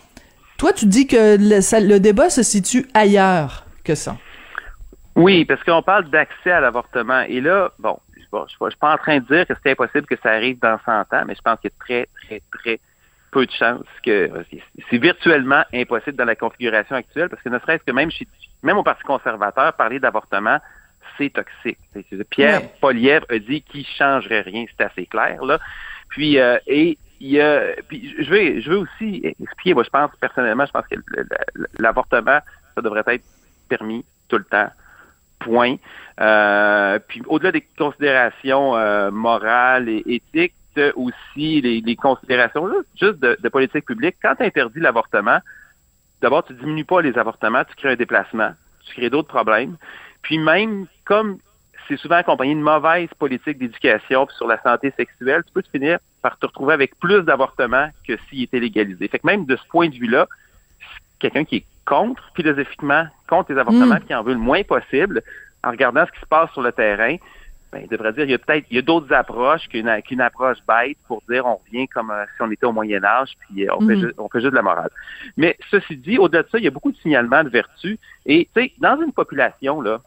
Toi, 0.59 0.73
tu 0.73 0.87
dis 0.87 1.07
que 1.07 1.37
le, 1.39 1.99
débat 1.99 2.31
se 2.31 2.43
situe 2.43 2.87
ailleurs 2.95 3.65
que 3.85 3.95
ça. 3.95 4.17
Oui, 5.17 5.45
parce 5.45 5.63
qu'on 5.65 5.83
parle 5.83 6.09
d'accès 6.11 6.53
à 6.53 6.61
l'avortement. 6.61 7.23
Et 7.29 7.41
là, 7.41 7.73
bon, 7.79 7.99
je 8.33 8.37
ne 8.37 8.69
suis 8.69 8.79
pas 8.79 8.95
en 8.95 8.99
train 8.99 9.19
de 9.19 9.25
dire 9.25 9.47
que 9.47 9.55
c'est 9.63 9.73
impossible 9.73 10.07
que 10.07 10.17
ça 10.23 10.31
arrive 10.31 10.59
dans 10.61 10.79
100 10.85 10.93
ans, 10.93 11.25
mais 11.27 11.35
je 11.35 11.43
pense 11.43 11.59
qu'il 11.61 11.71
a 11.71 11.85
très, 11.85 12.09
très, 12.23 12.43
très 12.53 12.81
peu 13.31 13.47
de 13.47 13.53
chances 13.53 13.85
que 14.05 14.31
c'est 14.91 14.99
virtuellement 14.99 15.63
impossible 15.75 16.17
dans 16.17 16.25
la 16.25 16.37
configuration 16.37 16.97
actuelle, 16.97 17.29
parce 17.29 17.43
que 17.43 17.49
ne 17.49 17.59
serait-ce 17.59 17.85
que 17.85 17.93
même 17.93 18.11
chez, 18.11 18.27
même 18.63 18.79
au 18.79 18.83
Parti 18.83 19.03
conservateur, 19.05 19.73
parler 19.75 19.99
d'avortement, 19.99 20.59
c'est 21.17 21.31
toxique. 21.31 21.79
Pierre. 22.31 22.63
Polièvre 22.81 23.27
a 23.29 23.39
dit 23.39 23.63
qu'il 23.63 23.87
changerait 23.87 24.43
rien, 24.43 24.65
c'est 24.69 24.85
assez 24.85 25.07
clair, 25.07 25.45
là. 25.45 25.59
Puis, 26.09 26.39
euh, 26.39 26.59
et 26.67 26.97
il 27.21 27.31
y 27.31 27.41
a, 27.41 27.61
puis 27.89 28.15
je 28.19 28.31
veux, 28.31 28.61
je 28.61 28.71
veux 28.71 28.79
aussi 28.79 29.23
expliquer, 29.41 29.75
moi, 29.75 29.83
je 29.83 29.91
pense, 29.91 30.11
personnellement, 30.21 30.67
je 30.67 30.73
pense 30.73 30.87
que 30.87 30.97
l'avortement, 31.79 32.39
ça 32.75 32.83
devrait 32.83 33.03
être 33.07 33.25
permis 33.69 34.05
tout 34.29 34.39
le 34.39 34.45
temps 34.45 34.71
point. 35.39 35.77
Euh, 36.21 36.99
puis 37.07 37.23
au-delà 37.27 37.53
des 37.53 37.65
considérations 37.77 38.77
euh, 38.77 39.11
morales 39.11 39.89
et 39.89 40.03
éthiques, 40.07 40.55
aussi 40.97 41.61
les, 41.61 41.81
les 41.81 41.97
considérations 41.97 42.69
juste, 43.01 43.19
de, 43.19 43.37
de 43.41 43.49
politique 43.49 43.85
publique, 43.87 44.17
quand 44.23 44.35
tu 44.37 44.45
interdis 44.45 44.81
l'avortement, 44.81 45.39
d'abord, 46.21 46.45
tu 46.45 46.55
diminues 46.55 46.85
pas 46.85 47.01
les 47.03 47.17
avortements, 47.19 47.65
tu 47.65 47.75
crées 47.77 47.93
un 47.93 47.97
déplacement, 47.97 48.51
tu 48.85 48.95
crées 48.95 49.11
d'autres 49.11 49.29
problèmes. 49.29 49.77
Puis 50.23 50.39
même, 50.39 50.87
comme 51.05 51.39
c'est 51.87 51.97
souvent 51.97 52.17
accompagné 52.17 52.55
de 52.55 52.61
mauvaises 52.61 53.09
politiques 53.19 53.59
d'éducation 53.59 54.27
sur 54.37 54.47
la 54.47 54.61
santé 54.63 54.93
sexuelle, 54.97 55.43
tu 55.47 55.53
peux 55.53 55.63
te 55.63 55.71
finir 55.71 55.99
par 56.23 56.39
te 56.39 56.47
retrouver 56.47 56.75
avec 56.75 56.99
plus 56.99 57.23
d'avortements 57.23 57.89
que 58.07 58.15
s'il 58.29 58.43
était 58.43 58.61
légalisé. 58.61 59.09
Fait 59.09 59.19
que 59.19 59.27
même 59.27 59.47
de 59.47 59.57
ce 59.57 59.67
point 59.69 59.89
de 59.89 59.95
vue-là, 59.95 60.27
quelqu'un 61.19 61.45
qui 61.45 61.57
est 61.57 61.65
contre, 61.87 62.23
philosophiquement, 62.35 63.07
contre 63.29 63.53
les 63.53 63.59
avortements, 63.59 63.95
Mm. 63.95 64.05
qui 64.07 64.15
en 64.15 64.23
veut 64.23 64.35
le 64.35 64.39
moins 64.39 64.63
possible, 64.63 65.23
en 65.65 65.71
regardant 65.71 66.05
ce 66.07 66.13
qui 66.13 66.21
se 66.21 66.27
passe 66.27 66.51
sur 66.53 66.63
le 66.63 66.73
terrain, 66.73 67.17
ben, 67.73 67.81
il 67.83 67.89
devrait 67.89 68.13
dire 68.15 68.25
il 68.25 68.31
y 68.31 68.35
a 68.35 68.39
peut-être 68.39 68.67
il 68.71 68.77
y 68.77 68.79
a 68.79 68.83
d'autres 68.83 69.13
approches 69.13 69.69
qu'une 69.69 69.91
qu'une 70.03 70.21
approche 70.21 70.59
bête 70.67 70.97
pour 71.07 71.23
dire 71.29 71.45
on 71.47 71.57
revient 71.57 71.87
comme 71.89 72.11
euh, 72.11 72.25
si 72.35 72.43
on 72.43 72.51
était 72.51 72.67
au 72.67 72.73
Moyen 72.73 73.05
Âge 73.05 73.31
puis 73.41 73.69
euh, 73.69 73.75
on, 73.77 73.87
fait 73.87 73.95
Mhm. 73.97 74.01
juste, 74.01 74.15
on 74.19 74.29
fait 74.29 74.41
juste 74.41 74.53
de 74.53 74.57
la 74.57 74.63
morale. 74.63 74.91
Mais 75.37 75.57
ceci 75.71 75.97
dit, 75.97 76.19
au-delà 76.19 76.45
de 76.45 76.49
ça, 76.49 76.59
il 76.59 76.65
y 76.65 76.69
a 76.69 76.71
beaucoup 76.71 76.93
de 76.93 76.97
signalements 76.97 77.45
de 77.45 77.51
vertu. 77.51 77.99
Et 78.25 78.49
tu 78.55 78.63
sais, 78.63 78.73
dans 78.79 78.99
une 79.01 79.13
population 79.13 79.81
là, 79.81 80.01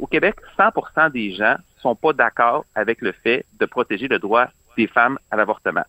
au 0.00 0.06
Québec, 0.06 0.34
100% 0.58 1.10
des 1.12 1.32
gens 1.32 1.56
sont 1.80 1.94
pas 1.94 2.12
d'accord 2.12 2.64
avec 2.74 3.00
le 3.00 3.12
fait 3.12 3.44
de 3.60 3.66
protéger 3.66 4.08
le 4.08 4.18
droit 4.18 4.48
des 4.76 4.88
femmes 4.88 5.18
à 5.30 5.36
l'avortement. 5.36 5.84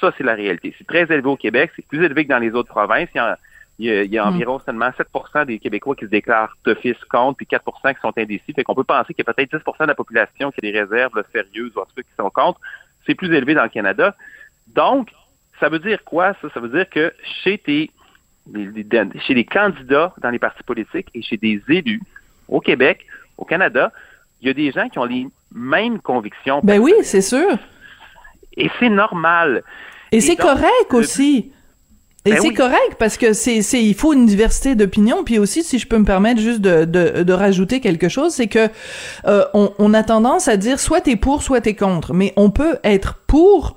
Ça, 0.00 0.12
c'est 0.16 0.24
la 0.24 0.34
réalité. 0.34 0.74
C'est 0.78 0.86
très 0.86 1.02
élevé 1.02 1.26
au 1.26 1.36
Québec, 1.36 1.72
c'est 1.76 1.86
plus 1.86 2.04
élevé 2.04 2.24
que 2.24 2.30
dans 2.30 2.38
les 2.38 2.52
autres 2.52 2.70
provinces. 2.70 3.08
Il 3.14 3.18
y 3.18 3.20
a, 3.20 3.36
il 3.78 3.86
y 3.86 3.90
a, 3.90 4.02
il 4.02 4.12
y 4.12 4.18
a 4.18 4.24
Mm. 4.24 4.34
environ 4.34 4.60
seulement 4.64 4.90
7% 4.90 5.46
des 5.46 5.58
Québécois 5.58 5.94
qui 5.96 6.04
se 6.04 6.10
déclarent 6.10 6.56
d'office 6.64 7.02
contre, 7.10 7.36
puis 7.38 7.46
4% 7.46 7.94
qui 7.94 8.00
sont 8.00 8.12
indécis. 8.16 8.52
Fait 8.54 8.64
qu'on 8.64 8.74
peut 8.74 8.84
penser 8.84 9.14
qu'il 9.14 9.24
y 9.26 9.28
a 9.28 9.32
peut-être 9.32 9.50
10% 9.56 9.84
de 9.84 9.88
la 9.88 9.94
population 9.94 10.50
qui 10.50 10.64
a 10.66 10.70
des 10.70 10.78
réserves 10.78 11.16
là, 11.16 11.22
sérieuses 11.32 11.72
ou 11.76 11.80
en 11.80 11.84
tout 11.84 11.94
cas 11.96 12.02
qui 12.02 12.14
sont 12.18 12.30
contre. 12.30 12.60
C'est 13.06 13.14
plus 13.14 13.32
élevé 13.34 13.54
dans 13.54 13.64
le 13.64 13.68
Canada. 13.68 14.14
Donc, 14.68 15.10
ça 15.58 15.68
veut 15.68 15.78
dire 15.78 16.04
quoi, 16.04 16.34
ça? 16.40 16.48
Ça 16.54 16.60
veut 16.60 16.68
dire 16.68 16.88
que 16.88 17.12
chez 17.42 17.58
tes 17.58 17.90
chez 19.26 19.34
les 19.34 19.44
candidats 19.44 20.12
dans 20.20 20.30
les 20.30 20.40
partis 20.40 20.64
politiques 20.64 21.08
et 21.14 21.22
chez 21.22 21.36
des 21.36 21.62
élus 21.68 22.02
au 22.48 22.60
Québec, 22.60 23.06
au 23.38 23.44
Canada, 23.44 23.92
il 24.40 24.48
y 24.48 24.50
a 24.50 24.54
des 24.54 24.72
gens 24.72 24.88
qui 24.88 24.98
ont 24.98 25.04
les 25.04 25.28
mêmes 25.54 26.00
convictions. 26.00 26.60
Ben 26.64 26.80
oui, 26.80 26.92
c'est 27.02 27.20
sûr. 27.20 27.56
Et 28.56 28.68
c'est 28.80 28.88
normal. 28.88 29.62
Et, 30.10 30.16
Et 30.16 30.20
c'est 30.20 30.36
correct 30.36 30.92
aussi. 30.92 31.52
Et 32.24 32.30
Ben 32.30 32.38
c'est 32.40 32.48
oui. 32.48 32.54
correct 32.54 32.96
parce 32.98 33.16
que 33.16 33.32
c'est, 33.32 33.62
c'est, 33.62 33.82
il 33.82 33.94
faut 33.94 34.12
une 34.12 34.26
diversité 34.26 34.74
d'opinions. 34.76 35.24
Puis 35.24 35.38
aussi, 35.38 35.64
si 35.64 35.78
je 35.80 35.88
peux 35.88 35.98
me 35.98 36.04
permettre 36.04 36.40
juste 36.40 36.60
de, 36.60 36.84
de, 36.84 37.24
de 37.24 37.32
rajouter 37.32 37.80
quelque 37.80 38.08
chose, 38.08 38.32
c'est 38.32 38.46
que 38.46 38.68
euh, 39.26 39.44
on, 39.54 39.72
on 39.78 39.92
a 39.92 40.04
tendance 40.04 40.46
à 40.46 40.56
dire 40.56 40.78
soit 40.78 41.00
t'es 41.00 41.16
pour, 41.16 41.42
soit 41.42 41.60
t'es 41.60 41.74
contre. 41.74 42.14
Mais 42.14 42.32
on 42.36 42.50
peut 42.50 42.78
être 42.84 43.18
pour 43.26 43.76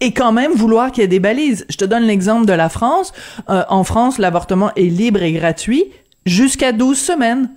et 0.00 0.12
quand 0.12 0.32
même 0.32 0.52
vouloir 0.52 0.92
qu'il 0.92 1.02
y 1.02 1.04
ait 1.04 1.08
des 1.08 1.20
balises. 1.20 1.66
Je 1.68 1.76
te 1.76 1.84
donne 1.84 2.04
l'exemple 2.04 2.46
de 2.46 2.52
la 2.52 2.68
France. 2.68 3.12
Euh, 3.48 3.64
en 3.68 3.84
France, 3.84 4.18
l'avortement 4.18 4.70
est 4.76 4.82
libre 4.82 5.22
et 5.22 5.32
gratuit 5.32 5.84
jusqu'à 6.26 6.72
12 6.72 6.96
semaines. 6.98 7.50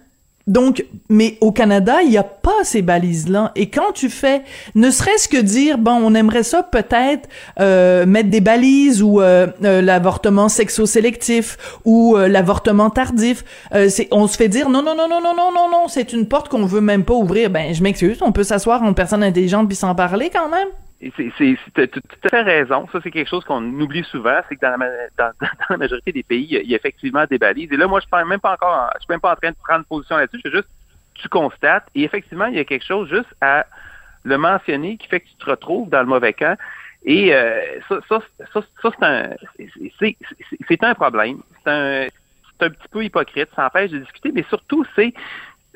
Donc, 0.46 0.86
mais 1.08 1.38
au 1.40 1.54
Canada, 1.54 2.02
il 2.04 2.10
n'y 2.10 2.18
a 2.18 2.24
pas 2.24 2.64
ces 2.64 2.82
balises-là. 2.82 3.54
Et 3.56 3.70
quand 3.70 3.94
tu 3.94 4.10
fais, 4.10 4.42
ne 4.76 4.92
serait-ce 4.92 5.30
que 5.30 5.38
dire, 5.38 5.78
bon, 5.78 5.94
on 6.04 6.14
aimerait 6.14 6.44
ça 6.44 6.64
peut-être 6.64 7.30
euh, 7.62 8.06
mettre 8.06 8.30
des 8.30 8.42
balises 8.42 9.02
ou 9.02 9.22
euh, 9.22 9.48
euh, 9.64 9.82
l'avortement 9.82 10.50
sexo-sélectif 10.50 11.58
ou 11.86 12.18
euh, 12.18 12.28
l'avortement 12.28 12.90
tardif, 12.90 13.46
c'est, 13.90 14.08
on 14.12 14.28
se 14.28 14.36
fait 14.36 14.50
dire, 14.50 14.70
non, 14.70 14.84
non, 14.84 14.96
non, 14.96 15.08
non, 15.08 15.22
non, 15.22 15.34
non, 15.36 15.52
non, 15.54 15.72
non, 15.72 15.88
c'est 15.88 16.12
une 16.12 16.28
porte 16.28 16.50
qu'on 16.50 16.66
veut 16.66 16.82
même 16.82 17.04
pas 17.04 17.14
ouvrir. 17.14 17.50
Ben, 17.50 17.74
je 17.74 17.82
m'excuse, 17.82 18.18
on 18.22 18.32
peut 18.32 18.44
s'asseoir 18.44 18.84
en 18.84 18.94
personne 18.94 19.24
intelligente 19.24 19.68
puis 19.68 19.78
s'en 19.78 19.96
parler 19.96 20.30
quand 20.30 20.50
même. 20.50 20.68
C'est, 21.16 21.88
tout 21.88 22.02
à 22.24 22.30
fait 22.30 22.42
raison. 22.42 22.88
Ça, 22.92 23.00
c'est 23.04 23.12
quelque 23.12 23.30
chose 23.30 23.44
qu'on 23.44 23.64
oublie 23.80 24.04
souvent, 24.04 24.40
c'est 24.48 24.56
que 24.56 24.62
dans 24.62 24.78
la, 24.78 25.78
majorité 25.78 26.12
des 26.12 26.24
pays, 26.24 26.48
il 26.50 26.70
y 26.70 26.74
a- 26.74 26.78
effectivement 26.78 27.26
des 27.30 27.38
balises. 27.38 27.72
Et 27.72 27.78
là, 27.78 27.88
moi, 27.88 28.00
je 28.00 28.06
suis 28.06 28.28
même 28.30 28.40
pas 28.40 28.54
encore, 28.54 28.74
en- 28.74 28.90
je 28.96 29.00
suis 29.04 29.12
même 29.12 29.20
pas 29.20 29.34
en 29.34 29.36
train 29.36 29.52
de 29.52 29.58
prendre 29.64 29.86
position 29.86 30.18
là-dessus. 30.18 30.40
Je 30.44 30.50
fais 30.50 30.56
juste, 30.56 30.70
tu 31.16 31.30
constates. 31.30 31.88
Et 31.96 32.04
effectivement, 32.04 32.46
il 32.46 32.56
y 32.56 32.60
a 32.60 32.64
quelque 32.66 32.86
chose 32.86 33.10
juste 33.10 33.34
à 33.42 33.66
le 34.24 34.38
mentionner 34.38 34.98
qui 34.98 35.08
fait 35.08 35.20
que 35.20 35.28
tu 35.28 35.36
te 35.36 35.50
retrouves 35.50 35.90
dans 35.90 36.00
le 36.00 36.08
mauvais 36.08 36.34
camp. 36.34 36.58
Et 37.06 37.34
euh, 37.36 37.80
ça, 37.90 38.00
ça, 38.08 38.20
ça, 38.54 38.62
c'est 38.82 39.06
un, 39.06 39.30
c'est, 40.00 40.84
un 40.84 40.94
problème. 40.96 41.40
C'est 41.64 41.70
un, 41.70 42.08
c'est 42.60 42.66
un 42.68 42.70
petit 42.70 42.88
peu 42.90 43.04
hypocrite. 43.04 43.50
Ça 43.56 43.66
empêche 43.66 43.92
de 43.92 44.00
discuter, 44.00 44.32
mais 44.34 44.44
surtout, 44.44 44.86
c'est 44.96 45.14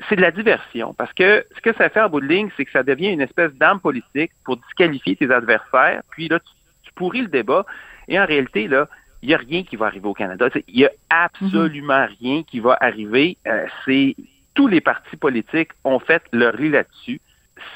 c'est 0.08 0.16
de 0.16 0.20
la 0.20 0.30
diversion. 0.30 0.94
Parce 0.94 1.12
que 1.12 1.44
ce 1.56 1.60
que 1.60 1.74
ça 1.74 1.88
fait 1.88 2.00
en 2.00 2.08
bout 2.08 2.20
de 2.20 2.26
ligne, 2.26 2.50
c'est 2.56 2.64
que 2.64 2.70
ça 2.70 2.82
devient 2.82 3.08
une 3.08 3.20
espèce 3.20 3.52
d'arme 3.54 3.80
politique 3.80 4.30
pour 4.44 4.56
disqualifier 4.56 5.16
tes 5.16 5.30
adversaires. 5.30 6.02
Puis 6.10 6.28
là, 6.28 6.38
tu, 6.38 6.50
tu 6.82 6.92
pourris 6.94 7.22
le 7.22 7.28
débat. 7.28 7.64
Et 8.06 8.18
en 8.18 8.26
réalité, 8.26 8.68
là, 8.68 8.88
il 9.22 9.28
n'y 9.28 9.34
a 9.34 9.38
rien 9.38 9.64
qui 9.64 9.76
va 9.76 9.86
arriver 9.86 10.06
au 10.06 10.14
Canada. 10.14 10.48
Il 10.68 10.76
n'y 10.76 10.84
a 10.84 10.90
absolument 11.10 12.06
Mhm. 12.06 12.16
rien 12.20 12.42
qui 12.44 12.60
va 12.60 12.76
arriver. 12.80 13.36
Euh, 13.46 13.66
c'est 13.84 14.14
tous 14.54 14.68
les 14.68 14.80
partis 14.80 15.16
politiques 15.16 15.70
ont 15.84 15.98
fait 15.98 16.22
leur 16.32 16.56
lit 16.56 16.70
là-dessus. 16.70 17.20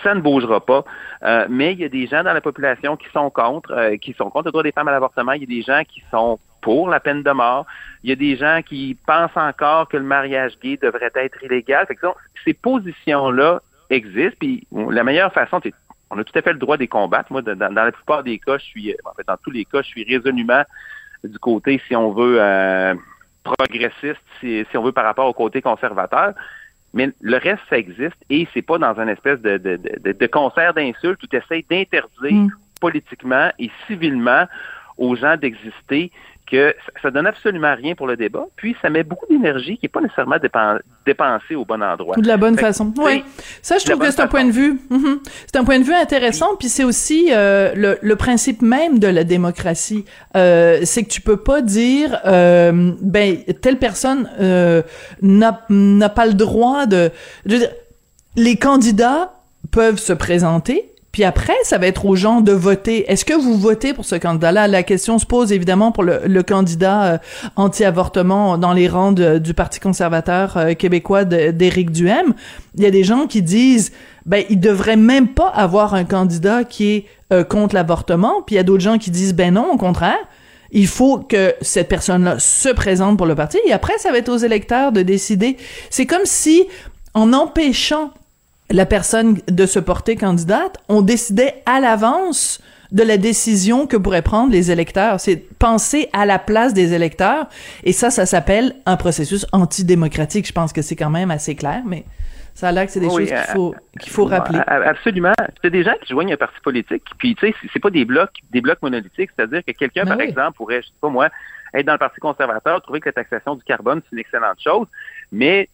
Ça 0.04 0.14
ne 0.14 0.20
bougera 0.20 0.64
pas. 0.64 0.84
Euh, 1.24 1.46
mais 1.50 1.72
il 1.72 1.80
y 1.80 1.84
a 1.84 1.88
des 1.88 2.06
gens 2.06 2.22
dans 2.22 2.32
la 2.32 2.40
population 2.40 2.96
qui 2.96 3.08
sont 3.12 3.30
contre, 3.30 3.72
euh, 3.72 3.96
qui 3.96 4.12
sont 4.12 4.30
contre 4.30 4.46
le 4.46 4.52
droit 4.52 4.62
des 4.62 4.70
femmes 4.72 4.86
à 4.88 4.92
l'avortement. 4.92 5.32
Il 5.32 5.40
y 5.40 5.44
a 5.44 5.46
des 5.46 5.62
gens 5.62 5.82
qui 5.82 6.02
sont 6.12 6.38
pour 6.62 6.88
la 6.88 7.00
peine 7.00 7.22
de 7.22 7.30
mort. 7.30 7.66
Il 8.02 8.10
y 8.10 8.12
a 8.12 8.16
des 8.16 8.36
gens 8.36 8.60
qui 8.64 8.96
pensent 9.06 9.36
encore 9.36 9.88
que 9.88 9.98
le 9.98 10.02
mariage 10.04 10.58
gay 10.62 10.78
devrait 10.80 11.12
être 11.14 11.42
illégal. 11.44 11.86
Fait 11.86 11.94
que 11.94 12.00
ça, 12.00 12.14
ces 12.44 12.54
positions-là 12.54 13.60
existent. 13.90 14.38
Puis 14.40 14.66
la 14.72 15.04
meilleure 15.04 15.32
façon, 15.32 15.60
c'est 15.62 15.74
on 16.10 16.18
a 16.18 16.24
tout 16.24 16.38
à 16.38 16.42
fait 16.42 16.52
le 16.52 16.58
droit 16.58 16.76
de 16.76 16.82
les 16.82 16.88
combattre. 16.88 17.32
Moi, 17.32 17.42
dans, 17.42 17.56
dans 17.56 17.84
la 17.84 17.92
plupart 17.92 18.22
des 18.22 18.38
cas, 18.38 18.58
je 18.58 18.64
suis, 18.64 18.94
en 19.04 19.12
fait, 19.14 19.26
dans 19.26 19.38
tous 19.38 19.50
les 19.50 19.64
cas, 19.64 19.80
je 19.82 19.88
suis 19.88 20.04
résolument 20.04 20.62
du 21.24 21.38
côté, 21.38 21.80
si 21.88 21.96
on 21.96 22.12
veut, 22.12 22.36
euh, 22.38 22.94
progressiste, 23.44 24.20
si, 24.40 24.64
si 24.70 24.76
on 24.76 24.82
veut 24.82 24.92
par 24.92 25.04
rapport 25.04 25.26
au 25.26 25.32
côté 25.32 25.62
conservateur. 25.62 26.34
Mais 26.94 27.10
le 27.20 27.38
reste, 27.38 27.62
ça 27.70 27.78
existe 27.78 28.16
et 28.28 28.46
c'est 28.52 28.62
pas 28.62 28.76
dans 28.76 29.00
un 29.00 29.08
espèce 29.08 29.40
de, 29.40 29.56
de, 29.56 29.76
de, 29.76 30.12
de 30.12 30.26
concert 30.26 30.74
d'insultes 30.74 31.22
où 31.22 31.26
tu 31.26 31.36
essaies 31.36 31.64
d'interdire 31.70 32.30
Mm. 32.30 32.48
politiquement 32.80 33.50
et 33.58 33.70
civilement 33.86 34.46
aux 34.98 35.16
gens 35.16 35.36
d'exister 35.36 36.10
que 36.52 36.74
ça, 37.02 37.10
donne 37.10 37.26
absolument 37.26 37.74
rien 37.74 37.94
pour 37.94 38.06
le 38.06 38.16
débat. 38.16 38.44
Puis 38.56 38.76
ça 38.82 38.90
met 38.90 39.02
beaucoup 39.02 39.26
d'énergie 39.28 39.78
qui 39.78 39.86
n'est 39.86 39.88
pas 39.88 40.00
nécessairement 40.02 40.36
dépen- 40.36 40.80
dépensée 41.06 41.54
au 41.56 41.64
bon 41.64 41.82
endroit. 41.82 42.16
Ou 42.18 42.22
de 42.22 42.28
la 42.28 42.36
bonne 42.36 42.54
Fait 42.56 42.66
façon. 42.66 42.92
Oui. 42.98 43.24
Ça, 43.62 43.78
je 43.78 43.84
trouve 43.86 43.98
que 44.00 44.10
c'est 44.10 44.20
un 44.20 44.26
point 44.28 44.44
de 44.44 44.52
vue. 44.52 44.78
Mhm. 44.90 45.20
C'est 45.46 45.56
un 45.56 45.64
point 45.64 45.78
de 45.80 45.84
vue 45.84 45.94
intéressant. 45.94 46.54
Puis 46.58 46.68
c'est 46.68 46.84
aussi 46.84 47.30
euh, 47.32 47.72
le, 47.74 47.98
le 48.00 48.16
principe 48.16 48.62
même 48.62 48.98
de 48.98 49.08
la 49.08 49.24
démocratie. 49.24 50.04
Euh, 50.36 50.80
c'est 50.84 51.02
que 51.02 51.08
tu 51.08 51.22
peux 51.22 51.38
pas 51.38 51.62
dire, 51.62 52.20
euh, 52.26 52.92
ben 53.00 53.38
telle 53.62 53.78
personne 53.78 54.28
n'a 55.22 55.60
n'a 55.68 56.08
pas 56.08 56.26
le 56.26 56.34
droit 56.34 56.86
de. 56.86 57.10
Je 57.46 57.52
veux 57.54 57.58
dire, 57.60 57.70
les 58.36 58.56
candidats 58.56 59.34
peuvent 59.70 59.98
se 59.98 60.12
présenter. 60.12 60.91
Puis 61.12 61.24
après, 61.24 61.52
ça 61.62 61.76
va 61.76 61.86
être 61.86 62.06
aux 62.06 62.16
gens 62.16 62.40
de 62.40 62.52
voter. 62.52 63.10
Est-ce 63.10 63.26
que 63.26 63.34
vous 63.34 63.58
votez 63.58 63.92
pour 63.92 64.06
ce 64.06 64.14
candidat-là? 64.14 64.66
La 64.66 64.82
question 64.82 65.18
se 65.18 65.26
pose 65.26 65.52
évidemment 65.52 65.92
pour 65.92 66.04
le, 66.04 66.42
candidat 66.42 67.04
euh, 67.04 67.18
anti-avortement 67.54 68.56
dans 68.56 68.72
les 68.72 68.88
rangs 68.88 69.12
du 69.12 69.52
Parti 69.52 69.78
conservateur 69.78 70.56
euh, 70.56 70.72
québécois 70.72 71.24
d'Éric 71.24 71.90
Duhem. 71.90 72.32
Il 72.76 72.82
y 72.82 72.86
a 72.86 72.90
des 72.90 73.04
gens 73.04 73.26
qui 73.26 73.42
disent, 73.42 73.92
ben, 74.24 74.42
il 74.48 74.58
devrait 74.58 74.96
même 74.96 75.28
pas 75.28 75.48
avoir 75.48 75.92
un 75.92 76.04
candidat 76.04 76.64
qui 76.64 76.92
est 76.92 77.06
euh, 77.30 77.44
contre 77.44 77.74
l'avortement. 77.74 78.40
Puis 78.46 78.54
il 78.54 78.56
y 78.56 78.60
a 78.60 78.64
d'autres 78.64 78.82
gens 78.82 78.96
qui 78.96 79.10
disent, 79.10 79.34
ben 79.34 79.52
non, 79.52 79.70
au 79.70 79.76
contraire. 79.76 80.18
Il 80.74 80.86
faut 80.86 81.18
que 81.18 81.54
cette 81.60 81.90
personne-là 81.90 82.38
se 82.38 82.70
présente 82.70 83.18
pour 83.18 83.26
le 83.26 83.34
parti 83.34 83.58
et 83.66 83.74
après, 83.74 83.98
ça 83.98 84.10
va 84.10 84.16
être 84.16 84.30
aux 84.30 84.38
électeurs 84.38 84.90
de 84.90 85.02
décider. 85.02 85.58
C'est 85.90 86.06
comme 86.06 86.24
si, 86.24 86.66
en 87.12 87.34
empêchant 87.34 88.12
la 88.72 88.86
personne 88.86 89.38
de 89.48 89.66
se 89.66 89.78
porter 89.78 90.16
candidate, 90.16 90.78
on 90.88 91.02
décidait 91.02 91.62
à 91.66 91.80
l'avance 91.80 92.60
de 92.90 93.02
la 93.02 93.16
décision 93.16 93.86
que 93.86 93.96
pourraient 93.96 94.22
prendre 94.22 94.52
les 94.52 94.70
électeurs. 94.70 95.18
C'est 95.18 95.36
penser 95.58 96.08
à 96.12 96.26
la 96.26 96.38
place 96.38 96.74
des 96.74 96.92
électeurs. 96.92 97.46
Et 97.84 97.92
ça, 97.92 98.10
ça 98.10 98.26
s'appelle 98.26 98.74
un 98.84 98.96
processus 98.96 99.46
antidémocratique. 99.52 100.46
Je 100.46 100.52
pense 100.52 100.72
que 100.72 100.82
c'est 100.82 100.96
quand 100.96 101.08
même 101.08 101.30
assez 101.30 101.54
clair, 101.54 101.82
mais 101.86 102.04
ça 102.54 102.68
a 102.68 102.72
l'air 102.72 102.84
que 102.84 102.92
c'est 102.92 103.00
des 103.00 103.06
Oui, 103.06 103.22
choses 103.22 103.28
qu'il 103.28 103.36
euh, 103.36 103.44
faut, 103.54 103.74
qu'il 103.98 104.12
faut 104.12 104.26
rappeler. 104.26 104.58
Absolument. 104.66 105.32
C'est 105.62 105.70
des 105.70 105.84
gens 105.84 105.94
qui 106.02 106.12
joignent 106.12 106.34
un 106.34 106.36
parti 106.36 106.60
politique, 106.62 107.04
puis 107.18 107.34
tu 107.34 107.46
sais, 107.48 107.54
c'est- 107.72 107.80
pas 107.80 107.88
des 107.88 108.04
blocs, 108.04 108.34
des 108.50 108.60
blocs 108.60 108.82
monolithiques, 108.82 109.30
c'est-à-dire 109.34 109.62
que 109.66 109.72
quelqu'un, 109.72 110.04
par 110.04 110.18
oui. 110.18 110.24
exemple, 110.24 110.56
pourrait, 110.58 110.82
je 110.82 110.88
sais 110.88 110.94
pas 111.00 111.08
moi, 111.08 111.30
être 111.72 111.86
dans 111.86 111.92
le 111.94 111.98
Parti 111.98 112.20
conservateur, 112.20 112.82
trouver 112.82 113.00
que 113.00 113.08
la 113.08 113.14
taxation 113.14 113.54
du 113.54 113.64
carbone, 113.64 114.02
c'est 114.04 114.12
une 114.12 114.18
excellente 114.20 114.58
chose, 114.62 114.86
mais 115.32 115.70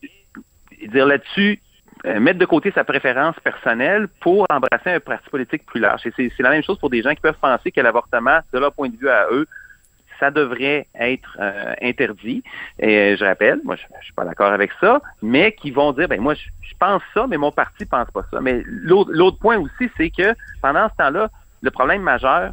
dire 0.93 1.07
là-dessus, 1.07 1.61
euh, 1.61 1.68
mettre 2.05 2.39
de 2.39 2.45
côté 2.45 2.71
sa 2.73 2.85
préférence 2.85 3.37
personnelle 3.41 4.09
pour 4.21 4.47
embrasser 4.51 4.91
un 4.91 5.01
parti 5.01 5.29
politique 5.31 5.65
plus 5.67 5.81
large. 5.81 6.07
Et 6.07 6.13
c'est 6.17 6.43
la 6.43 6.51
même 6.51 6.63
chose 6.63 6.79
pour 6.79 6.91
des 6.91 7.03
gens 7.03 7.15
qui 7.15 7.21
peuvent 7.21 7.39
penser 7.41 7.71
que 7.71 7.81
l'avortement, 7.81 8.41
de 8.53 8.59
leur 8.59 8.73
point 8.73 8.89
de 8.89 8.97
vue 8.97 9.09
à 9.09 9.27
eux, 9.31 9.47
ça 10.19 10.31
devrait 10.31 10.87
être 10.99 11.37
euh, 11.41 11.75
interdit. 11.83 12.43
Et 12.79 12.97
euh, 12.97 13.17
je 13.17 13.25
rappelle, 13.25 13.61
moi, 13.65 13.77
je, 13.77 13.83
je 14.01 14.05
suis 14.05 14.13
pas 14.13 14.25
d'accord 14.25 14.53
avec 14.53 14.71
ça, 14.81 15.01
mais 15.23 15.53
qui 15.53 15.71
vont 15.71 15.93
dire, 15.93 16.09
ben 16.09 16.21
moi, 16.21 16.35
je, 16.35 16.43
je 16.63 16.75
pense 16.79 17.03
ça, 17.15 17.27
mais 17.29 17.37
mon 17.37 17.53
parti 17.53 17.85
pense 17.85 18.11
pas 18.11 18.23
ça. 18.31 18.41
Mais 18.41 18.63
l'autre 18.67 19.39
point 19.39 19.59
aussi, 19.59 19.91
c'est 19.97 20.11
que 20.11 20.35
pendant 20.61 20.89
ce 20.89 20.97
temps-là, 20.97 21.29
le 21.63 21.71
problème 21.71 22.03
majeur, 22.03 22.53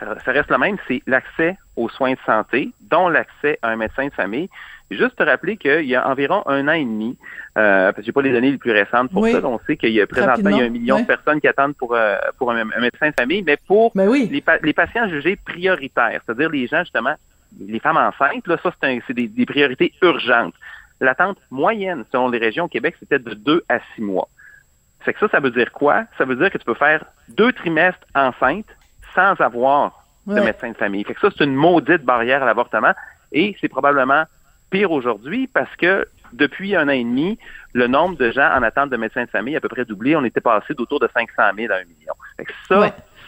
ça 0.00 0.32
reste 0.32 0.50
le 0.50 0.58
même, 0.58 0.76
c'est 0.88 1.02
l'accès 1.06 1.56
aux 1.76 1.88
soins 1.88 2.12
de 2.12 2.18
santé, 2.26 2.72
dont 2.90 3.08
l'accès 3.08 3.58
à 3.62 3.68
un 3.68 3.76
médecin 3.76 4.06
de 4.06 4.12
famille. 4.12 4.48
Juste 4.90 5.16
te 5.16 5.22
rappeler 5.24 5.56
qu'il 5.56 5.86
y 5.86 5.96
a 5.96 6.08
environ 6.08 6.44
un 6.46 6.68
an 6.68 6.72
et 6.72 6.84
demi, 6.84 7.18
euh, 7.58 7.86
parce 7.90 7.96
que 7.96 8.02
j'ai 8.04 8.12
pas 8.12 8.22
les 8.22 8.32
données 8.32 8.52
les 8.52 8.58
plus 8.58 8.70
récentes 8.70 9.10
pour 9.10 9.22
Oui. 9.22 9.32
ça, 9.32 9.40
on 9.44 9.58
sait 9.66 9.76
qu'il 9.76 9.90
y 9.90 10.00
a 10.00 10.06
présentement 10.06 10.50
il 10.50 10.58
y 10.58 10.60
a 10.62 10.64
un 10.64 10.68
million 10.68 11.00
de 11.00 11.06
personnes 11.06 11.40
qui 11.40 11.48
attendent 11.48 11.74
pour, 11.76 11.94
euh, 11.94 12.16
pour 12.38 12.52
un, 12.52 12.58
un 12.60 12.80
médecin 12.80 13.08
de 13.08 13.14
famille, 13.18 13.42
mais 13.44 13.56
pour 13.66 13.90
Ben 13.96 14.08
oui. 14.08 14.28
les, 14.30 14.40
pa- 14.40 14.58
les 14.62 14.72
patients 14.72 15.08
jugés 15.08 15.34
prioritaires, 15.36 16.20
c'est-à-dire 16.24 16.50
les 16.50 16.68
gens 16.68 16.80
justement, 16.84 17.14
les 17.58 17.80
femmes 17.80 17.96
enceintes, 17.96 18.46
là, 18.46 18.56
ça 18.62 18.72
c'est 18.80 19.02
c'est 19.08 19.14
des, 19.14 19.26
des 19.26 19.44
priorités 19.46 19.92
urgentes. 20.02 20.54
L'attente 21.00 21.38
moyenne 21.50 22.04
selon 22.12 22.28
les 22.28 22.38
régions 22.38 22.64
au 22.64 22.68
Québec, 22.68 22.94
c'était 23.00 23.18
de 23.18 23.34
2 23.34 23.64
à 23.68 23.80
6 23.96 24.02
mois. 24.02 24.28
Fait 25.00 25.12
que 25.12 25.18
ça, 25.18 25.28
ça 25.28 25.40
veut 25.40 25.50
dire 25.50 25.72
quoi? 25.72 26.04
Ça 26.18 26.24
veut 26.24 26.36
dire 26.36 26.50
que 26.50 26.58
tu 26.58 26.64
peux 26.64 26.74
faire 26.74 27.04
deux 27.28 27.52
trimestres 27.52 28.06
enceinte 28.14 28.66
sans 29.16 29.34
avoir 29.40 30.04
de 30.26 30.34
Ouais. 30.34 30.44
médecin 30.44 30.70
de 30.70 30.76
famille. 30.76 31.04
Fait 31.04 31.14
que 31.14 31.20
ça, 31.20 31.28
c'est 31.36 31.44
une 31.44 31.54
maudite 31.54 32.02
barrière 32.04 32.42
à 32.42 32.46
l'avortement 32.46 32.92
et 33.32 33.56
c'est 33.60 33.68
probablement 33.68 34.24
pire 34.70 34.90
aujourd'hui 34.90 35.46
parce 35.46 35.74
que 35.76 36.06
depuis 36.32 36.74
un 36.74 36.88
an 36.88 36.92
et 36.92 37.04
demi, 37.04 37.38
le 37.72 37.86
nombre 37.86 38.16
de 38.16 38.30
gens 38.30 38.50
en 38.52 38.62
attente 38.62 38.90
de 38.90 38.96
médecin 38.96 39.24
de 39.24 39.30
famille 39.30 39.54
a 39.54 39.58
à 39.58 39.60
peu 39.60 39.68
près 39.68 39.84
doublé. 39.84 40.16
On 40.16 40.24
était 40.24 40.40
passé 40.40 40.74
d'autour 40.74 41.00
de 41.00 41.08
500 41.12 41.26
000 41.56 41.72
à 41.72 41.76
1 41.76 41.84
million. 41.84 42.14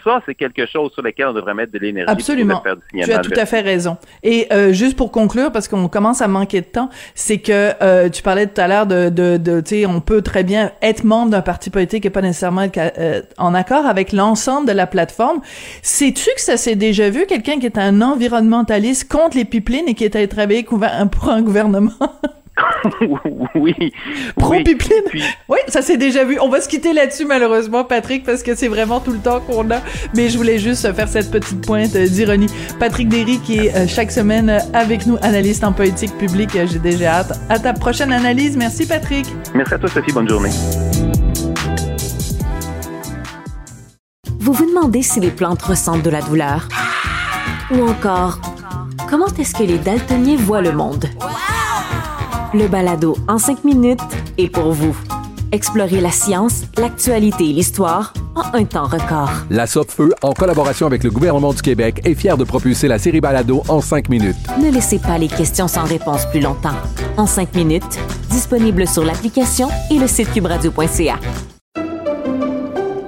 Ça, 0.08 0.22
c'est 0.24 0.34
quelque 0.34 0.66
chose 0.66 0.92
sur 0.92 1.02
lequel 1.02 1.26
on 1.26 1.32
devrait 1.32 1.54
mettre 1.54 1.72
de 1.72 1.78
l'énergie. 1.78 2.10
Absolument. 2.10 2.54
pour 2.54 2.62
faire 2.62 2.76
du 2.76 3.02
Tu 3.02 3.12
as 3.12 3.18
tout 3.18 3.32
à 3.36 3.46
fait 3.46 3.60
raison. 3.60 3.96
Et 4.22 4.46
euh, 4.52 4.72
juste 4.72 4.96
pour 4.96 5.12
conclure, 5.12 5.52
parce 5.52 5.68
qu'on 5.68 5.88
commence 5.88 6.22
à 6.22 6.28
manquer 6.28 6.62
de 6.62 6.66
temps, 6.66 6.88
c'est 7.14 7.38
que 7.38 7.72
euh, 7.82 8.08
tu 8.08 8.22
parlais 8.22 8.46
tout 8.46 8.60
à 8.60 8.68
l'heure 8.68 8.86
de, 8.86 9.10
de, 9.10 9.36
de 9.36 9.60
tu 9.60 9.80
sais, 9.80 9.86
on 9.86 10.00
peut 10.00 10.22
très 10.22 10.44
bien 10.44 10.72
être 10.80 11.04
membre 11.04 11.30
d'un 11.30 11.42
parti 11.42 11.70
politique 11.70 12.06
et 12.06 12.10
pas 12.10 12.22
nécessairement 12.22 12.62
être 12.62 12.78
euh, 12.98 13.22
en 13.36 13.54
accord 13.54 13.86
avec 13.86 14.12
l'ensemble 14.12 14.66
de 14.66 14.72
la 14.72 14.86
plateforme. 14.86 15.40
Sais-tu 15.82 16.30
que 16.34 16.40
ça 16.40 16.56
s'est 16.56 16.76
déjà 16.76 17.10
vu, 17.10 17.26
quelqu'un 17.26 17.58
qui 17.58 17.66
est 17.66 17.78
un 17.78 18.00
environnementaliste 18.00 19.10
contre 19.10 19.36
les 19.36 19.44
pipelines 19.44 19.88
et 19.88 19.94
qui 19.94 20.04
est 20.04 20.16
allé 20.16 20.28
travailler 20.28 20.62
pour 20.64 21.28
un 21.28 21.42
gouvernement? 21.42 21.92
oui. 23.54 23.92
pro-pipeline? 24.36 25.02
Puis- 25.08 25.22
Oui, 25.48 25.58
ça 25.68 25.82
s'est 25.82 25.96
déjà 25.96 26.24
vu. 26.24 26.38
On 26.40 26.48
va 26.48 26.60
se 26.60 26.68
quitter 26.68 26.92
là-dessus, 26.92 27.24
malheureusement, 27.24 27.84
Patrick, 27.84 28.24
parce 28.24 28.42
que 28.42 28.54
c'est 28.54 28.68
vraiment 28.68 29.00
tout 29.00 29.12
le 29.12 29.18
temps 29.18 29.40
qu'on 29.40 29.70
a. 29.70 29.80
Mais 30.14 30.28
je 30.28 30.36
voulais 30.38 30.58
juste 30.58 30.92
faire 30.94 31.08
cette 31.08 31.30
petite 31.30 31.64
pointe 31.66 31.94
euh, 31.96 32.06
d'ironie. 32.06 32.48
Patrick 32.78 33.08
Derry, 33.08 33.38
qui 33.40 33.58
est 33.66 33.74
euh, 33.74 33.86
chaque 33.86 34.10
semaine 34.10 34.50
euh, 34.50 34.58
avec 34.72 35.06
nous, 35.06 35.16
analyste 35.22 35.64
en 35.64 35.72
politique 35.72 36.16
publique. 36.18 36.50
J'ai 36.52 36.78
déjà 36.78 37.18
hâte 37.20 37.38
à 37.48 37.58
ta 37.58 37.72
prochaine 37.72 38.12
analyse. 38.12 38.56
Merci, 38.56 38.86
Patrick. 38.86 39.26
Merci 39.54 39.74
à 39.74 39.78
toi, 39.78 39.88
Sophie. 39.88 40.12
Bonne 40.12 40.28
journée. 40.28 40.50
Vous 44.40 44.52
vous 44.52 44.66
demandez 44.66 45.02
si 45.02 45.20
les 45.20 45.30
plantes 45.30 45.62
ressentent 45.62 46.02
de 46.02 46.10
la 46.10 46.22
douleur? 46.22 46.68
Ou 47.70 47.86
encore, 47.86 48.40
comment 49.10 49.26
est-ce 49.38 49.54
que 49.54 49.62
les 49.62 49.78
daltoniens 49.78 50.36
voient 50.36 50.62
le 50.62 50.72
monde? 50.72 51.04
Le 52.54 52.66
balado 52.66 53.14
en 53.28 53.36
cinq 53.36 53.62
minutes 53.64 54.00
est 54.38 54.48
pour 54.48 54.72
vous. 54.72 54.96
Explorez 55.52 56.00
la 56.00 56.10
science, 56.10 56.62
l'actualité 56.78 57.44
et 57.44 57.52
l'histoire 57.52 58.14
en 58.34 58.56
un 58.56 58.64
temps 58.64 58.86
record. 58.86 59.30
La 59.50 59.66
Feu, 59.66 60.14
en 60.22 60.32
collaboration 60.32 60.86
avec 60.86 61.04
le 61.04 61.10
gouvernement 61.10 61.52
du 61.52 61.60
Québec, 61.60 62.00
est 62.04 62.14
fière 62.14 62.38
de 62.38 62.44
propulser 62.44 62.88
la 62.88 62.98
série 62.98 63.20
Balado 63.20 63.62
en 63.68 63.82
cinq 63.82 64.08
minutes. 64.08 64.36
Ne 64.62 64.70
laissez 64.70 64.98
pas 64.98 65.18
les 65.18 65.28
questions 65.28 65.68
sans 65.68 65.84
réponse 65.84 66.24
plus 66.30 66.40
longtemps. 66.40 66.76
En 67.18 67.26
cinq 67.26 67.54
minutes, 67.54 67.98
disponible 68.30 68.86
sur 68.86 69.04
l'application 69.04 69.68
et 69.90 69.98
le 69.98 70.06
site 70.06 70.32
cubradio.ca. 70.32 71.18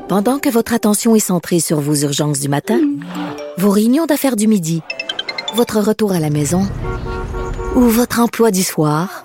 Pendant 0.08 0.38
que 0.38 0.50
votre 0.50 0.74
attention 0.74 1.14
est 1.14 1.20
centrée 1.20 1.60
sur 1.60 1.80
vos 1.80 1.94
urgences 1.94 2.40
du 2.40 2.48
matin, 2.48 2.80
vos 3.56 3.70
réunions 3.70 4.04
d'affaires 4.04 4.36
du 4.36 4.48
midi, 4.48 4.82
votre 5.54 5.80
retour 5.80 6.12
à 6.12 6.20
la 6.20 6.28
maison 6.28 6.68
ou 7.74 7.82
votre 7.82 8.20
emploi 8.20 8.50
du 8.50 8.62
soir, 8.62 9.24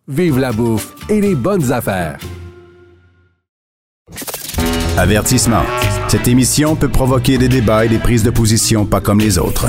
vive 0.07 0.39
la 0.39 0.51
bouffe 0.51 0.95
et 1.09 1.21
les 1.21 1.35
bonnes 1.35 1.71
affaires. 1.71 2.19
Avertissement. 4.97 5.63
Cette 6.07 6.27
émission 6.27 6.75
peut 6.75 6.89
provoquer 6.89 7.37
des 7.37 7.47
débats 7.47 7.85
et 7.85 7.89
des 7.89 7.97
prises 7.97 8.23
de 8.23 8.29
position 8.29 8.85
pas 8.85 8.99
comme 8.99 9.19
les 9.19 9.37
autres. 9.37 9.67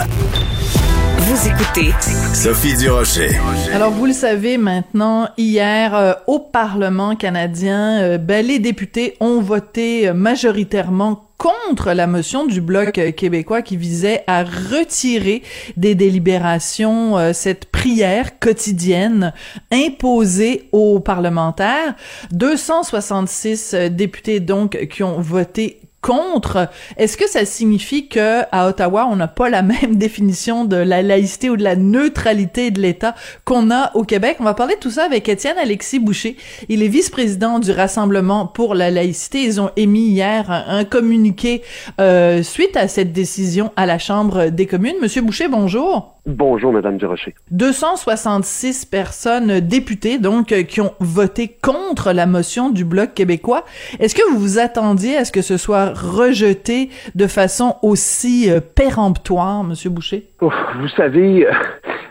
Vous 1.19 1.49
écoutez 1.49 1.93
Sophie 2.35 2.77
Durocher. 2.77 3.31
Alors, 3.73 3.91
vous 3.91 4.07
le 4.07 4.13
savez 4.13 4.59
maintenant, 4.59 5.29
hier, 5.39 5.95
euh, 5.95 6.13
au 6.27 6.41
Parlement 6.41 7.15
canadien, 7.15 8.01
euh, 8.03 8.19
ben, 8.19 8.45
les 8.45 8.59
députés 8.59 9.17
ont 9.21 9.41
voté 9.41 10.09
euh, 10.09 10.15
majoritairement 10.15 11.29
contre 11.43 11.93
la 11.93 12.07
motion 12.07 12.47
du 12.47 12.61
Bloc 12.61 12.99
euh, 12.99 13.11
québécois 13.11 13.63
qui 13.63 13.77
visait 13.77 14.23
à 14.29 14.45
retirer 14.45 15.43
des 15.77 15.97
délibérations 15.97 17.19
euh, 17.19 17.33
cette 17.33 17.65
prière 17.67 18.39
quotidienne 18.39 19.33
imposée 19.73 20.69
aux 20.71 21.01
parlementaires. 21.01 21.97
266 22.31 23.75
euh, 23.75 23.89
députés 23.89 24.39
donc 24.39 24.87
qui 24.87 25.03
ont 25.03 25.21
voté 25.21 25.81
contre. 26.03 26.69
Est-ce 26.99 27.17
que 27.17 27.29
ça 27.29 27.47
signifie 27.47 28.09
que 28.09 28.43
à 28.53 28.69
Ottawa, 28.69 29.09
on 29.11 29.17
n'a 29.17 29.29
pas 29.29 29.49
la 29.49 29.63
même 29.63 29.97
définition 29.97 30.67
de 30.67 30.77
la 30.77 31.01
laïcité 31.01 31.49
ou 31.49 31.57
de 31.57 31.63
la 31.63 31.77
neutralité 31.77 32.71
de 32.71 32.81
l'État 32.81 33.15
qu'on 33.45 33.71
a 33.71 33.97
au 33.97 34.05
Québec? 34.05 34.37
On 34.41 34.45
va 34.45 34.55
parler 34.55 34.75
de 34.75 34.81
tout 34.81 34.91
ça 34.91 35.05
avec 35.05 35.29
Étienne 35.29 35.57
Alexis 35.57 36.01
Boucher. 36.01 36.37
Il 36.69 36.83
est 36.83 36.89
vice-président 36.89 37.59
du 37.59 37.71
Rassemblement 37.71 38.47
pour 38.47 38.75
la 38.75 38.91
laïcité. 38.91 39.45
Ils 39.45 39.61
ont 39.61 39.71
émis 39.77 40.09
hier 40.09 40.51
un, 40.51 40.79
un 40.79 40.85
communiqué 40.85 41.63
euh, 42.01 42.43
suite 42.43 42.77
à 42.77 42.89
cette 42.89 43.13
décision 43.13 43.73
à 43.77 43.87
la 43.87 43.99
Chambre 43.99 44.51
des 44.51 44.67
communes. 44.67 44.97
Monsieur 45.01 45.23
Boucher, 45.23 45.49
bonjour. 45.49 46.19
Bonjour, 46.25 46.73
Madame 46.73 46.99
Durocher. 46.99 47.35
266 47.51 48.85
personnes 48.85 49.59
députées, 49.59 50.19
donc, 50.19 50.53
euh, 50.53 50.63
qui 50.63 50.81
ont 50.81 50.95
voté 51.01 51.49
contre 51.49 52.13
la 52.13 52.27
motion 52.27 52.71
du 52.71 52.85
Bloc 52.85 53.13
québécois. 53.15 53.65
Est-ce 53.99 54.15
que 54.15 54.23
vous 54.31 54.39
vous 54.39 54.59
attendiez 54.61 55.17
à 55.17 55.25
ce 55.25 55.33
que 55.33 55.43
ce 55.43 55.57
soit 55.57 55.93
rejeté 55.93 56.91
de 57.17 57.27
façon 57.27 57.75
aussi 57.83 58.49
euh, 58.49 58.61
péremptoire, 58.61 59.65
Monsieur 59.65 59.91
Boucher? 59.91 60.29
Ouf, 60.41 60.55
vous 60.81 60.89
savez, 60.97 61.45
euh, 61.45 61.53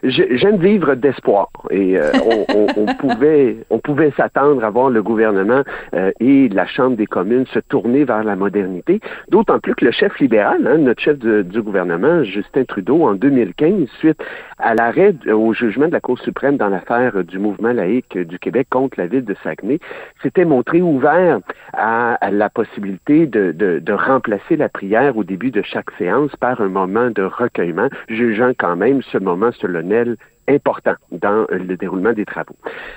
j'aime 0.04 0.58
vivre 0.58 0.96
d'espoir. 0.96 1.50
Et 1.70 1.98
euh, 1.98 2.12
on, 2.26 2.46
on, 2.56 2.68
on, 2.78 2.86
pouvait 2.96 3.58
on 3.70 3.80
pouvait 3.80 4.12
s'attendre 4.18 4.64
à 4.64 4.70
voir 4.70 4.90
le 4.90 5.04
gouvernement 5.04 5.62
euh, 5.94 6.12
et 6.20 6.50
la 6.50 6.66
Chambre 6.66 6.96
des 6.96 7.08
communes 7.08 7.46
se 7.48 7.60
tourner 7.60 8.04
vers 8.04 8.24
la 8.24 8.36
modernité, 8.36 9.00
d'autant 9.30 9.60
plus 9.60 9.76
que 9.76 9.86
le 9.86 9.92
chef 9.92 10.18
libéral, 10.20 10.68
hein, 10.68 10.78
notre 10.78 11.02
chef 11.02 11.18
de, 11.20 11.42
du 11.42 11.62
gouvernement, 11.62 12.24
Justin 12.24 12.64
Trudeau, 12.66 13.04
en 13.04 13.14
2015, 13.14 13.88
suite 14.00 14.22
à 14.58 14.76
l'arrêt 14.76 15.16
au 15.32 15.54
jugement 15.54 15.88
de 15.88 15.94
la 15.94 16.00
Cour 16.00 16.20
suprême 16.20 16.58
dans 16.58 16.70
l'affaire 16.70 17.24
du 17.24 17.40
mouvement 17.40 17.74
laïque 17.74 18.18
du 18.18 18.40
Québec 18.40 18.68
contre 18.70 19.00
la 19.00 19.08
ville 19.08 19.26
de 19.26 19.36
Saguenay, 19.44 19.80
s'était 20.22 20.46
montré 20.46 20.82
ouvert 20.82 21.40
à, 21.74 22.14
à 22.16 22.32
la 22.32 22.50
possibilité 22.50 23.26
de, 23.26 23.52
de, 23.52 23.80
de 23.80 23.94
remplacer 23.94 24.56
la 24.56 24.70
prière 24.70 25.18
au 25.18 25.24
début 25.24 25.52
de 25.52 25.62
chaque 25.62 25.92
séance 25.98 26.36
par 26.40 26.62
un 26.62 26.70
moment 26.70 27.10
de 27.10 27.24
recueillement, 27.24 27.90
jugeant 28.08 28.52
quand 28.58 28.76
même 28.76 29.02
ce 29.02 29.18
moment 29.18 29.52
tener 29.92 30.18
important 30.54 30.94
dans 31.12 31.46
le 31.50 31.78
déroulement 31.78 32.14
des 32.14 32.26
travaux. 32.26 32.56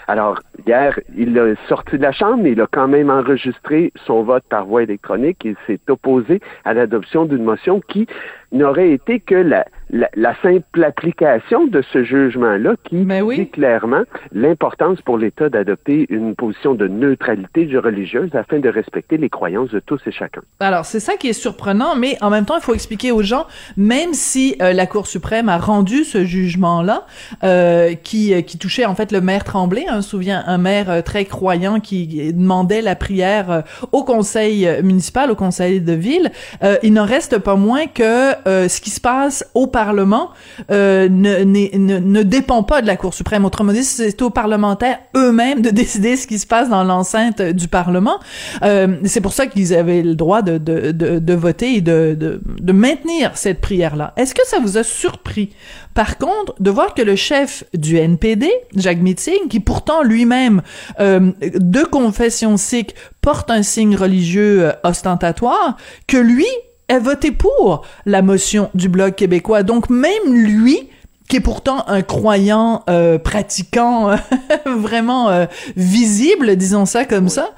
Alors, 0.08 0.40
hier, 0.66 0.98
il 1.16 1.38
a 1.38 1.54
sorti 1.68 1.96
de 1.98 2.02
la 2.02 2.12
Chambre, 2.12 2.38
mais 2.42 2.52
il 2.52 2.60
a 2.60 2.66
quand 2.70 2.88
même 2.88 3.10
enregistré 3.10 3.92
son 4.06 4.22
vote 4.22 4.44
par 4.48 4.66
voie 4.66 4.82
électronique. 4.82 5.38
Il 5.44 5.56
s'est 5.66 5.80
opposé 5.88 6.40
à 6.64 6.74
l'adoption 6.74 7.24
d'une 7.24 7.44
motion 7.44 7.80
qui 7.80 8.06
n'aurait 8.52 8.92
été 8.92 9.20
que 9.20 9.34
la, 9.34 9.66
la, 9.90 10.08
la, 10.14 10.34
simple 10.40 10.84
application 10.84 11.66
de 11.66 11.82
ce 11.92 12.04
jugement-là 12.04 12.74
qui 12.84 13.04
oui. 13.22 13.36
dit 13.36 13.48
clairement 13.48 14.02
l'importance 14.32 15.00
pour 15.02 15.18
l'État 15.18 15.48
d'adopter 15.48 16.06
une 16.08 16.34
position 16.34 16.74
de 16.74 16.86
neutralité 16.86 17.68
religieuse 17.76 18.30
afin 18.34 18.60
de 18.60 18.68
respecter 18.68 19.16
les 19.16 19.28
croyances 19.28 19.70
de 19.70 19.80
tous 19.80 20.00
et 20.06 20.12
chacun. 20.12 20.40
Alors, 20.60 20.84
c'est 20.84 21.00
ça 21.00 21.16
qui 21.16 21.28
est 21.28 21.32
surprenant, 21.32 21.96
mais 21.96 22.16
en 22.20 22.30
même 22.30 22.44
temps, 22.44 22.56
il 22.56 22.62
faut 22.62 22.74
expliquer 22.74 23.10
aux 23.12 23.22
gens, 23.22 23.46
même 23.76 24.12
si 24.12 24.56
euh, 24.62 24.72
la 24.72 24.86
Cour 24.86 25.06
suprême 25.06 25.48
a 25.48 25.58
rendu 25.58 26.04
ce 26.04 26.24
jugement-là, 26.24 27.06
euh, 27.44 27.94
qui, 27.94 28.42
qui 28.44 28.58
touchait 28.58 28.84
en 28.84 28.94
fait 28.94 29.12
le 29.12 29.20
maire 29.20 29.44
Tremblay, 29.44 29.86
hein, 29.88 30.02
souviens, 30.02 30.42
un 30.46 30.58
maire 30.58 30.90
euh, 30.90 31.02
très 31.02 31.24
croyant 31.24 31.80
qui 31.80 32.32
demandait 32.32 32.82
la 32.82 32.96
prière 32.96 33.50
euh, 33.50 33.60
au 33.92 34.04
conseil 34.04 34.68
municipal, 34.82 35.30
au 35.30 35.34
conseil 35.34 35.80
de 35.80 35.92
ville, 35.92 36.30
euh, 36.62 36.76
il 36.82 36.92
n'en 36.92 37.04
reste 37.04 37.38
pas 37.38 37.56
moins 37.56 37.86
que 37.86 38.34
euh, 38.48 38.68
ce 38.68 38.80
qui 38.80 38.90
se 38.90 39.00
passe 39.00 39.44
au 39.54 39.66
Parlement 39.66 40.30
euh, 40.70 41.08
ne, 41.08 41.44
ne, 41.44 41.98
ne, 41.98 42.22
dépend 42.22 42.62
pas 42.62 42.82
de 42.82 42.86
la 42.86 42.96
Cour 42.96 43.14
suprême. 43.14 43.44
Autrement 43.44 43.72
dit, 43.72 43.84
c'est 43.84 44.20
aux 44.22 44.30
parlementaires 44.30 44.98
eux-mêmes 45.16 45.62
de 45.62 45.70
décider 45.84 46.16
ce 46.16 46.26
qui 46.26 46.38
se 46.38 46.46
passe 46.46 46.68
dans 46.68 46.84
l'enceinte 46.84 47.42
du 47.42 47.68
Parlement. 47.68 48.18
Euh, 48.62 48.96
c'est 49.04 49.20
pour 49.20 49.32
ça 49.32 49.46
qu'ils 49.46 49.74
avaient 49.74 50.02
le 50.02 50.14
droit 50.14 50.42
de, 50.42 50.58
de, 50.58 50.92
de, 50.92 51.18
de 51.18 51.34
voter 51.34 51.76
et 51.76 51.80
de, 51.80 52.16
de, 52.18 52.40
de 52.44 52.72
maintenir 52.72 53.36
cette 53.36 53.60
prière-là. 53.60 54.12
Est-ce 54.16 54.34
que 54.34 54.46
ça 54.46 54.58
vous 54.60 54.78
a 54.78 54.82
surpris, 54.82 55.50
par 55.94 56.18
contre, 56.18 56.54
de 56.60 56.70
voir 56.70 56.94
que 56.94 57.02
le 57.02 57.16
chef 57.24 57.64
du 57.72 57.96
NPD, 57.96 58.50
Jacques 58.76 59.00
Meeting, 59.00 59.48
qui 59.48 59.60
pourtant 59.60 60.02
lui-même 60.02 60.62
euh, 61.00 61.32
de 61.40 61.82
confession 61.82 62.56
sikh 62.56 62.94
porte 63.22 63.50
un 63.50 63.62
signe 63.62 63.96
religieux 63.96 64.72
ostentatoire, 64.82 65.76
que 66.06 66.18
lui 66.18 66.46
a 66.88 66.98
voté 66.98 67.32
pour 67.32 67.86
la 68.04 68.20
motion 68.20 68.70
du 68.74 68.88
Bloc 68.88 69.16
québécois. 69.16 69.62
Donc 69.62 69.88
même 69.88 70.34
lui, 70.34 70.90
qui 71.28 71.36
est 71.36 71.40
pourtant 71.40 71.84
un 71.88 72.02
croyant 72.02 72.84
euh, 72.90 73.18
pratiquant 73.18 74.16
vraiment 74.66 75.30
euh, 75.30 75.46
visible, 75.76 76.56
disons 76.56 76.84
ça 76.84 77.06
comme 77.06 77.30
ça, 77.30 77.54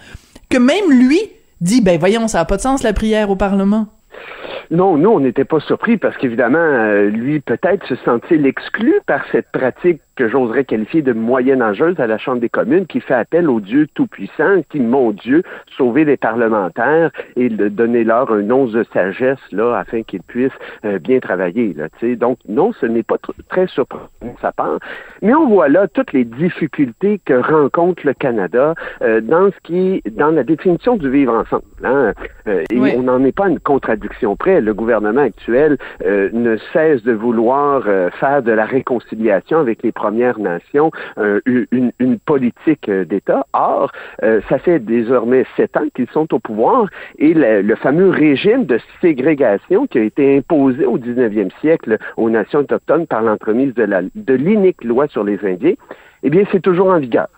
que 0.49 0.59
même 0.59 0.91
lui 0.91 1.21
dit, 1.61 1.81
ben 1.81 1.99
voyons, 1.99 2.29
ça 2.29 2.39
n'a 2.39 2.45
pas 2.45 2.57
de 2.57 2.63
sens 2.63 2.83
la 2.83 2.93
prière 2.93 3.31
au 3.31 3.37
Parlement. 3.37 3.89
Non, 4.71 4.97
nous, 4.97 5.11
on 5.11 5.21
n'était 5.21 5.45
pas 5.45 5.61
surpris 5.61 5.97
parce 5.97 6.17
qu'évidemment, 6.17 6.59
euh, 6.59 7.09
lui, 7.09 7.41
peut-être 7.41 7.87
se 7.87 7.95
sentait 7.97 8.41
exclu 8.43 9.01
par 9.07 9.25
cette 9.31 9.51
pratique 9.53 10.01
que 10.17 10.29
j'oserais 10.29 10.65
qualifier 10.65 11.03
de 11.03 11.13
moyenâgeuse 11.13 12.01
à 12.01 12.07
la 12.07 12.19
Chambre 12.19 12.41
des 12.41 12.49
communes, 12.49 12.87
qui 12.87 13.01
fait 13.01 13.15
appel 13.15 13.49
au 13.49 13.61
Dieu 13.61 13.87
tout-puissant, 13.95 14.63
qui, 14.71 14.81
mon 14.81 15.13
Dieu, 15.13 15.43
sauver 15.77 16.05
les 16.05 16.17
parlementaires 16.17 17.11
et 17.37 17.51
de 17.51 17.69
donner 17.69 18.03
leur 18.03 18.33
un 18.33 18.51
once 18.51 18.73
de 18.73 18.85
sagesse, 18.93 19.39
là, 19.53 19.79
afin 19.79 20.03
qu'ils 20.03 20.23
puissent 20.23 20.51
euh, 20.85 20.99
bien 20.99 21.21
travailler, 21.21 21.75
là, 21.75 21.89
tu 22.01 22.17
Donc, 22.17 22.39
non, 22.49 22.73
ce 22.73 22.87
n'est 22.87 23.03
pas 23.03 23.17
très 23.49 23.67
surprenant 23.69 24.09
de 24.23 24.41
sa 24.41 24.53
part. 24.53 24.79
Mais 25.23 25.35
on 25.35 25.49
voit 25.49 25.69
là 25.69 25.87
toutes 25.87 26.13
les 26.13 26.25
difficultés 26.25 27.21
que 27.25 27.35
rencontre 27.35 28.07
le 28.07 28.15
Canada 28.15 28.75
euh, 29.03 29.21
dans 29.21 29.51
ce 29.51 29.57
qui 29.63 30.03
dans 30.11 30.31
la 30.31 30.45
définition 30.45 30.97
du 30.97 31.11
vivre 31.11 31.35
ensemble. 31.35 31.65
Hein? 31.85 32.15
Euh, 32.49 32.65
et 32.71 32.79
oui. 32.79 32.95
on 32.97 33.03
n'en 33.03 33.23
est 33.25 33.33
pas 33.33 33.47
à 33.47 33.49
une 33.49 33.61
contradiction 33.61 34.35
près. 34.37 34.56
Le 34.61 34.75
gouvernement 34.75 35.23
actuel 35.23 35.79
euh, 36.05 36.31
ne 36.33 36.57
cesse 36.73 37.03
de 37.03 37.13
vouloir 37.13 37.85
faire 38.19 38.43
de 38.43 38.53
la 38.53 38.65
réconciliation 38.65 39.59
avec 39.59 39.83
les 39.83 39.93
Premières 39.93 40.39
Nations 40.39 40.91
une, 41.47 41.93
une, 41.99 42.19
politique 42.19 42.91
d'État. 42.91 43.47
Or, 43.53 43.93
ça 44.21 44.59
fait 44.59 44.79
désormais 44.79 45.45
sept 45.57 45.77
ans 45.77 45.87
qu'ils 45.95 46.09
sont 46.11 46.33
au 46.35 46.39
pouvoir 46.39 46.89
et 47.19 47.35
le, 47.35 47.63
le, 47.63 47.75
fameux 47.77 48.11
régime 48.11 48.65
de 48.65 48.79
ségrégation 49.01 49.87
qui 49.87 49.99
a 49.99 50.03
été 50.03 50.39
imposé 50.39 50.85
au 50.85 50.99
19e 50.99 51.51
siècle 51.61 51.99
aux 52.17 52.31
nations 52.31 52.61
autochtones 52.61 53.07
par 53.07 53.23
l'entremise 53.23 53.75
de 53.75 53.85
la 53.85 54.03
de 54.15 54.35
l'inique 54.35 54.83
loi 54.85 55.07
sur 55.09 55.25
les 55.25 55.39
Indiens, 55.45 55.75
eh 56.23 56.31
bien, 56.31 56.45
c'est 56.51 56.61
toujours 56.61 56.89
en 56.89 56.99
vigueur. 56.99 57.29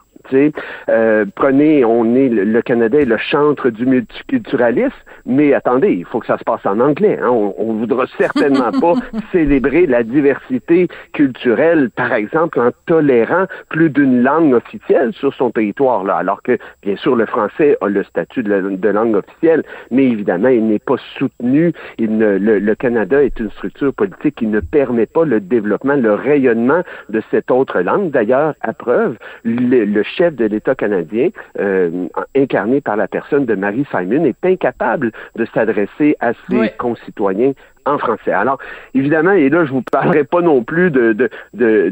Euh, 0.89 1.25
prenez, 1.35 1.85
on 1.85 2.15
est 2.15 2.29
le 2.29 2.63
Canada 2.63 2.99
est 2.99 3.05
le 3.05 3.19
chantre 3.19 3.71
du 3.71 3.87
multiculturalisme, 3.87 4.93
mais 5.27 5.55
attendez, 5.55 5.93
il 5.93 6.05
faut 6.05 6.21
que 6.21 6.27
ça 6.27 6.39
se 6.39 6.45
passe 6.45 6.65
en 6.65 6.81
anglais. 6.81 7.19
Hein. 7.23 7.31
On, 7.31 7.55
on 7.59 7.73
voudra 7.75 8.07
certainement 8.17 8.73
pas 8.73 8.95
célébrer 9.33 9.87
la 9.87 10.03
diversité 10.03 10.89
culturelle, 11.13 11.91
par 11.91 12.13
exemple, 12.13 12.61
en 12.61 12.71
tolérant 12.87 13.47
plus 13.69 13.91
d'une 13.91 14.23
langue 14.23 14.55
officielle 14.55 15.13
sur 15.13 15.35
son 15.35 15.51
territoire, 15.51 16.05
là, 16.05 16.17
alors 16.17 16.43
que 16.43 16.59
bien 16.83 16.97
sûr 16.97 17.17
le 17.17 17.27
français 17.27 17.77
a 17.81 17.89
le 17.89 18.03
statut 18.05 18.43
de, 18.43 18.51
la, 18.51 18.61
de 18.61 18.89
langue 18.89 19.17
officielle, 19.17 19.65
mais 19.91 20.05
évidemment 20.05 20.49
il 20.49 20.67
n'est 20.67 20.79
pas 20.79 20.97
soutenu. 21.19 21.73
Il 21.99 22.17
ne, 22.17 22.39
le, 22.39 22.59
le, 22.59 22.75
Canada 22.75 23.23
est 23.23 23.39
une 23.41 23.51
structure 23.51 23.93
politique 23.93 24.37
qui 24.37 24.47
ne 24.47 24.61
permet 24.61 25.07
pas 25.07 25.25
le 25.25 25.41
développement, 25.41 25.95
le 25.95 26.15
rayonnement 26.15 26.83
de 27.09 27.23
cette 27.31 27.51
autre 27.51 27.81
langue. 27.81 28.11
D'ailleurs, 28.11 28.55
à 28.61 28.73
preuve, 28.73 29.17
le, 29.45 29.85
le 29.85 30.03
chef 30.19 30.35
de 30.35 30.45
l'État 30.45 30.75
canadien, 30.75 31.31
euh, 31.59 32.09
incarné 32.37 32.81
par 32.81 32.97
la 32.97 33.07
personne 33.07 33.47
de 33.47 33.55
Marie 33.55 33.87
Simon, 33.91 34.25
est 34.25 34.45
incapable 34.45 35.13
de 35.37 35.47
s'adresser 35.55 36.17
à 36.21 36.33
ses 36.33 36.59
oui. 36.59 36.69
concitoyens 36.77 37.53
en 37.89 37.99
français. 37.99 38.33
Alors, 38.33 38.59
évidemment, 38.95 39.33
et 39.33 39.49
là, 39.49 39.65
je 39.65 39.73
vous 39.73 39.83
parlerai 39.83 40.25
pas 40.25 40.41
non 40.41 40.63
plus 40.63 40.91
de, 40.91 41.13
de, 41.13 41.31
de, 41.55 41.91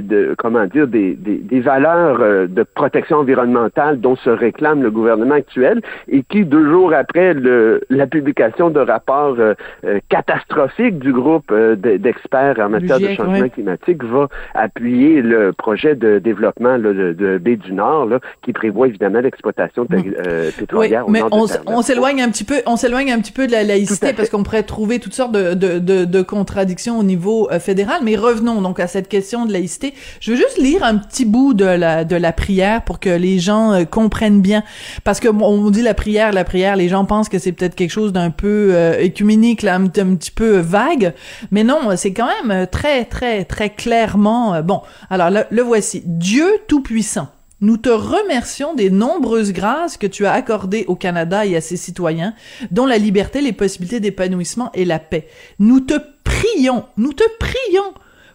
de, 0.00 0.34
comment 0.38 0.66
dire, 0.66 0.86
des, 0.86 1.14
des, 1.14 1.36
des, 1.36 1.60
valeurs 1.60 2.20
euh, 2.20 2.46
de 2.46 2.62
protection 2.62 3.18
environnementale 3.18 4.00
dont 4.00 4.16
se 4.16 4.30
réclame 4.30 4.82
le 4.82 4.90
gouvernement 4.90 5.34
actuel 5.34 5.80
et 6.08 6.22
qui, 6.22 6.44
deux 6.44 6.68
jours 6.68 6.92
après 6.92 7.34
le, 7.34 7.82
la 7.90 8.06
publication 8.06 8.70
de 8.70 8.80
rapports 8.80 9.36
euh, 9.38 9.54
euh, 9.84 9.98
catastrophiques 10.08 10.98
du 10.98 11.12
groupe 11.12 11.52
d'experts 11.54 12.58
en 12.60 12.68
matière 12.68 13.00
de 13.00 13.08
changement 13.08 13.48
climatique, 13.48 14.02
va 14.04 14.28
appuyer 14.54 15.22
le 15.22 15.52
projet 15.52 15.94
de 15.94 16.18
développement 16.18 16.78
de, 16.78 17.12
de, 17.12 17.38
baie 17.38 17.56
du 17.56 17.72
Nord, 17.72 18.06
là, 18.06 18.20
qui 18.42 18.52
prévoit 18.52 18.88
évidemment 18.88 19.20
l'exploitation 19.20 19.86
pétrolière 19.86 21.04
oui, 21.08 21.12
mais 21.12 21.22
on, 21.66 21.82
s'éloigne 21.82 22.22
un 22.22 22.28
petit 22.28 22.44
peu, 22.44 22.56
on 22.66 22.76
s'éloigne 22.76 23.12
un 23.12 23.18
petit 23.18 23.32
peu 23.32 23.46
de 23.46 23.52
la 23.52 23.62
laïcité 23.62 24.12
parce 24.12 24.28
qu'on 24.28 24.42
pourrait 24.42 24.62
trouver 24.62 24.98
toutes 24.98 25.14
sortes 25.14 25.23
de, 25.28 25.54
de, 25.54 25.78
de, 25.78 26.22
contradictions 26.22 26.98
au 26.98 27.02
niveau 27.02 27.48
euh, 27.50 27.60
fédéral. 27.60 28.00
Mais 28.02 28.16
revenons 28.16 28.60
donc 28.60 28.80
à 28.80 28.86
cette 28.86 29.08
question 29.08 29.46
de 29.46 29.52
laïcité. 29.52 29.94
Je 30.20 30.32
veux 30.32 30.36
juste 30.36 30.58
lire 30.58 30.82
un 30.84 30.96
petit 30.96 31.24
bout 31.24 31.54
de 31.54 31.64
la, 31.64 32.04
de 32.04 32.16
la 32.16 32.32
prière 32.32 32.82
pour 32.82 33.00
que 33.00 33.10
les 33.10 33.38
gens 33.38 33.72
euh, 33.72 33.84
comprennent 33.84 34.40
bien. 34.40 34.62
Parce 35.04 35.20
que 35.20 35.28
on 35.28 35.70
dit 35.70 35.82
la 35.82 35.94
prière, 35.94 36.32
la 36.32 36.44
prière, 36.44 36.76
les 36.76 36.88
gens 36.88 37.04
pensent 37.04 37.28
que 37.28 37.38
c'est 37.38 37.52
peut-être 37.52 37.74
quelque 37.74 37.90
chose 37.90 38.12
d'un 38.12 38.30
peu 38.30 38.70
euh, 38.72 38.98
écuménique, 38.98 39.62
là, 39.62 39.76
un, 39.76 39.86
petit 39.88 40.30
peu 40.30 40.58
vague. 40.58 41.14
Mais 41.50 41.64
non, 41.64 41.80
c'est 41.96 42.12
quand 42.12 42.28
même 42.42 42.66
très, 42.66 43.04
très, 43.04 43.44
très 43.44 43.70
clairement... 43.70 44.62
bon, 44.62 44.80
alors 45.10 45.30
le, 45.30 45.44
le 45.50 45.62
voici. 45.62 46.02
Dieu 46.04 46.46
Tout-Puissant 46.68 47.28
nous 47.60 47.76
te 47.76 47.88
remercions 47.88 48.74
des 48.74 48.90
nombreuses 48.90 49.52
grâces 49.52 49.96
que 49.96 50.06
tu 50.06 50.26
as 50.26 50.32
accordées 50.32 50.84
au 50.88 50.96
Canada 50.96 51.46
et 51.46 51.56
à 51.56 51.60
ses 51.60 51.76
citoyens, 51.76 52.34
dont 52.70 52.86
la 52.86 52.98
liberté, 52.98 53.40
les 53.40 53.52
possibilités 53.52 54.00
d'épanouissement 54.00 54.70
et 54.74 54.84
la 54.84 54.98
paix. 54.98 55.28
Nous 55.58 55.80
te 55.80 55.94
prions, 56.24 56.84
nous 56.96 57.12
te 57.12 57.24
prions 57.38 57.94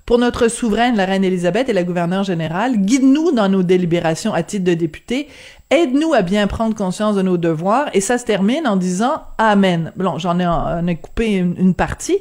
pour 0.09 0.17
notre 0.17 0.47
souveraine, 0.47 0.95
la 0.95 1.05
reine 1.05 1.23
Élisabeth 1.23 1.69
et 1.69 1.73
la 1.73 1.83
gouverneure 1.83 2.23
générale, 2.23 2.77
guide-nous 2.77 3.31
dans 3.31 3.47
nos 3.47 3.61
délibérations 3.61 4.33
à 4.33 4.41
titre 4.41 4.63
de 4.63 4.73
député, 4.73 5.27
aide-nous 5.69 6.15
à 6.15 6.23
bien 6.23 6.47
prendre 6.47 6.73
conscience 6.73 7.15
de 7.15 7.21
nos 7.21 7.37
devoirs, 7.37 7.91
et 7.93 8.01
ça 8.01 8.17
se 8.17 8.25
termine 8.25 8.65
en 8.65 8.75
disant 8.75 9.21
Amen. 9.37 9.91
Bon, 9.97 10.17
j'en 10.17 10.39
ai, 10.39 10.95
coupé 10.95 11.35
une, 11.35 11.55
une, 11.59 11.75
partie. 11.75 12.17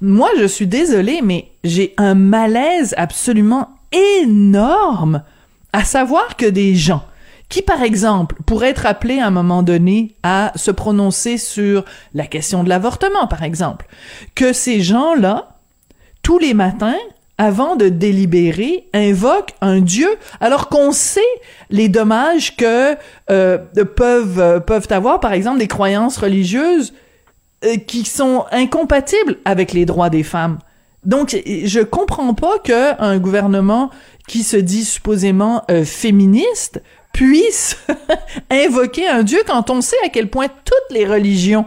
Moi, 0.00 0.28
je 0.40 0.46
suis 0.46 0.66
désolée, 0.66 1.20
mais 1.22 1.52
j'ai 1.62 1.94
un 1.96 2.16
malaise 2.16 2.92
absolument 2.96 3.68
énorme 3.92 5.22
à 5.72 5.84
savoir 5.84 6.36
que 6.36 6.46
des 6.46 6.74
gens 6.74 7.04
qui, 7.48 7.62
par 7.62 7.82
exemple, 7.82 8.36
pourraient 8.46 8.70
être 8.70 8.86
appelés 8.86 9.20
à 9.20 9.26
un 9.26 9.30
moment 9.30 9.62
donné 9.62 10.14
à 10.22 10.52
se 10.54 10.70
prononcer 10.70 11.38
sur 11.38 11.84
la 12.14 12.26
question 12.26 12.62
de 12.62 12.68
l'avortement, 12.68 13.26
par 13.26 13.42
exemple, 13.42 13.86
que 14.34 14.52
ces 14.52 14.82
gens-là, 14.82 15.56
tous 16.22 16.38
les 16.38 16.52
matins, 16.52 16.98
avant 17.38 17.76
de 17.76 17.88
délibérer, 17.88 18.88
invoquent 18.92 19.54
un 19.60 19.80
Dieu, 19.80 20.08
alors 20.40 20.68
qu'on 20.68 20.92
sait 20.92 21.20
les 21.70 21.88
dommages 21.88 22.56
que 22.56 22.96
euh, 23.30 23.58
peuvent 23.96 24.40
euh, 24.40 24.60
peuvent 24.60 24.88
avoir, 24.90 25.20
par 25.20 25.32
exemple, 25.32 25.58
des 25.58 25.68
croyances 25.68 26.18
religieuses 26.18 26.92
euh, 27.64 27.76
qui 27.76 28.04
sont 28.04 28.44
incompatibles 28.50 29.38
avec 29.44 29.72
les 29.72 29.86
droits 29.86 30.10
des 30.10 30.24
femmes. 30.24 30.58
Donc, 31.04 31.30
je 31.46 31.80
comprends 31.80 32.34
pas 32.34 32.58
que 32.58 33.00
un 33.00 33.18
gouvernement 33.18 33.90
qui 34.28 34.44
se 34.44 34.56
dit 34.56 34.84
supposément 34.84 35.64
euh, 35.70 35.84
féministe 35.84 36.80
puisse 37.12 37.76
invoquer 38.50 39.08
un 39.08 39.24
dieu 39.24 39.40
quand 39.46 39.70
on 39.70 39.80
sait 39.80 39.96
à 40.04 40.08
quel 40.08 40.30
point 40.30 40.46
toutes 40.46 40.96
les 40.96 41.04
religions 41.04 41.66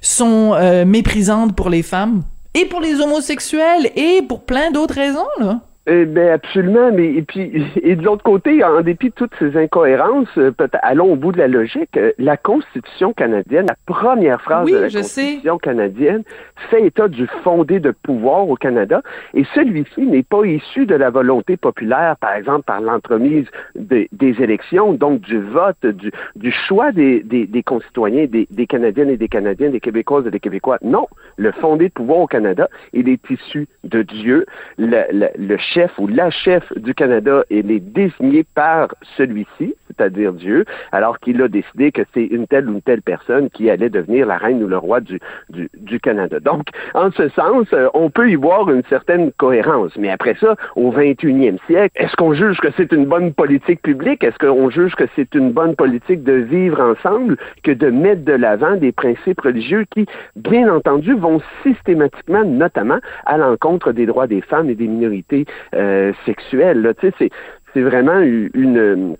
sont 0.00 0.54
euh, 0.54 0.86
méprisantes 0.86 1.54
pour 1.54 1.68
les 1.68 1.82
femmes 1.82 2.22
et 2.54 2.64
pour 2.64 2.80
les 2.80 3.00
homosexuels 3.00 3.90
et 3.96 4.22
pour 4.22 4.44
plein 4.44 4.70
d'autres 4.70 4.94
raisons 4.94 5.26
là. 5.38 5.60
Eh 5.90 6.04
ben 6.04 6.28
absolument, 6.28 6.92
mais 6.92 7.14
et 7.14 7.22
puis 7.22 7.64
et 7.82 7.96
de 7.96 8.02
l'autre 8.02 8.22
côté, 8.22 8.62
en 8.62 8.82
dépit 8.82 9.08
de 9.08 9.14
toutes 9.14 9.32
ces 9.38 9.56
incohérences, 9.56 10.28
euh, 10.36 10.52
allons 10.82 11.12
au 11.12 11.16
bout 11.16 11.32
de 11.32 11.38
la 11.38 11.48
logique. 11.48 11.96
Euh, 11.96 12.12
la 12.18 12.36
Constitution 12.36 13.14
canadienne, 13.14 13.66
la 13.66 13.76
première 13.86 14.42
phrase 14.42 14.70
de 14.70 14.76
la 14.76 14.90
Constitution 14.90 15.56
canadienne, 15.56 16.24
fait 16.70 16.84
état 16.84 17.08
du 17.08 17.26
fondé 17.42 17.80
de 17.80 17.90
pouvoir 17.90 18.46
au 18.50 18.54
Canada, 18.54 19.00
et 19.32 19.44
celui-ci 19.54 20.02
n'est 20.02 20.22
pas 20.22 20.44
issu 20.44 20.84
de 20.84 20.94
la 20.94 21.08
volonté 21.08 21.56
populaire, 21.56 22.16
par 22.20 22.34
exemple 22.34 22.64
par 22.66 22.82
l'entremise 22.82 23.46
des 23.74 24.08
élections, 24.20 24.92
donc 24.92 25.22
du 25.22 25.40
vote, 25.40 25.86
du, 25.86 26.12
du 26.36 26.52
choix 26.52 26.92
des, 26.92 27.22
des, 27.22 27.46
des 27.46 27.62
concitoyens, 27.62 28.26
des, 28.26 28.46
des 28.50 28.66
Canadiennes 28.66 29.08
et 29.08 29.16
des 29.16 29.28
Canadiens, 29.28 29.70
des 29.70 29.80
Québécoises 29.80 30.26
et 30.26 30.30
des 30.30 30.40
Québécois. 30.40 30.78
Non, 30.82 31.06
le 31.38 31.50
fondé 31.52 31.88
de 31.88 31.94
pouvoir 31.94 32.18
au 32.18 32.26
Canada, 32.26 32.68
il 32.92 33.08
est 33.08 33.30
issu 33.30 33.68
de 33.84 34.02
Dieu, 34.02 34.44
le, 34.76 35.04
le, 35.12 35.28
le 35.38 35.56
chef 35.56 35.77
ou 35.98 36.06
la 36.06 36.30
chef 36.30 36.64
du 36.76 36.94
Canada, 36.94 37.44
elle 37.50 37.70
est 37.70 37.80
désignée 37.80 38.44
par 38.54 38.88
celui-ci, 39.16 39.74
c'est-à-dire 39.86 40.32
Dieu, 40.32 40.64
alors 40.92 41.18
qu'il 41.20 41.40
a 41.42 41.48
décidé 41.48 41.92
que 41.92 42.02
c'est 42.14 42.24
une 42.24 42.46
telle 42.46 42.68
ou 42.68 42.74
une 42.74 42.82
telle 42.82 43.02
personne 43.02 43.48
qui 43.50 43.70
allait 43.70 43.90
devenir 43.90 44.26
la 44.26 44.36
reine 44.36 44.62
ou 44.62 44.68
le 44.68 44.76
roi 44.78 45.00
du, 45.00 45.20
du, 45.50 45.70
du 45.74 46.00
Canada. 46.00 46.40
Donc, 46.40 46.68
en 46.94 47.10
ce 47.12 47.28
sens, 47.30 47.66
euh, 47.72 47.88
on 47.94 48.10
peut 48.10 48.30
y 48.30 48.34
voir 48.34 48.70
une 48.70 48.82
certaine 48.88 49.32
cohérence. 49.32 49.92
Mais 49.96 50.10
après 50.10 50.34
ça, 50.40 50.56
au 50.76 50.92
21e 50.92 51.58
siècle, 51.66 51.94
est-ce 51.96 52.16
qu'on 52.16 52.34
juge 52.34 52.58
que 52.58 52.68
c'est 52.76 52.92
une 52.92 53.06
bonne 53.06 53.32
politique 53.32 53.82
publique? 53.82 54.24
Est-ce 54.24 54.38
qu'on 54.38 54.70
juge 54.70 54.94
que 54.94 55.04
c'est 55.14 55.34
une 55.34 55.52
bonne 55.52 55.76
politique 55.76 56.22
de 56.24 56.34
vivre 56.34 56.80
ensemble 56.80 57.36
que 57.62 57.72
de 57.72 57.90
mettre 57.90 58.24
de 58.24 58.32
l'avant 58.32 58.76
des 58.76 58.92
principes 58.92 59.40
religieux 59.40 59.84
qui, 59.90 60.06
bien 60.36 60.72
entendu, 60.72 61.14
vont 61.14 61.40
systématiquement, 61.62 62.44
notamment, 62.44 62.98
à 63.26 63.36
l'encontre 63.36 63.92
des 63.92 64.06
droits 64.06 64.26
des 64.26 64.40
femmes 64.40 64.70
et 64.70 64.74
des 64.74 64.86
minorités 64.86 65.46
euh, 65.74 66.12
sexuelle. 66.24 66.94
Sais, 67.00 67.30
c'est 67.74 67.82
vraiment 67.82 68.20
une 68.20 69.16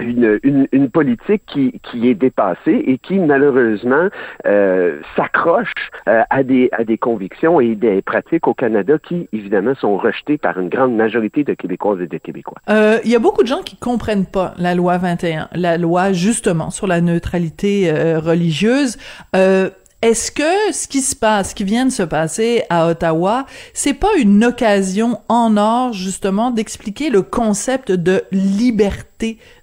une, 0.00 0.68
une, 0.72 0.90
politique 0.90 1.42
qui, 1.46 1.80
qui 1.82 2.08
est 2.08 2.14
dépassée 2.14 2.84
et 2.86 2.98
qui 2.98 3.18
malheureusement 3.18 4.08
euh, 4.46 4.98
s'accroche 5.16 5.72
euh, 6.08 6.22
à, 6.30 6.42
des, 6.42 6.68
à 6.72 6.84
des 6.84 6.98
convictions 6.98 7.60
et 7.60 7.74
des 7.74 8.02
pratiques 8.02 8.48
au 8.48 8.54
Canada 8.54 8.96
qui 8.98 9.28
évidemment 9.32 9.74
sont 9.74 9.96
rejetées 9.96 10.38
par 10.38 10.58
une 10.58 10.68
grande 10.68 10.94
majorité 10.94 11.44
de 11.44 11.54
Québécoises 11.54 12.00
et 12.00 12.06
de 12.06 12.18
Québécois. 12.18 12.58
Il 13.04 13.10
y 13.10 13.16
a 13.16 13.18
beaucoup 13.18 13.42
de 13.42 13.48
gens 13.48 13.62
qui 13.62 13.76
comprennent 13.76 14.26
pas 14.26 14.54
la 14.58 14.74
loi 14.74 14.98
21, 14.98 15.48
la 15.54 15.78
loi 15.78 16.12
justement 16.12 16.70
sur 16.70 16.86
la 16.86 17.00
neutralité 17.00 17.92
religieuse. 18.16 18.96
Est-ce 20.02 20.32
que 20.32 20.72
ce 20.72 20.88
qui 20.88 21.02
se 21.02 21.14
passe, 21.14 21.50
ce 21.50 21.54
qui 21.54 21.64
vient 21.64 21.84
de 21.84 21.90
se 21.90 22.02
passer 22.02 22.62
à 22.70 22.86
Ottawa, 22.86 23.44
c'est 23.74 23.92
pas 23.92 24.16
une 24.16 24.42
occasion 24.46 25.20
en 25.28 25.58
or 25.58 25.92
justement 25.92 26.50
d'expliquer 26.50 27.10
le 27.10 27.20
concept 27.20 27.92
de 27.92 28.24
liberté 28.32 29.09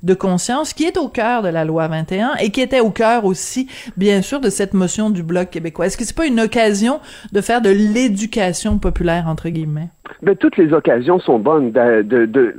de 0.03 0.13
conscience 0.13 0.73
qui 0.73 0.85
est 0.85 0.97
au 0.97 1.07
cœur 1.07 1.41
de 1.41 1.49
la 1.49 1.65
loi 1.65 1.87
21 1.87 2.35
et 2.35 2.49
qui 2.51 2.61
était 2.61 2.79
au 2.79 2.91
cœur 2.91 3.25
aussi, 3.25 3.67
bien 3.95 4.21
sûr, 4.21 4.39
de 4.39 4.49
cette 4.49 4.73
motion 4.73 5.09
du 5.09 5.23
Bloc 5.23 5.49
québécois. 5.49 5.87
Est-ce 5.87 5.97
que 5.97 6.05
c'est 6.05 6.15
pas 6.15 6.25
une 6.25 6.39
occasion 6.39 6.99
de 7.31 7.41
faire 7.41 7.61
de 7.61 7.69
l'éducation 7.69 8.79
populaire, 8.79 9.27
entre 9.27 9.49
guillemets? 9.49 9.89
Ben, 10.21 10.35
toutes 10.35 10.57
les 10.57 10.73
occasions 10.73 11.19
sont 11.19 11.39
bonnes. 11.39 11.71
De, 11.71 12.01
de, 12.01 12.25
de, 12.25 12.55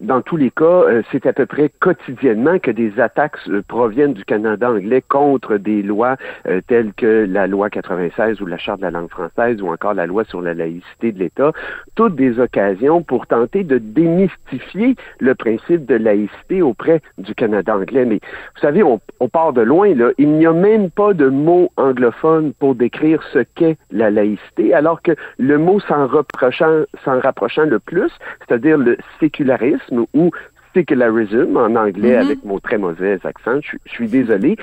dans 0.00 0.20
tous 0.20 0.36
les 0.36 0.50
cas, 0.50 0.64
euh, 0.64 1.02
c'est 1.12 1.26
à 1.26 1.32
peu 1.32 1.46
près 1.46 1.70
quotidiennement 1.80 2.58
que 2.58 2.70
des 2.70 2.98
attaques 2.98 3.36
euh, 3.48 3.62
proviennent 3.66 4.14
du 4.14 4.24
Canada 4.24 4.70
anglais 4.70 5.02
contre 5.08 5.56
des 5.58 5.82
lois 5.82 6.16
euh, 6.48 6.60
telles 6.66 6.92
que 6.94 7.26
la 7.28 7.46
loi 7.46 7.70
96 7.70 8.40
ou 8.40 8.46
la 8.46 8.58
Charte 8.58 8.80
de 8.80 8.84
la 8.84 8.90
langue 8.90 9.10
française 9.10 9.62
ou 9.62 9.68
encore 9.68 9.94
la 9.94 10.06
loi 10.06 10.24
sur 10.24 10.40
la 10.40 10.54
laïcité 10.54 11.12
de 11.12 11.18
l'État. 11.18 11.52
Toutes 11.94 12.16
des 12.16 12.40
occasions 12.40 13.02
pour 13.02 13.26
tenter 13.26 13.64
de 13.64 13.78
démystifier 13.78 14.96
le 15.20 15.34
principe 15.34 15.86
de 15.86 15.94
laïcité 16.12 16.62
auprès 16.62 17.00
du 17.18 17.34
Canada 17.34 17.76
anglais. 17.76 18.04
Mais 18.04 18.20
vous 18.54 18.60
savez, 18.60 18.82
on, 18.82 19.00
part 19.28 19.52
de 19.52 19.62
loin. 19.62 19.94
Là. 19.94 20.10
Il 20.18 20.32
n'y 20.32 20.46
a 20.46 20.52
même 20.52 20.90
pas 20.90 21.14
de 21.14 21.28
mot 21.28 21.70
anglophone 21.76 22.52
pour 22.58 22.74
décrire 22.74 23.22
ce 23.32 23.40
qu'est 23.54 23.76
la 23.90 24.10
laïcité, 24.10 24.74
alors 24.74 25.00
que 25.00 25.12
le 25.38 25.58
mot 25.58 25.80
s'en 25.80 26.06
reproche 26.06 26.62
s'en 27.04 27.20
rapprochant 27.20 27.64
le 27.64 27.78
plus, 27.78 28.10
c'est-à-dire 28.40 28.76
le 28.76 28.96
sécularisme 29.20 30.04
ou 30.14 30.30
secularism 30.74 31.56
en 31.56 31.74
anglais 31.76 32.16
mm-hmm. 32.16 32.24
avec 32.24 32.44
mon 32.44 32.58
très 32.58 32.78
mauvais 32.78 33.18
accent, 33.24 33.60
je, 33.62 33.76
suis 33.86 34.08
désolé, 34.08 34.56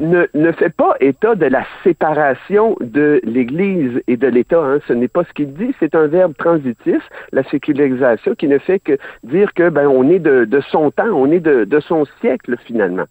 ne, 0.00 0.26
ne 0.34 0.52
fait 0.52 0.70
pas 0.70 0.94
état 1.00 1.34
de 1.34 1.46
la 1.46 1.64
séparation 1.84 2.76
de 2.80 3.20
l'Église 3.24 4.02
et 4.06 4.16
de 4.16 4.26
l'État. 4.26 4.60
Hein. 4.60 4.78
Ce 4.86 4.92
n'est 4.92 5.08
pas 5.08 5.24
ce 5.24 5.32
qu'il 5.32 5.52
dit, 5.54 5.74
c'est 5.80 5.94
un 5.94 6.06
verbe 6.06 6.34
transitif, 6.36 7.02
la 7.32 7.42
sécularisation, 7.44 8.34
qui 8.34 8.48
ne 8.48 8.58
fait 8.58 8.78
que 8.78 8.98
dire 9.24 9.52
que 9.54 9.68
ben 9.68 9.86
on 9.86 10.08
est 10.10 10.18
de, 10.18 10.44
de 10.44 10.60
son 10.60 10.90
temps, 10.90 11.08
on 11.12 11.30
est 11.30 11.40
de, 11.40 11.64
de 11.64 11.80
son 11.80 12.04
siècle 12.20 12.56
finalement. 12.66 13.06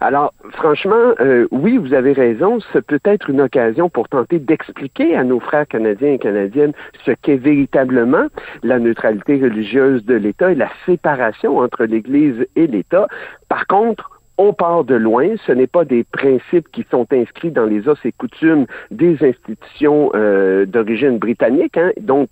Alors, 0.00 0.32
franchement, 0.52 1.14
euh, 1.20 1.46
oui, 1.50 1.78
vous 1.78 1.94
avez 1.94 2.12
raison, 2.12 2.60
ce 2.72 2.78
peut 2.78 3.00
être 3.04 3.30
une 3.30 3.40
occasion 3.40 3.88
pour 3.88 4.08
tenter 4.08 4.38
d'expliquer 4.38 5.16
à 5.16 5.24
nos 5.24 5.40
frères 5.40 5.66
canadiens 5.66 6.12
et 6.12 6.18
canadiennes 6.18 6.72
ce 7.04 7.12
qu'est 7.12 7.36
véritablement 7.36 8.26
la 8.62 8.78
neutralité 8.78 9.40
religieuse 9.40 10.04
de 10.04 10.14
l'État 10.14 10.52
et 10.52 10.54
la 10.54 10.70
séparation 10.86 11.58
entre 11.58 11.84
l'Église 11.84 12.46
et 12.56 12.66
l'État. 12.66 13.08
Par 13.48 13.66
contre, 13.66 14.19
on 14.40 14.54
part 14.54 14.84
de 14.84 14.94
loin. 14.94 15.34
Ce 15.46 15.52
n'est 15.52 15.66
pas 15.66 15.84
des 15.84 16.02
principes 16.02 16.68
qui 16.72 16.86
sont 16.90 17.06
inscrits 17.12 17.50
dans 17.50 17.66
les 17.66 17.88
os 17.88 17.98
et 18.06 18.12
coutumes 18.12 18.64
des 18.90 19.22
institutions 19.22 20.10
euh, 20.14 20.64
d'origine 20.64 21.18
britannique, 21.18 21.76
hein, 21.76 21.92
dont, 22.00 22.26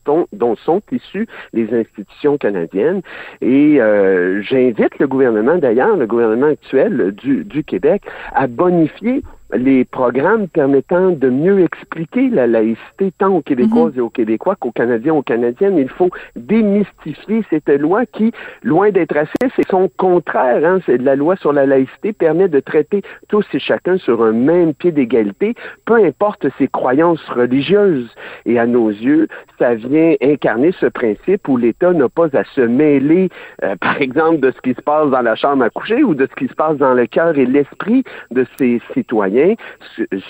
sont 0.64 0.80
issues 0.90 1.28
les 1.52 1.72
institutions 1.74 2.38
canadiennes. 2.38 3.02
Et 3.42 3.78
euh, 3.78 4.40
j'invite 4.40 4.98
le 4.98 5.06
gouvernement, 5.06 5.58
d'ailleurs, 5.58 5.96
le 5.96 6.06
gouvernement 6.06 6.46
actuel 6.46 7.12
du 7.12 7.64
Québec, 7.64 8.02
à 8.34 8.46
bonifier 8.46 9.22
les 9.54 9.84
programmes 9.84 10.48
permettant 10.48 11.10
de 11.10 11.30
mieux 11.30 11.60
expliquer 11.60 12.28
la 12.28 12.46
laïcité 12.46 13.12
tant 13.18 13.34
aux 13.34 13.40
Québécoises 13.40 13.92
mhm. 13.92 13.98
et 13.98 14.00
aux 14.02 14.10
Québécois 14.10 14.56
qu'aux 14.56 14.72
Canadiens 14.72 15.14
et 15.14 15.16
aux 15.16 15.22
Canadiennes. 15.22 15.78
Il 15.78 15.88
faut 15.88 16.10
démystifier 16.36 17.44
cette 17.48 17.68
loi 17.68 18.04
qui, 18.06 18.32
loin 18.62 18.90
d'être 18.90 19.14
raciste, 19.14 19.54
c'est 19.56 19.68
son 19.68 19.88
contraire. 19.96 20.64
Hein, 20.64 20.80
c'est 20.84 20.98
la 20.98 21.16
loi 21.16 21.36
sur 21.36 21.52
la 21.52 21.66
laïcité 21.66 22.12
permet 22.12 22.48
de 22.48 22.60
traiter 22.60 23.02
tous 23.28 23.46
et 23.54 23.58
chacun 23.58 23.96
sur 23.96 24.22
un 24.22 24.32
même 24.32 24.74
pied 24.74 24.92
d'égalité, 24.92 25.54
peu 25.86 25.94
importe 25.94 26.46
ses 26.58 26.68
croyances 26.68 27.26
religieuses. 27.28 28.10
Et 28.44 28.58
à 28.58 28.66
nos 28.66 28.90
yeux, 28.90 29.28
ça 29.58 29.74
vient 29.74 30.14
incarner 30.22 30.72
ce 30.72 30.86
principe 30.86 31.48
où 31.48 31.56
l'État 31.56 31.92
n'a 31.92 32.08
pas 32.08 32.28
à 32.36 32.44
se 32.44 32.60
mêler, 32.60 33.30
euh, 33.64 33.76
par 33.80 34.00
exemple, 34.00 34.40
de 34.40 34.50
ce 34.50 34.60
qui 34.60 34.74
se 34.74 34.82
passe 34.82 35.10
dans 35.10 35.22
la 35.22 35.36
chambre 35.36 35.64
à 35.64 35.70
coucher 35.70 36.02
ou 36.02 36.14
de 36.14 36.26
ce 36.26 36.34
qui 36.34 36.48
se 36.48 36.54
passe 36.54 36.76
dans 36.76 36.94
le 36.94 37.06
cœur 37.06 37.38
et 37.38 37.46
l'esprit 37.46 38.04
de 38.30 38.44
ses 38.58 38.80
citoyens 38.92 39.37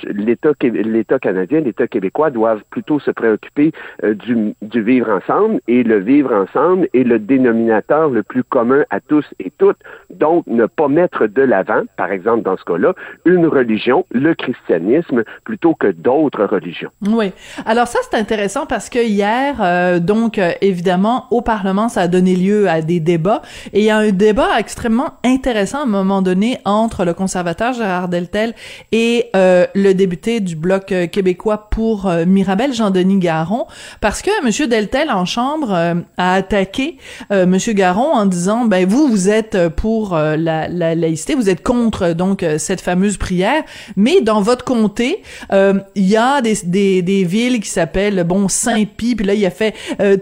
l'État 0.05 1.19
canadien, 1.19 1.61
l'État 1.61 1.87
québécois 1.87 2.31
doivent 2.31 2.63
plutôt 2.71 3.01
se 3.01 3.11
préoccuper 3.11 3.73
euh, 4.05 4.15
du, 4.15 4.55
vivre 4.81 5.11
ensemble 5.11 5.61
et 5.69 5.83
le 5.83 5.99
vivre 5.99 6.33
ensemble 6.33 6.89
est 6.95 7.03
le 7.03 7.19
dénominateur 7.19 8.11
le 8.11 8.23
plus 8.23 8.45
commun 8.45 8.85
à 8.91 9.01
tous 9.01 9.25
et 9.41 9.53
toutes. 9.59 9.79
Donc, 10.11 10.47
ne 10.47 10.67
pas 10.67 10.89
mettre 10.89 11.27
de 11.27 11.43
l'avant, 11.43 11.83
par 11.97 12.13
exemple 12.13 12.43
dans 12.43 12.57
ce 12.57 12.65
cas-là, 12.65 12.95
une 13.25 13.47
religion, 13.47 14.07
le 14.11 14.35
christianisme, 14.35 15.25
plutôt 15.45 15.75
que 15.75 15.89
d'autres 15.89 16.45
religions. 16.45 16.91
Oui. 17.07 17.33
Alors 17.67 17.87
ça, 17.87 17.99
c'est 18.03 18.17
intéressant 18.17 18.67
parce 18.67 18.89
que 18.89 18.99
hier, 18.99 19.57
euh, 19.61 19.99
donc 19.99 20.39
euh, 20.39 20.53
évidemment, 20.61 21.27
au 21.31 21.43
Parlement, 21.43 21.89
ça 21.89 22.03
a 22.03 22.09
donné 22.09 22.37
lieu 22.37 22.69
à 22.69 22.83
des 22.83 23.01
débats 23.01 23.43
et 23.73 23.81
il 23.81 23.85
y 23.85 23.91
a 23.91 23.99
un 23.99 24.11
débat 24.11 24.59
extrêmement 24.59 25.15
intéressant 25.25 25.81
à 25.81 25.83
un 25.83 25.87
moment 25.87 26.23
donné 26.23 26.59
entre 26.65 27.05
le 27.05 27.15
conservateur 27.15 27.73
Gérard 27.73 28.09
Deltel 28.09 28.55
et 28.93 28.98
et 28.99 29.31
euh, 29.37 29.65
le 29.77 29.95
député 29.95 30.41
du 30.41 30.57
bloc 30.57 30.91
euh, 30.91 31.07
québécois 31.07 31.69
pour 31.71 32.07
euh, 32.07 32.25
Mirabel, 32.27 32.73
Jean-Denis 32.75 33.19
Garon, 33.19 33.67
parce 34.01 34.23
que 34.23 34.45
Monsieur 34.45 34.67
Deltel 34.67 35.09
en 35.09 35.25
chambre 35.25 35.73
a 36.17 36.35
attaqué 36.35 36.97
Monsieur 37.31 37.73
Garon 37.75 38.13
en 38.13 38.27
disant 38.27 38.65
ben 38.65 38.87
vous 38.87 39.09
vous 39.09 39.29
êtes 39.29 39.69
pour 39.69 40.17
la, 40.17 40.69
la, 40.69 40.95
laïcité, 40.95 41.35
vous 41.35 41.49
êtes 41.49 41.63
contre 41.63 42.13
donc 42.13 42.45
cette 42.59 42.81
fameuse 42.81 43.17
prière, 43.17 43.63
mais 43.97 44.21
dans 44.21 44.41
votre 44.41 44.65
comté 44.65 45.23
il 45.53 46.09
y 46.09 46.17
a 46.17 46.41
des, 46.41 46.57
des, 46.65 47.03
des 47.03 47.25
villes 47.25 47.61
qui 47.61 47.69
s'appellent 47.69 48.25
bon 48.25 48.49
Saint-Pie, 48.49 49.17
puis 49.17 49.27
là 49.27 49.35
il 49.35 49.45
a 49.45 49.51
fait 49.51 49.75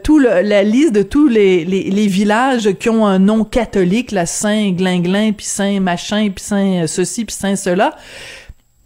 tout 0.03 0.18
la 0.18 0.62
liste 0.62 0.93
de 0.93 1.03
tous 1.03 1.29
les, 1.29 1.64
les, 1.64 1.85
les, 1.85 2.07
villages 2.07 2.72
qui 2.74 2.89
ont 2.89 3.07
un 3.07 3.18
nom 3.18 3.45
catholique, 3.45 4.12
la 4.12 4.27
Saint 4.27 4.72
Glinglin, 4.72 5.33
puis 5.33 5.47
Saint 5.47 5.81
machin, 5.81 6.31
puis 6.35 6.45
Saint 6.45 6.87
ceci, 6.87 7.24
puis 7.24 7.35
Saint 7.35 7.57
cela 7.57 7.95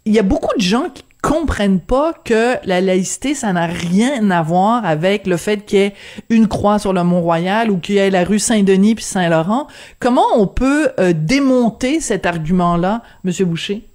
il 0.05 0.13
y 0.13 0.19
a 0.19 0.23
beaucoup 0.23 0.55
de 0.55 0.61
gens 0.61 0.89
qui 0.93 1.03
comprennent 1.21 1.79
pas 1.79 2.13
que 2.13 2.55
la 2.65 2.81
laïcité, 2.81 3.35
ça 3.35 3.53
n'a 3.53 3.67
rien 3.67 4.31
à 4.31 4.41
voir 4.41 4.85
avec 4.85 5.27
le 5.27 5.37
fait 5.37 5.65
qu'il 5.65 5.79
y 5.79 5.81
ait 5.83 5.93
une 6.29 6.47
croix 6.47 6.79
sur 6.79 6.93
le 6.93 7.03
Mont-Royal 7.03 7.69
ou 7.69 7.77
qu'il 7.77 7.95
y 7.95 7.97
ait 7.99 8.09
la 8.09 8.23
rue 8.23 8.39
Saint-Denis 8.39 8.95
puis 8.95 9.03
Saint-Laurent. 9.03 9.67
Comment 9.99 10.25
on 10.35 10.47
peut 10.47 10.89
euh, 10.99 11.13
démonter 11.15 11.99
cet 11.99 12.25
argument-là, 12.25 13.03
Monsieur 13.23 13.45
Boucher? 13.45 13.87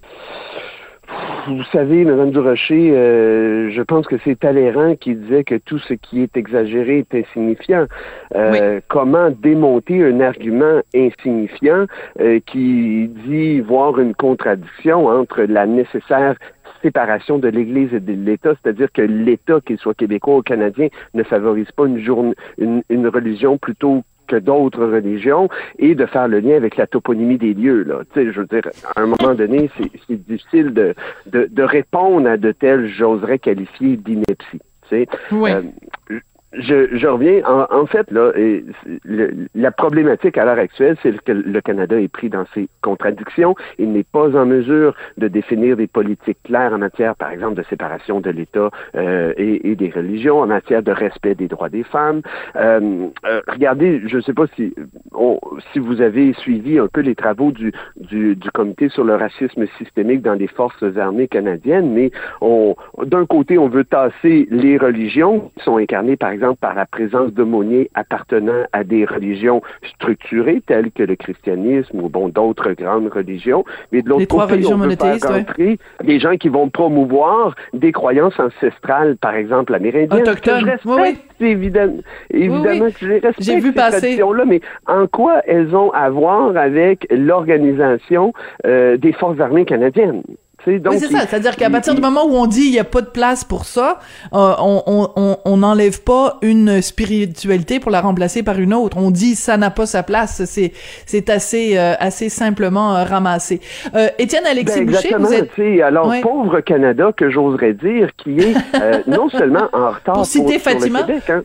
Vous 1.47 1.63
savez, 1.71 2.03
Madame 2.03 2.31
Durocher, 2.31 2.91
euh, 2.91 3.71
je 3.71 3.81
pense 3.81 4.05
que 4.05 4.17
c'est 4.23 4.37
Talleyrand 4.37 4.95
qui 4.95 5.15
disait 5.15 5.43
que 5.43 5.55
tout 5.55 5.79
ce 5.79 5.93
qui 5.93 6.21
est 6.21 6.35
exagéré 6.35 6.99
est 6.99 7.15
insignifiant. 7.15 7.85
Euh, 8.35 8.81
comment 8.89 9.29
démonter 9.29 10.03
un 10.03 10.19
argument 10.19 10.81
insignifiant 10.93 11.85
euh, 12.19 12.39
qui 12.45 13.09
dit 13.25 13.61
voir 13.61 13.99
une 13.99 14.13
contradiction 14.13 15.07
entre 15.07 15.43
la 15.43 15.65
nécessaire 15.65 16.35
séparation 16.81 17.37
de 17.37 17.47
l'Église 17.47 17.93
et 17.93 17.99
de 17.99 18.13
l'État, 18.13 18.51
c'est-à-dire 18.61 18.91
que 18.91 19.01
l'État, 19.01 19.59
qu'il 19.65 19.77
soit 19.77 19.95
québécois 19.95 20.37
ou 20.37 20.41
canadien, 20.41 20.89
ne 21.13 21.23
favorise 21.23 21.71
pas 21.71 21.87
une, 21.87 21.99
journée, 21.99 22.35
une, 22.57 22.83
une 22.89 23.07
religion 23.07 23.57
plutôt 23.57 24.03
que 24.27 24.35
d'autres 24.35 24.85
religions 24.85 25.49
et 25.79 25.95
de 25.95 26.05
faire 26.05 26.27
le 26.27 26.39
lien 26.39 26.55
avec 26.55 26.77
la 26.77 26.87
toponymie 26.87 27.37
des 27.37 27.53
lieux. 27.53 27.83
Là. 27.83 28.01
Tu 28.13 28.19
sais, 28.19 28.31
je 28.31 28.41
veux 28.41 28.47
dire, 28.47 28.69
à 28.95 29.01
un 29.01 29.07
moment 29.07 29.33
donné, 29.33 29.69
c'est 30.07 30.27
difficile 30.27 30.73
de, 30.73 30.93
de, 31.27 31.47
de, 31.51 31.63
répondre 31.63 32.27
à 32.27 32.37
de 32.37 32.51
telles, 32.51 32.87
j'oserais 32.87 33.39
qualifier 33.39 33.97
d'ineptie. 33.97 34.61
Oui. 35.31 35.51
Euh, 35.51 35.61
je, 36.53 36.95
je, 36.95 37.07
reviens. 37.07 37.41
En, 37.45 37.85
fait, 37.85 38.09
là, 38.11 38.31
la 39.53 39.71
problématique 39.71 40.37
à 40.37 40.45
l'heure 40.45 40.59
actuelle, 40.59 40.95
c'est 41.03 41.15
que 41.23 41.31
le 41.33 41.61
Canada 41.61 41.99
est 41.99 42.07
pris 42.07 42.29
dans 42.29 42.45
ses 42.53 42.69
contradictions. 42.81 43.55
Il 43.77 43.91
n'est 43.91 44.05
pas 44.05 44.35
en 44.35 44.45
mesure 44.45 44.95
de 45.17 45.27
définir 45.27 45.75
des 45.75 45.87
politiques 45.87 46.37
claires 46.43 46.71
en 46.73 46.77
matière, 46.77 47.15
par 47.15 47.31
exemple, 47.31 47.55
de 47.55 47.63
séparation 47.63 48.21
de 48.21 48.29
l'État 48.29 48.69
euh, 48.95 49.33
et, 49.37 49.71
et, 49.71 49.75
des 49.75 49.89
religions, 49.89 50.39
en 50.39 50.47
matière 50.47 50.81
de 50.81 50.91
respect 50.91 51.35
des 51.35 51.47
droits 51.47 51.69
des 51.69 51.83
femmes. 51.83 52.21
Euh, 52.55 53.07
euh, 53.25 53.41
regardez, 53.47 54.01
je 54.05 54.17
ne 54.17 54.21
sais 54.21 54.33
pas 54.33 54.45
si, 54.55 54.73
si 55.73 55.79
vous 55.79 56.01
avez 56.01 56.33
suivi 56.33 56.79
un 56.79 56.87
peu 56.87 57.01
les 57.01 57.15
travaux 57.15 57.51
du, 57.51 57.73
du, 57.97 58.35
du, 58.35 58.51
comité 58.51 58.87
sur 58.89 59.03
le 59.03 59.15
racisme 59.15 59.65
systémique 59.77 60.21
dans 60.21 60.33
les 60.33 60.47
forces 60.47 60.83
armées 60.95 61.27
canadiennes, 61.27 61.91
mais 61.91 62.11
d'un 63.05 63.25
côté, 63.25 63.57
on 63.57 63.67
veut 63.67 63.83
tasser 63.83 64.47
les 64.49 64.77
religions 64.77 65.51
qui 65.57 65.63
sont 65.65 65.77
incarnées, 65.77 66.15
par 66.15 66.31
exemple, 66.31 66.46
par 66.55 66.73
la 66.75 66.85
présence 66.85 67.31
d'aumôniers 67.31 67.89
appartenant 67.93 68.63
à 68.73 68.83
des 68.83 69.05
religions 69.05 69.61
structurées 69.83 70.61
telles 70.65 70.91
que 70.91 71.03
le 71.03 71.15
christianisme 71.15 71.99
ou 71.99 72.09
bon 72.09 72.29
d'autres 72.29 72.71
grandes 72.73 73.09
religions, 73.09 73.63
mais 73.91 74.01
de 74.01 74.09
l'autre 74.09 74.27
côté, 74.27 74.65
on 74.67 74.77
veut 74.77 74.95
faire 74.95 75.17
rentrer 75.21 75.79
des 76.03 76.19
gens 76.19 76.37
qui 76.37 76.49
vont 76.49 76.69
promouvoir 76.69 77.55
des 77.73 77.91
croyances 77.91 78.39
ancestrales, 78.39 79.17
par 79.17 79.35
exemple 79.35 79.73
amérindiennes. 79.73 80.21
Autochtones. 80.21 80.61
je 80.61 80.65
respecte, 80.65 81.25
oui, 81.39 81.47
évidemment, 81.47 81.97
évidemment 82.31 82.87
J'ai 83.39 83.59
vu 83.59 83.73
passer. 83.73 84.17
là 84.17 84.45
mais 84.45 84.61
en 84.85 85.07
quoi 85.07 85.41
elles 85.45 85.75
ont 85.75 85.91
à 85.91 86.09
voir 86.09 86.55
avec 86.55 87.07
l'organisation 87.11 88.33
euh, 88.65 88.97
des 88.97 89.13
forces 89.13 89.39
armées 89.39 89.65
canadiennes? 89.65 90.23
Oui, 90.67 90.99
c'est 90.99 91.11
ça. 91.11 91.25
C'est-à-dire 91.27 91.55
qu'à 91.55 91.69
partir 91.69 91.95
du 91.95 92.01
moment 92.01 92.25
où 92.25 92.35
on 92.35 92.45
dit 92.45 92.65
il 92.65 92.71
n'y 92.71 92.79
a 92.79 92.83
pas 92.83 93.01
de 93.01 93.07
place 93.07 93.43
pour 93.43 93.65
ça, 93.65 93.99
euh, 94.33 94.53
on 94.59 95.57
n'enlève 95.57 96.01
pas 96.01 96.37
une 96.41 96.81
spiritualité 96.81 97.79
pour 97.79 97.91
la 97.91 98.01
remplacer 98.01 98.43
par 98.43 98.59
une 98.59 98.73
autre. 98.73 98.97
On 98.97 99.11
dit 99.11 99.35
ça 99.35 99.57
n'a 99.57 99.71
pas 99.71 99.85
sa 99.85 100.03
place. 100.03 100.43
C'est 100.45 100.73
c'est 101.05 101.29
assez 101.29 101.77
euh, 101.77 101.93
assez 101.99 102.29
simplement 102.29 102.95
euh, 102.95 103.03
ramassé. 103.03 103.61
Étienne 104.19 104.45
Alexis 104.45 104.81
ben, 104.81 104.93
Boucher, 104.93 105.15
vous 105.17 105.33
êtes 105.33 105.81
alors 105.83 106.13
pauvre 106.21 106.59
Canada 106.61 107.11
que 107.15 107.29
j'oserais 107.29 107.73
dire 107.73 108.09
qui 108.17 108.39
est 108.39 108.55
non 109.07 109.29
seulement 109.29 109.69
en 109.73 109.91
retard 109.91 110.15
pour 110.15 110.25
citer 110.25 110.59
Fatima. 110.59 111.03
Québec, 111.03 111.29
hein. 111.29 111.43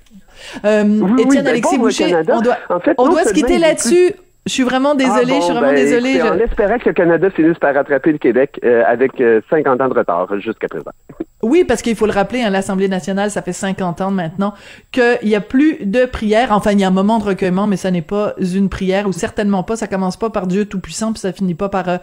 Étienne 1.18 1.44
ben, 1.44 1.46
Alexis 1.46 1.78
Boucher, 1.78 2.14
on 2.28 2.40
doit 2.40 2.56
on 2.98 3.08
doit 3.08 3.24
se 3.24 3.32
quitter 3.32 3.58
là-dessus. 3.58 4.14
Je 4.44 4.52
suis 4.52 4.64
vraiment 4.64 4.96
désolée, 4.96 5.36
je 5.36 5.40
suis 5.40 5.52
vraiment 5.52 5.68
ah 5.70 5.74
désolée. 5.74 6.20
On 6.22 6.38
espérait 6.38 6.80
que 6.80 6.88
le 6.88 6.94
Canada 6.94 7.30
finisse 7.30 7.58
par 7.58 7.74
rattraper 7.74 8.10
le 8.10 8.18
Québec 8.18 8.58
euh, 8.64 8.82
avec 8.86 9.12
50 9.18 9.20
euh, 9.20 9.84
ans 9.84 9.88
de 9.88 9.94
retard 9.94 10.40
jusqu'à 10.40 10.68
présent. 10.68 10.90
Oui, 11.44 11.64
parce 11.64 11.82
qu'il 11.82 11.96
faut 11.96 12.06
le 12.06 12.12
rappeler, 12.12 12.42
hein, 12.42 12.50
l'Assemblée 12.50 12.86
nationale, 12.86 13.28
ça 13.32 13.42
fait 13.42 13.52
50 13.52 14.00
ans 14.00 14.12
maintenant 14.12 14.54
qu'il 14.92 15.18
n'y 15.24 15.34
a 15.34 15.40
plus 15.40 15.84
de 15.84 16.04
prière. 16.04 16.52
Enfin, 16.52 16.70
il 16.70 16.78
y 16.78 16.84
a 16.84 16.86
un 16.86 16.92
moment 16.92 17.18
de 17.18 17.24
recueillement, 17.24 17.66
mais 17.66 17.76
ça 17.76 17.90
n'est 17.90 18.00
pas 18.00 18.34
une 18.38 18.68
prière, 18.68 19.08
ou 19.08 19.12
certainement 19.12 19.64
pas, 19.64 19.74
ça 19.74 19.88
commence 19.88 20.16
pas 20.16 20.30
par 20.30 20.46
Dieu 20.46 20.66
Tout-Puissant, 20.66 21.12
puis 21.12 21.18
ça 21.18 21.32
finit 21.32 21.56
pas 21.56 21.68
par 21.68 21.88
euh, 21.88 21.96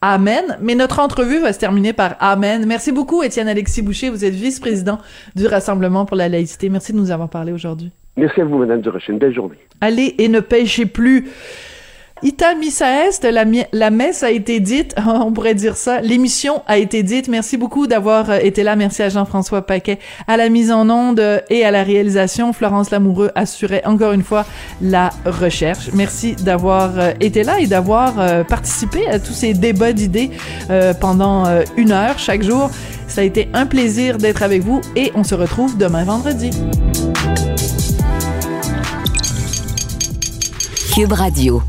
Amen. 0.00 0.56
Mais 0.62 0.74
notre 0.74 0.98
entrevue 0.98 1.40
va 1.40 1.52
se 1.52 1.58
terminer 1.58 1.92
par 1.92 2.16
Amen. 2.20 2.64
Merci 2.66 2.90
beaucoup, 2.90 3.22
Étienne 3.22 3.48
Alexis 3.48 3.82
Boucher. 3.82 4.08
Vous 4.08 4.24
êtes 4.24 4.32
vice-président 4.32 4.98
du 5.34 5.46
Rassemblement 5.46 6.06
pour 6.06 6.16
la 6.16 6.30
laïcité. 6.30 6.70
Merci 6.70 6.94
de 6.94 6.96
nous 6.96 7.10
avoir 7.10 7.28
parlé 7.28 7.52
aujourd'hui. 7.52 7.92
Merci 8.16 8.40
à 8.40 8.44
vous, 8.46 8.56
Madame 8.56 8.80
Durocher. 8.80 9.12
Une 9.12 9.18
belle 9.18 9.34
journée. 9.34 9.58
Allez 9.82 10.14
et 10.16 10.28
ne 10.28 10.40
pêchez 10.40 10.86
plus. 10.86 11.28
Ita 12.22 12.54
Missa 12.54 13.06
Est, 13.06 13.24
la, 13.24 13.44
la, 13.72 13.90
messe 13.90 14.22
a 14.22 14.30
été 14.30 14.58
dite, 14.58 14.96
on 15.06 15.32
pourrait 15.32 15.54
dire 15.54 15.76
ça, 15.76 16.00
l'émission 16.00 16.62
a 16.66 16.78
été 16.78 17.02
dite. 17.02 17.28
Merci 17.28 17.58
beaucoup 17.58 17.86
d'avoir 17.86 18.30
euh, 18.30 18.38
été 18.38 18.62
là. 18.62 18.74
Merci 18.74 19.02
à 19.02 19.10
Jean-François 19.10 19.66
Paquet 19.66 19.98
à 20.26 20.38
la 20.38 20.48
mise 20.48 20.72
en 20.72 20.88
onde 20.88 21.42
et 21.50 21.64
à 21.66 21.70
la 21.70 21.82
réalisation. 21.82 22.54
Florence 22.54 22.90
Lamoureux 22.90 23.30
assurait 23.34 23.84
encore 23.84 24.12
une 24.12 24.22
fois 24.22 24.46
la 24.80 25.10
recherche. 25.26 25.90
Merci 25.92 26.36
d'avoir 26.36 26.98
euh, 26.98 27.12
été 27.20 27.44
là 27.44 27.60
et 27.60 27.66
d'avoir 27.66 28.18
euh, 28.18 28.44
participé 28.44 29.06
à 29.08 29.18
tous 29.18 29.34
ces 29.34 29.52
débats 29.52 29.92
d'idées 29.92 30.30
pendant 31.00 31.44
une 31.76 31.92
heure 31.92 32.18
chaque 32.18 32.42
jour. 32.42 32.70
Ça 33.08 33.20
a 33.20 33.24
été 33.24 33.48
un 33.52 33.66
plaisir 33.66 34.16
d'être 34.16 34.42
avec 34.42 34.62
vous 34.62 34.80
et 34.94 35.12
on 35.14 35.24
se 35.24 35.34
retrouve 35.34 35.76
demain 35.76 36.04
vendredi. 36.04 36.50
Cube 40.94 41.12
Radio. 41.12 41.62